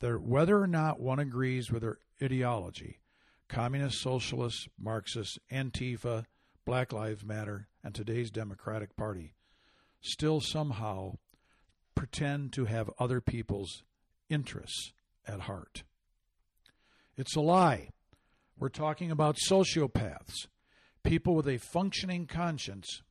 that 0.00 0.20
whether 0.22 0.60
or 0.60 0.66
not 0.66 1.00
one 1.00 1.18
agrees 1.18 1.70
with 1.70 1.82
their 1.82 1.98
ideology, 2.22 3.00
communist, 3.48 4.00
socialist, 4.00 4.68
Marxist, 4.78 5.38
Antifa, 5.52 6.24
Black 6.64 6.92
Lives 6.92 7.24
Matter, 7.24 7.68
and 7.82 7.94
today's 7.94 8.30
Democratic 8.30 8.96
Party 8.96 9.34
still 10.00 10.40
somehow 10.40 11.16
pretend 11.94 12.52
to 12.52 12.64
have 12.66 12.90
other 12.98 13.20
people's 13.20 13.82
interests 14.28 14.92
at 15.26 15.40
heart. 15.40 15.82
It's 17.16 17.36
a 17.36 17.40
lie. 17.40 17.90
We're 18.58 18.68
talking 18.68 19.10
about 19.10 19.36
sociopaths, 19.36 20.46
people 21.02 21.34
with 21.34 21.48
a 21.48 21.58
functioning 21.58 22.26
conscience, 22.26 23.02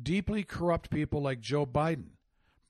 deeply 0.00 0.44
corrupt 0.44 0.90
people 0.90 1.20
like 1.20 1.40
Joe 1.40 1.66
Biden, 1.66 2.12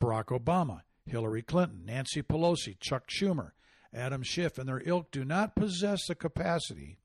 Barack 0.00 0.26
Obama, 0.26 0.82
Hillary 1.06 1.42
Clinton, 1.42 1.82
Nancy 1.84 2.22
Pelosi, 2.22 2.78
Chuck 2.80 3.08
Schumer, 3.08 3.52
Adam 3.92 4.22
Schiff, 4.22 4.58
and 4.58 4.68
their 4.68 4.82
ilk 4.84 5.10
do 5.10 5.24
not 5.24 5.54
possess 5.54 6.06
the 6.06 6.14
capacity 6.14 6.98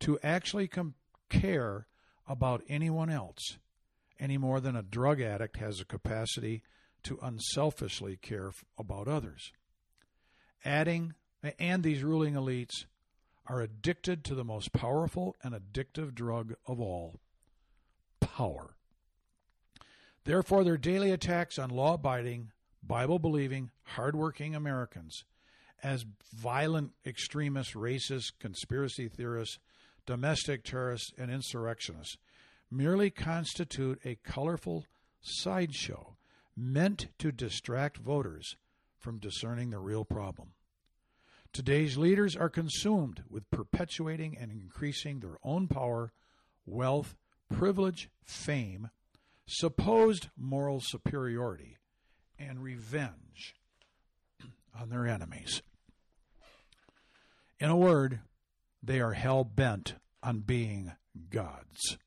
to 0.00 0.18
actually 0.22 0.68
com- 0.68 0.94
care 1.28 1.86
about 2.28 2.62
anyone 2.68 3.10
else 3.10 3.58
any 4.20 4.38
more 4.38 4.60
than 4.60 4.76
a 4.76 4.82
drug 4.82 5.20
addict 5.20 5.56
has 5.56 5.80
a 5.80 5.84
capacity 5.84 6.62
to 7.02 7.18
unselfishly 7.22 8.16
care 8.16 8.52
about 8.78 9.08
others. 9.08 9.52
Adding 10.64 11.14
and 11.58 11.82
these 11.82 12.04
ruling 12.04 12.34
elites 12.34 12.84
are 13.52 13.60
addicted 13.60 14.24
to 14.24 14.34
the 14.34 14.44
most 14.44 14.72
powerful 14.72 15.36
and 15.42 15.54
addictive 15.54 16.14
drug 16.14 16.54
of 16.66 16.80
all 16.80 17.20
power. 18.18 18.76
Therefore, 20.24 20.64
their 20.64 20.78
daily 20.78 21.10
attacks 21.10 21.58
on 21.58 21.68
law 21.68 21.94
abiding, 21.94 22.52
Bible 22.82 23.18
believing, 23.18 23.70
hardworking 23.82 24.54
Americans 24.54 25.24
as 25.82 26.06
violent 26.32 26.92
extremists, 27.04 27.74
racists, 27.74 28.32
conspiracy 28.38 29.08
theorists, 29.08 29.58
domestic 30.06 30.64
terrorists, 30.64 31.12
and 31.18 31.30
insurrectionists 31.30 32.16
merely 32.70 33.10
constitute 33.10 34.00
a 34.02 34.16
colorful 34.24 34.86
sideshow 35.20 36.16
meant 36.56 37.08
to 37.18 37.30
distract 37.30 37.98
voters 37.98 38.56
from 38.96 39.18
discerning 39.18 39.68
the 39.68 39.78
real 39.78 40.06
problem. 40.06 40.52
Today's 41.52 41.98
leaders 41.98 42.34
are 42.34 42.48
consumed 42.48 43.24
with 43.28 43.50
perpetuating 43.50 44.38
and 44.38 44.50
increasing 44.50 45.20
their 45.20 45.36
own 45.42 45.68
power, 45.68 46.10
wealth, 46.64 47.14
privilege, 47.52 48.08
fame, 48.24 48.88
supposed 49.46 50.30
moral 50.34 50.80
superiority, 50.80 51.76
and 52.38 52.62
revenge 52.62 53.54
on 54.80 54.88
their 54.88 55.06
enemies. 55.06 55.60
In 57.60 57.68
a 57.68 57.76
word, 57.76 58.20
they 58.82 59.00
are 59.00 59.12
hell 59.12 59.44
bent 59.44 59.96
on 60.22 60.40
being 60.40 60.92
gods. 61.28 61.98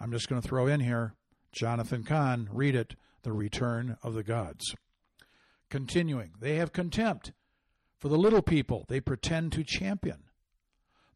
I'm 0.00 0.12
just 0.12 0.30
going 0.30 0.40
to 0.40 0.48
throw 0.48 0.66
in 0.66 0.80
here 0.80 1.12
Jonathan 1.52 2.04
Cahn, 2.04 2.48
read 2.50 2.74
it, 2.74 2.94
The 3.22 3.32
Return 3.32 3.98
of 4.02 4.14
the 4.14 4.22
Gods. 4.22 4.74
Continuing, 5.68 6.32
they 6.40 6.56
have 6.56 6.72
contempt 6.72 7.32
for 7.98 8.08
the 8.08 8.18
little 8.18 8.42
people 8.42 8.84
they 8.88 9.00
pretend 9.00 9.52
to 9.52 9.64
champion. 9.64 10.24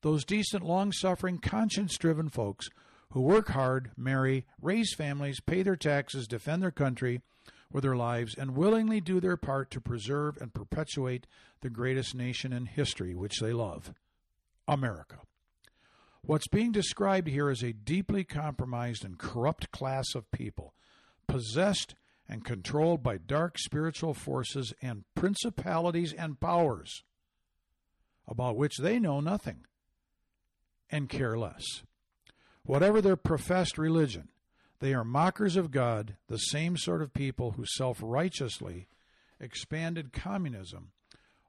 Those 0.03 0.25
decent, 0.25 0.65
long 0.65 0.93
suffering, 0.93 1.39
conscience 1.39 1.97
driven 1.97 2.29
folks 2.29 2.69
who 3.13 3.21
work 3.21 3.51
hard, 3.51 3.93
marry, 3.97 4.47
raise 4.61 4.95
families, 4.95 5.41
pay 5.41 5.63
their 5.63 5.77
taxes, 5.77 6.27
defend 6.27 6.63
their 6.63 6.71
country 6.71 7.21
with 7.71 7.85
their 7.85 7.97
lives, 7.97 8.35
and 8.37 8.57
willingly 8.57 9.01
do 9.01 9.21
their 9.21 9.37
part 9.37 9.71
to 9.71 9.81
preserve 9.81 10.37
and 10.41 10.53
perpetuate 10.53 11.27
the 11.61 11.71
greatest 11.71 12.15
nation 12.15 12.53
in 12.53 12.67
history, 12.67 13.15
which 13.15 13.39
they 13.41 13.53
love 13.53 13.93
America. 14.67 15.19
What's 16.23 16.49
being 16.49 16.73
described 16.73 17.29
here 17.29 17.51
is 17.51 17.63
a 17.63 17.73
deeply 17.73 18.25
compromised 18.25 19.05
and 19.05 19.19
corrupt 19.19 19.71
class 19.71 20.15
of 20.15 20.31
people, 20.31 20.75
possessed 21.27 21.95
and 22.33 22.47
controlled 22.47 23.03
by 23.03 23.19
dark 23.19 23.59
spiritual 23.59 24.15
forces 24.15 24.73
and 24.81 25.05
principalities 25.15 26.15
and 26.15 26.41
powers 26.41 27.03
about 28.27 28.57
which 28.57 28.79
they 28.79 28.99
know 28.99 29.21
nothing 29.21 29.67
and 30.89 31.11
care 31.11 31.37
less. 31.37 31.83
Whatever 32.65 33.03
their 33.03 33.17
professed 33.17 33.77
religion, 33.77 34.29
they 34.81 34.95
are 34.95 35.05
mockers 35.05 35.57
of 35.57 35.71
God, 35.71 36.17
the 36.29 36.39
same 36.39 36.79
sort 36.79 37.03
of 37.03 37.13
people 37.13 37.51
who 37.51 37.67
self 37.67 37.99
righteously 38.03 38.89
expanded 39.39 40.15
communism 40.15 40.93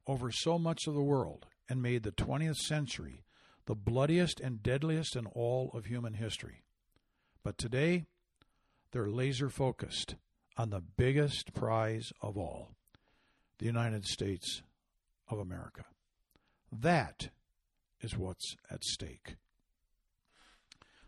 over 0.05 0.34
so 0.34 0.59
much 0.59 0.86
of 0.86 0.95
the 0.95 1.01
world 1.01 1.45
and 1.69 1.81
made 1.81 2.03
the 2.03 2.11
20th 2.11 2.57
century 2.57 3.23
the 3.67 3.75
bloodiest 3.75 4.41
and 4.41 4.61
deadliest 4.61 5.15
in 5.15 5.27
all 5.27 5.71
of 5.73 5.86
human 5.86 6.15
history. 6.15 6.65
But 7.41 7.57
today, 7.57 8.03
they're 8.91 9.09
laser 9.09 9.49
focused 9.49 10.17
on 10.58 10.70
the 10.70 10.82
biggest 10.82 11.54
prize 11.54 12.14
of 12.22 12.38
all 12.38 12.72
the 13.60 13.66
United 13.66 14.06
States 14.06 14.62
of 15.30 15.39
America. 15.39 15.86
That 16.72 17.30
is 18.01 18.18
what's 18.18 18.56
at 18.70 18.84
stake. 18.84 19.36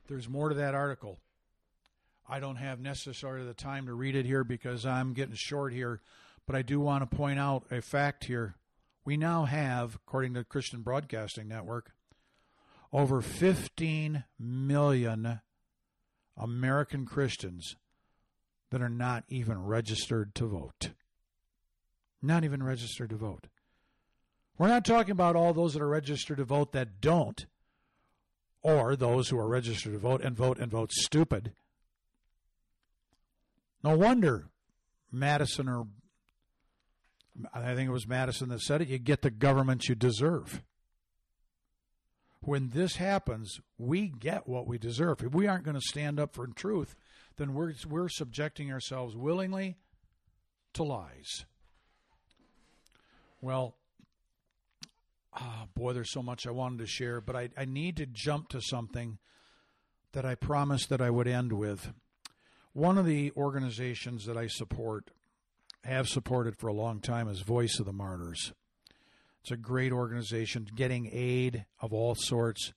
There's 0.08 0.30
more 0.30 0.50
to 0.50 0.56
that 0.56 0.76
article. 0.76 1.20
I 2.28 2.40
don't 2.40 2.56
have 2.56 2.80
necessarily 2.80 3.46
the 3.46 3.54
time 3.54 3.86
to 3.88 3.94
read 3.94 4.16
it 4.16 4.26
here 4.26 4.44
because 4.44 4.86
I'm 4.86 5.14
getting 5.14 5.36
short 5.36 5.74
here, 5.74 6.02
but 6.48 6.56
I 6.56 6.62
do 6.62 6.80
want 6.80 7.10
to 7.10 7.16
point 7.16 7.40
out 7.40 7.66
a 7.72 7.82
fact 7.82 8.26
here. 8.26 8.56
We 9.04 9.18
now 9.18 9.46
have, 9.46 9.96
according 9.96 10.34
to 10.34 10.44
Christian 10.44 10.82
Broadcasting 10.82 11.48
Network, 11.48 11.92
over 12.92 13.22
15 13.22 14.24
million 14.40 15.42
American 16.38 17.06
Christians 17.06 17.76
that 18.76 18.82
are 18.82 18.90
not 18.90 19.24
even 19.30 19.64
registered 19.64 20.36
to 20.36 20.46
vote. 20.48 20.90
Not 22.22 22.44
even 22.44 22.62
registered 22.62 23.12
to 23.12 23.16
vote. 23.16 23.48
We're 24.58 24.68
not 24.68 24.84
talking 24.84 25.14
about 25.14 25.38
all 25.38 25.54
those 25.54 25.76
that 25.76 25.82
are 25.82 25.88
registered 25.88 26.40
to 26.40 26.44
vote 26.44 26.74
that 26.74 27.00
don't, 27.00 27.46
or 28.62 28.98
those 28.98 29.30
who 29.30 29.40
are 29.40 29.48
registered 29.48 29.94
to 29.94 30.00
vote 30.00 30.22
and 30.22 30.36
vote 30.36 30.60
and 30.60 30.70
vote 30.70 30.92
stupid. 30.92 31.54
No 33.82 33.96
wonder 33.96 34.50
Madison 35.10 35.70
or 35.70 35.88
I 37.54 37.76
think 37.76 37.88
it 37.88 37.94
was 37.94 38.06
Madison 38.06 38.50
that 38.50 38.60
said 38.60 38.82
it, 38.82 38.90
you 38.90 38.98
get 38.98 39.22
the 39.22 39.32
government 39.32 39.88
you 39.88 39.96
deserve 39.96 40.62
when 42.48 42.70
this 42.70 42.98
happens, 42.98 43.60
we 43.78 44.08
get 44.08 44.48
what 44.48 44.68
we 44.68 44.78
deserve. 44.78 45.24
If 45.24 45.34
we 45.34 45.48
aren't 45.48 45.66
going 45.66 45.76
to 45.76 45.82
stand 45.82 46.20
up 46.20 46.34
for 46.34 46.48
truth, 46.48 46.96
then 47.38 47.54
we're, 47.54 47.74
we're 47.88 48.10
subjecting 48.10 48.72
ourselves 48.72 49.16
willingly 49.16 49.78
to 50.74 50.84
lies. 50.84 51.46
Well, 53.42 53.76
oh, 55.40 55.64
boy, 55.76 55.94
there's 55.94 56.12
so 56.12 56.24
much 56.24 56.48
I 56.48 56.52
wanted 56.52 56.80
to 56.80 56.88
share, 56.88 57.22
but 57.22 57.36
I, 57.36 57.50
I 57.58 57.66
need 57.66 57.98
to 57.98 58.06
jump 58.06 58.50
to 58.50 58.62
something 58.62 59.18
that 60.14 60.26
I 60.26 60.36
promised 60.36 60.90
that 60.90 61.02
I 61.02 61.10
would 61.10 61.28
end 61.28 61.54
with. 61.54 61.92
One 62.74 62.98
of 62.98 63.06
the 63.06 63.32
organizations 63.38 64.26
that 64.26 64.38
I 64.38 64.48
support, 64.48 65.12
have 65.84 66.08
supported 66.08 66.58
for 66.58 66.68
a 66.68 66.74
long 66.74 67.00
time, 67.00 67.28
is 67.28 67.42
Voice 67.42 67.80
of 67.80 67.86
the 67.86 67.94
Martyrs. 67.94 68.54
It's 69.42 69.52
a 69.52 69.58
great 69.58 69.92
organization 69.92 70.68
getting 70.76 71.10
aid 71.12 71.66
of 71.80 71.94
all 71.94 72.16
sorts 72.16 72.74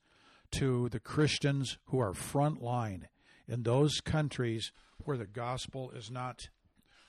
to 0.53 0.89
the 0.91 1.01
Christians 1.01 1.79
who 1.87 1.99
are 1.99 2.13
frontline 2.13 3.05
in 3.49 3.63
those 3.63 4.01
countries 4.01 4.73
where 5.05 5.17
the 5.17 5.27
gospel 5.27 5.91
is 5.93 6.11
not 6.11 6.49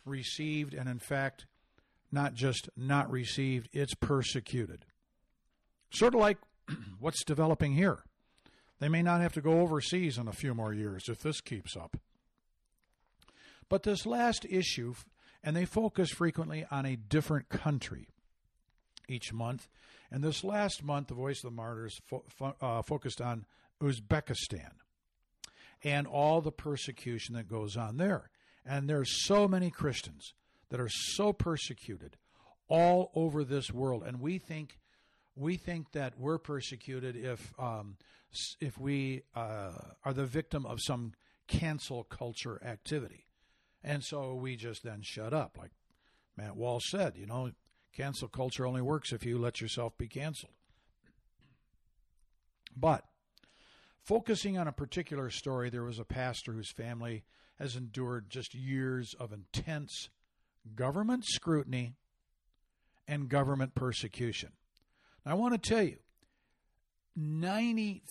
received, 0.06 0.74
and 0.74 0.88
in 0.88 1.00
fact, 1.00 1.46
not 2.12 2.34
just 2.34 2.70
not 2.76 3.12
received, 3.12 3.70
it's 3.74 3.94
persecuted. 3.96 4.86
Sort 5.92 6.16
of 6.16 6.22
like 6.22 6.38
what's 7.00 7.24
developing 7.24 7.74
here. 7.74 8.00
They 8.80 8.90
may 8.90 9.02
not 9.02 9.22
have 9.22 9.34
to 9.34 9.42
go 9.42 9.60
overseas 9.60 10.18
in 10.18 10.28
a 10.28 10.34
few 10.34 10.54
more 10.54 10.74
years 10.74 11.10
if 11.10 11.20
this 11.20 11.42
keeps 11.42 11.76
up. 11.76 11.98
But 13.68 13.84
this 13.84 14.06
last 14.06 14.46
issue, 14.50 14.96
and 15.44 15.56
they 15.56 15.66
focus 15.66 16.10
frequently 16.10 16.66
on 16.72 16.86
a 16.86 16.96
different 16.96 17.50
country 17.50 18.08
each 19.08 19.34
month. 19.34 19.68
And 20.12 20.24
this 20.24 20.44
last 20.44 20.84
month, 20.84 21.08
the 21.08 21.14
Voice 21.14 21.44
of 21.44 21.52
the 21.52 21.56
Martyrs 21.56 22.00
fo- 22.06 22.24
fo- 22.30 22.56
uh, 22.62 22.82
focused 22.82 23.22
on 23.22 23.46
Uzbekistan 23.82 24.72
and 25.84 26.08
all 26.08 26.42
the 26.42 26.52
persecution 26.52 27.36
that 27.36 27.48
goes 27.48 27.78
on 27.78 27.98
there. 27.98 28.30
And 28.66 28.90
there's 28.90 29.26
so 29.26 29.48
many 29.48 29.72
Christians 29.72 30.34
that 30.70 30.80
are 30.80 30.90
so 30.90 31.34
persecuted 31.34 32.18
all 32.68 33.12
over 33.16 33.44
this 33.44 33.72
world, 33.72 34.04
and 34.06 34.22
we 34.22 34.38
think 34.38 34.78
we 35.36 35.56
think 35.56 35.94
that 35.94 36.20
we're 36.20 36.38
persecuted 36.38 37.16
if 37.16 37.54
um, 37.60 37.98
if 38.60 38.78
we 38.78 39.24
uh, 39.36 39.72
are 40.06 40.14
the 40.14 40.26
victim 40.26 40.66
of 40.66 40.80
some 40.82 41.14
cancel 41.48 42.04
culture 42.04 42.62
activity, 42.64 43.26
and 43.84 44.04
so 44.04 44.36
we 44.36 44.56
just 44.56 44.84
then 44.84 45.02
shut 45.02 45.34
up, 45.34 45.58
like 45.58 45.72
Matt 46.38 46.56
Walsh 46.56 46.92
said. 46.92 47.14
You 47.18 47.26
know, 47.26 47.52
cancel 47.96 48.28
culture 48.28 48.68
only 48.68 48.82
works 48.82 49.12
if 49.12 49.26
you 49.26 49.40
let 49.40 49.62
yourself 49.62 49.98
be 49.98 50.08
canceled. 50.08 50.54
But 52.76 53.04
Focusing 54.10 54.58
on 54.58 54.68
a 54.68 54.72
particular 54.72 55.30
story, 55.30 55.70
there 55.70 55.84
was 55.84 56.00
a 56.00 56.04
pastor 56.04 56.54
whose 56.54 56.72
family 56.72 57.24
has 57.60 57.76
endured 57.76 58.28
just 58.28 58.56
years 58.56 59.14
of 59.20 59.32
intense 59.32 60.10
government 60.74 61.24
scrutiny 61.28 61.94
and 63.08 63.30
government 63.30 63.76
persecution. 63.76 64.50
Now, 65.24 65.34
I 65.34 65.36
want 65.36 65.62
to 65.62 65.70
tell 65.70 65.84
you 65.84 65.98
98% 67.20 68.02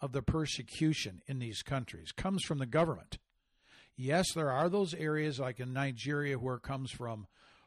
of 0.00 0.12
the 0.12 0.22
persecution 0.22 1.20
in 1.26 1.40
these 1.40 1.62
countries 1.62 2.12
comes 2.12 2.44
from 2.44 2.58
the 2.58 2.64
government. 2.66 3.18
Yes, 3.96 4.26
there 4.36 4.52
are 4.52 4.68
those 4.68 4.94
areas 4.94 5.40
like 5.40 5.58
in 5.58 5.72
Nigeria 5.72 6.38
where 6.38 6.54
it 6.54 6.62
comes 6.62 6.92
from 6.92 7.26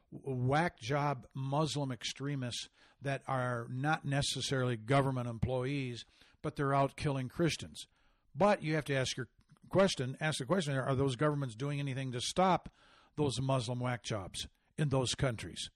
whack 0.10 0.80
job 0.80 1.28
Muslim 1.34 1.92
extremists 1.92 2.70
that 3.02 3.24
are 3.28 3.68
not 3.70 4.06
necessarily 4.06 4.78
government 4.78 5.28
employees, 5.28 6.06
but 6.44 6.56
they're 6.56 6.76
out 6.76 6.96
killing 6.96 7.28
Christians. 7.28 7.88
But 8.36 8.62
you 8.62 8.76
have 8.76 8.86
to 8.86 8.96
ask 8.96 9.18
your 9.18 9.30
question, 9.70 10.16
ask 10.22 10.38
the 10.38 10.46
question, 10.46 10.78
are 10.78 10.94
those 10.94 11.16
governments 11.16 11.56
doing 11.56 11.80
anything 11.80 12.12
to 12.12 12.22
stop 12.22 12.70
those 13.16 13.42
Muslim 13.42 13.80
whack 13.80 14.04
jobs 14.04 14.48
in 14.78 14.90
those 14.90 15.16
countries? 15.16 15.72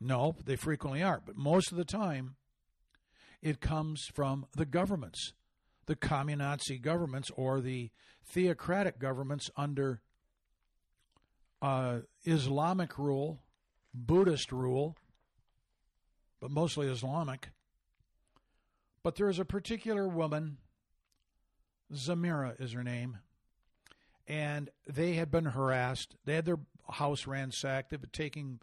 No, 0.00 0.34
they 0.44 0.56
frequently 0.56 1.02
are. 1.02 1.22
But 1.24 1.36
most 1.36 1.70
of 1.70 1.78
the 1.78 1.84
time, 1.84 2.34
it 3.40 3.60
comes 3.60 4.10
from 4.12 4.46
the 4.56 4.66
governments, 4.66 5.34
the 5.86 5.94
communazi 5.94 6.80
governments 6.80 7.30
or 7.36 7.60
the 7.60 7.90
theocratic 8.24 8.98
governments 8.98 9.50
under 9.56 10.00
uh, 11.62 12.00
Islamic 12.24 12.98
rule 12.98 13.44
Buddhist 13.92 14.52
rule, 14.52 14.96
but 16.40 16.50
mostly 16.50 16.86
Islamic. 16.86 17.50
But 19.02 19.16
there 19.16 19.28
is 19.28 19.38
a 19.38 19.44
particular 19.44 20.06
woman, 20.06 20.58
Zamira 21.92 22.60
is 22.60 22.72
her 22.72 22.84
name, 22.84 23.18
and 24.26 24.70
they 24.86 25.14
had 25.14 25.30
been 25.30 25.46
harassed. 25.46 26.16
They 26.24 26.34
had 26.34 26.44
their 26.44 26.60
house 26.88 27.26
ransacked. 27.26 27.90
They've 27.90 28.00
been 28.00 28.10
taking 28.12 28.60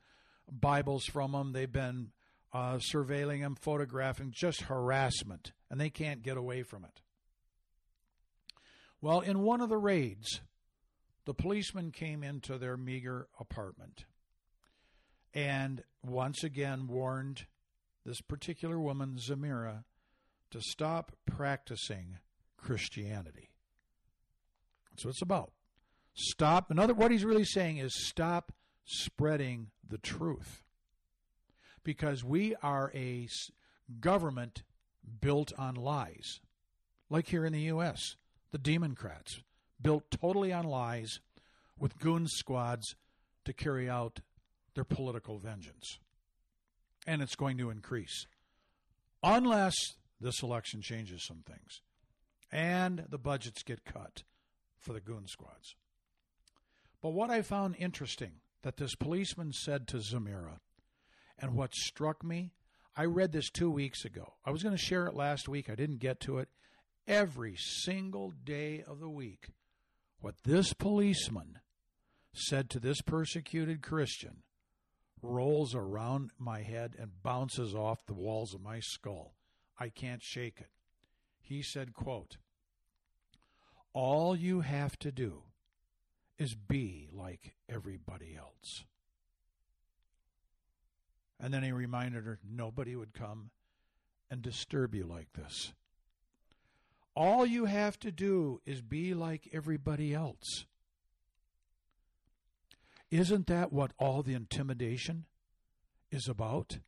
Bibles 0.50 1.06
from 1.06 1.32
them. 1.32 1.54
They've 1.54 1.72
been 1.72 2.12
uh, 2.54 2.78
surveilling 2.78 3.42
them, 3.42 3.56
photographing, 3.56 4.32
just 4.32 4.62
harassment, 4.62 5.52
and 5.70 5.82
they 5.82 5.90
can't 5.90 6.22
get 6.22 6.38
away 6.38 6.64
from 6.64 6.86
it. 6.86 7.02
Well, 9.02 9.20
in 9.20 9.42
one 9.42 9.62
of 9.62 9.70
the 9.70 9.78
raids, 9.78 10.42
the 11.26 11.34
policeman 11.34 11.92
came 11.92 12.24
into 12.24 12.58
their 12.58 12.78
meager 12.78 13.28
apartment 13.40 14.06
and 15.34 15.84
once 16.04 16.44
again 16.44 16.88
warned 16.88 17.46
this 18.06 18.22
particular 18.22 18.80
woman, 18.80 19.18
Zamira, 19.20 19.84
to 20.52 20.62
stop 20.62 21.12
practicing 21.26 22.20
Christianity. 22.58 23.50
That's 24.92 25.06
what 25.06 25.12
it's 25.12 25.22
about. 25.22 25.52
Stop. 26.14 26.72
Another, 26.72 26.94
what 26.94 27.12
he's 27.12 27.26
really 27.26 27.46
saying 27.46 27.78
is 27.78 27.94
stop 28.08 28.52
spreading 28.86 29.68
the 29.88 29.98
truth. 29.98 30.64
Because 31.84 32.24
we 32.24 32.56
are 32.62 32.92
a 32.94 33.28
government 34.00 34.64
built 35.22 35.54
on 35.58 35.76
lies. 35.76 36.40
Like 37.10 37.28
here 37.28 37.46
in 37.46 37.54
the 37.54 37.62
U.S., 37.62 38.02
the 38.52 38.58
Democrats, 38.58 39.42
built 39.82 40.10
totally 40.12 40.52
on 40.52 40.66
lies 40.66 41.20
with 41.78 42.00
goon 42.00 42.28
squads 42.28 42.96
to 43.46 43.54
carry 43.54 43.90
out 43.90 44.20
their 44.74 44.84
political 44.84 45.38
vengeance. 45.38 46.00
And 47.06 47.22
it's 47.22 47.36
going 47.36 47.58
to 47.60 47.70
increase 47.70 48.26
unless 49.24 49.76
this 50.20 50.42
election 50.42 50.82
changes 50.82 51.26
some 51.26 51.44
things 51.46 51.82
and 52.52 53.06
the 53.10 53.18
budgets 53.18 53.64
get 53.64 53.86
cut 53.86 54.24
for 54.80 54.94
the 54.94 55.02
goon 55.02 55.28
squads. 55.28 55.76
But 57.02 57.14
what 57.14 57.30
I 57.30 57.42
found 57.42 57.76
interesting 57.78 58.34
that 58.64 58.78
this 58.78 58.96
policeman 58.96 59.54
said 59.54 59.88
to 59.90 59.98
Zamira, 59.98 60.60
and 61.40 61.56
what 61.56 61.74
struck 61.74 62.24
me, 62.24 62.52
I 62.96 63.06
read 63.06 63.32
this 63.32 63.50
two 63.50 63.70
weeks 63.70 64.06
ago. 64.06 64.34
I 64.44 64.50
was 64.50 64.64
going 64.64 64.76
to 64.76 64.84
share 64.84 65.06
it 65.06 65.14
last 65.14 65.48
week. 65.48 65.70
I 65.70 65.76
didn't 65.76 66.00
get 66.00 66.20
to 66.22 66.40
it. 66.40 66.50
Every 67.08 67.56
single 67.56 68.32
day 68.32 68.84
of 68.86 69.00
the 69.00 69.10
week, 69.10 69.50
what 70.20 70.36
this 70.44 70.74
policeman 70.74 71.60
said 72.34 72.70
to 72.72 72.80
this 72.80 73.02
persecuted 73.02 73.82
Christian 73.82 74.44
rolls 75.22 75.76
around 75.76 76.32
my 76.38 76.62
head 76.62 76.96
and 77.00 77.24
bounces 77.24 77.74
off 77.74 78.06
the 78.06 78.14
walls 78.14 78.54
of 78.54 78.62
my 78.62 78.80
skull. 78.80 79.37
I 79.80 79.90
can't 79.90 80.24
shake 80.24 80.60
it. 80.60 80.70
He 81.42 81.62
said, 81.62 81.94
quote, 81.94 82.38
All 83.94 84.36
you 84.36 84.62
have 84.62 84.98
to 85.00 85.12
do 85.12 85.44
is 86.38 86.56
be 86.56 87.08
like 87.12 87.56
everybody 87.70 88.36
else. 88.38 88.86
And 91.40 91.54
then 91.54 91.64
he 91.64 91.72
reminded 91.72 92.26
her 92.26 92.40
nobody 92.48 92.96
would 92.96 93.14
come 93.14 93.52
and 94.30 94.42
disturb 94.42 94.96
you 94.96 95.06
like 95.06 95.34
this. 95.34 95.74
All 97.16 97.46
you 97.46 97.66
have 97.66 98.00
to 98.00 98.12
do 98.12 98.62
is 98.66 98.82
be 98.82 99.14
like 99.14 99.50
everybody 99.52 100.14
else. 100.14 100.66
Isn't 103.10 103.48
that 103.48 103.72
what 103.72 103.94
all 103.98 104.22
the 104.22 104.34
intimidation 104.34 105.26
is 106.12 106.28
about? 106.28 106.80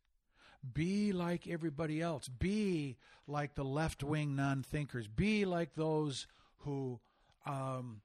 Be 0.74 1.12
like 1.12 1.48
everybody 1.48 2.00
else. 2.00 2.28
Be 2.28 2.96
like 3.26 3.54
the 3.54 3.64
left 3.64 4.02
wing 4.02 4.36
non 4.36 4.62
thinkers. 4.62 5.08
Be 5.08 5.44
like 5.44 5.74
those 5.74 6.26
who 6.58 7.00
um, 7.46 8.02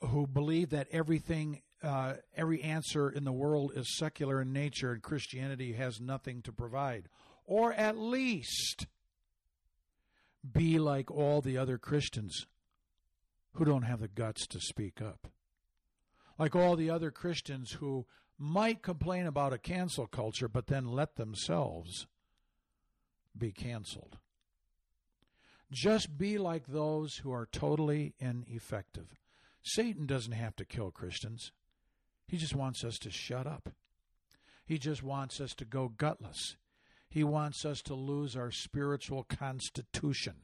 who 0.00 0.26
believe 0.26 0.70
that 0.70 0.88
everything, 0.90 1.60
uh, 1.82 2.14
every 2.36 2.62
answer 2.62 3.10
in 3.10 3.24
the 3.24 3.32
world 3.32 3.72
is 3.74 3.96
secular 3.98 4.40
in 4.40 4.52
nature 4.52 4.92
and 4.92 5.02
Christianity 5.02 5.72
has 5.74 6.00
nothing 6.00 6.42
to 6.42 6.52
provide. 6.52 7.08
Or 7.46 7.72
at 7.72 7.98
least 7.98 8.86
be 10.50 10.78
like 10.78 11.10
all 11.10 11.40
the 11.40 11.58
other 11.58 11.78
Christians 11.78 12.46
who 13.52 13.64
don't 13.64 13.82
have 13.82 14.00
the 14.00 14.08
guts 14.08 14.46
to 14.48 14.60
speak 14.60 15.00
up 15.02 15.28
like 16.38 16.56
all 16.56 16.76
the 16.76 16.90
other 16.90 17.10
Christians 17.10 17.72
who 17.72 18.06
might 18.38 18.82
complain 18.82 19.26
about 19.26 19.52
a 19.52 19.58
cancel 19.58 20.06
culture, 20.06 20.48
but 20.48 20.66
then 20.66 20.88
let 20.88 21.16
themselves 21.16 22.06
be 23.36 23.52
canceled. 23.52 24.18
Just 25.70 26.18
be 26.18 26.38
like 26.38 26.66
those 26.66 27.16
who 27.16 27.32
are 27.32 27.48
totally 27.50 28.14
ineffective. 28.18 29.18
Satan 29.62 30.06
doesn't 30.06 30.32
have 30.32 30.54
to 30.56 30.64
kill 30.64 30.90
Christians, 30.90 31.52
he 32.26 32.36
just 32.36 32.54
wants 32.54 32.84
us 32.84 32.98
to 32.98 33.10
shut 33.10 33.46
up. 33.46 33.70
He 34.64 34.78
just 34.78 35.02
wants 35.02 35.40
us 35.40 35.54
to 35.56 35.64
go 35.64 35.88
gutless. 35.88 36.56
He 37.08 37.22
wants 37.22 37.64
us 37.64 37.82
to 37.82 37.94
lose 37.94 38.34
our 38.34 38.50
spiritual 38.50 39.24
constitution. 39.24 40.36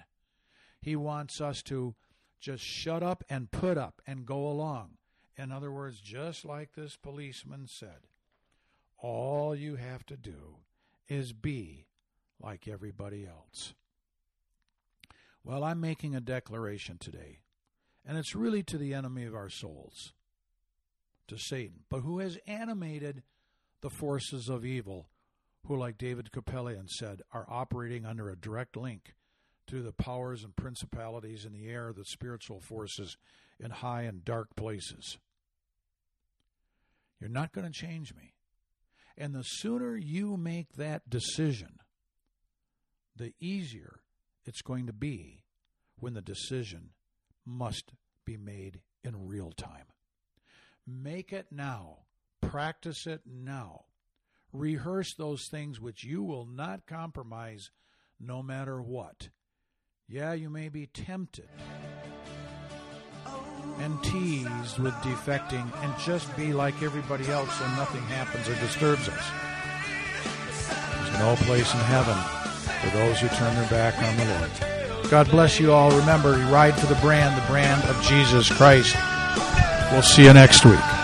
He 0.80 0.94
wants 0.94 1.40
us 1.40 1.62
to 1.64 1.94
just 2.38 2.62
shut 2.62 3.02
up 3.02 3.24
and 3.28 3.50
put 3.50 3.76
up 3.76 4.02
and 4.06 4.26
go 4.26 4.46
along. 4.46 4.98
In 5.36 5.52
other 5.52 5.72
words, 5.72 6.00
just 6.00 6.44
like 6.44 6.74
this 6.74 6.96
policeman 6.96 7.66
said, 7.66 8.08
all 8.98 9.54
you 9.54 9.76
have 9.76 10.04
to 10.06 10.16
do 10.16 10.56
is 11.08 11.32
be 11.32 11.86
like 12.40 12.68
everybody 12.68 13.26
else. 13.26 13.74
Well, 15.42 15.64
I'm 15.64 15.80
making 15.80 16.14
a 16.14 16.20
declaration 16.20 16.98
today, 16.98 17.40
and 18.06 18.18
it's 18.18 18.34
really 18.34 18.62
to 18.64 18.76
the 18.76 18.92
enemy 18.92 19.24
of 19.24 19.34
our 19.34 19.48
souls, 19.48 20.12
to 21.28 21.38
Satan, 21.38 21.80
but 21.88 22.00
who 22.00 22.18
has 22.18 22.38
animated 22.46 23.22
the 23.80 23.90
forces 23.90 24.50
of 24.50 24.66
evil, 24.66 25.08
who, 25.66 25.76
like 25.76 25.96
David 25.96 26.30
Kupelian 26.32 26.90
said, 26.90 27.22
are 27.32 27.46
operating 27.48 28.04
under 28.04 28.28
a 28.28 28.36
direct 28.36 28.76
link 28.76 29.14
to 29.66 29.82
the 29.82 29.92
powers 29.92 30.44
and 30.44 30.54
principalities 30.56 31.44
in 31.44 31.52
the 31.52 31.68
air, 31.68 31.92
the 31.92 32.04
spiritual 32.04 32.60
forces 32.60 33.16
in 33.62 33.70
high 33.70 34.02
and 34.02 34.24
dark 34.24 34.56
places. 34.56 35.18
You're 37.20 37.30
not 37.30 37.52
going 37.52 37.70
to 37.70 37.72
change 37.72 38.14
me. 38.14 38.34
And 39.16 39.34
the 39.34 39.42
sooner 39.42 39.96
you 39.96 40.36
make 40.36 40.72
that 40.74 41.10
decision, 41.10 41.78
the 43.14 43.34
easier 43.38 44.00
it's 44.46 44.62
going 44.62 44.86
to 44.86 44.92
be 44.92 45.44
when 45.98 46.14
the 46.14 46.22
decision 46.22 46.90
must 47.44 47.92
be 48.24 48.38
made 48.38 48.80
in 49.04 49.28
real 49.28 49.52
time. 49.52 49.86
Make 50.86 51.32
it 51.32 51.46
now. 51.50 51.98
Practice 52.40 53.06
it 53.06 53.20
now. 53.26 53.84
Rehearse 54.52 55.14
those 55.14 55.46
things 55.50 55.80
which 55.80 56.02
you 56.02 56.22
will 56.22 56.46
not 56.46 56.86
compromise 56.86 57.70
no 58.18 58.42
matter 58.42 58.80
what. 58.80 59.28
Yeah, 60.08 60.32
you 60.32 60.50
may 60.50 60.68
be 60.68 60.86
tempted 60.86 61.48
and 63.78 64.02
teased 64.02 64.78
with 64.78 64.94
defecting 64.94 65.70
and 65.82 65.98
just 65.98 66.34
be 66.36 66.52
like 66.52 66.82
everybody 66.82 67.26
else 67.28 67.52
so 67.58 67.66
nothing 67.76 68.02
happens 68.02 68.48
or 68.48 68.54
disturbs 68.56 69.08
us. 69.08 69.30
There's 70.96 71.18
no 71.18 71.36
place 71.46 71.72
in 71.72 71.80
heaven 71.80 72.16
for 72.80 72.96
those 72.96 73.20
who 73.20 73.28
turn 73.28 73.54
their 73.54 73.68
back 73.70 73.96
on 74.02 74.16
the 74.16 74.24
Lord. 74.24 75.10
God 75.10 75.30
bless 75.30 75.58
you 75.58 75.72
all. 75.72 75.90
Remember, 75.90 76.32
ride 76.52 76.78
for 76.78 76.86
the 76.86 77.00
brand, 77.00 77.40
the 77.40 77.46
brand 77.46 77.82
of 77.88 78.00
Jesus 78.02 78.50
Christ. 78.50 78.96
We'll 79.92 80.02
see 80.02 80.24
you 80.24 80.32
next 80.32 80.64
week. 80.64 80.99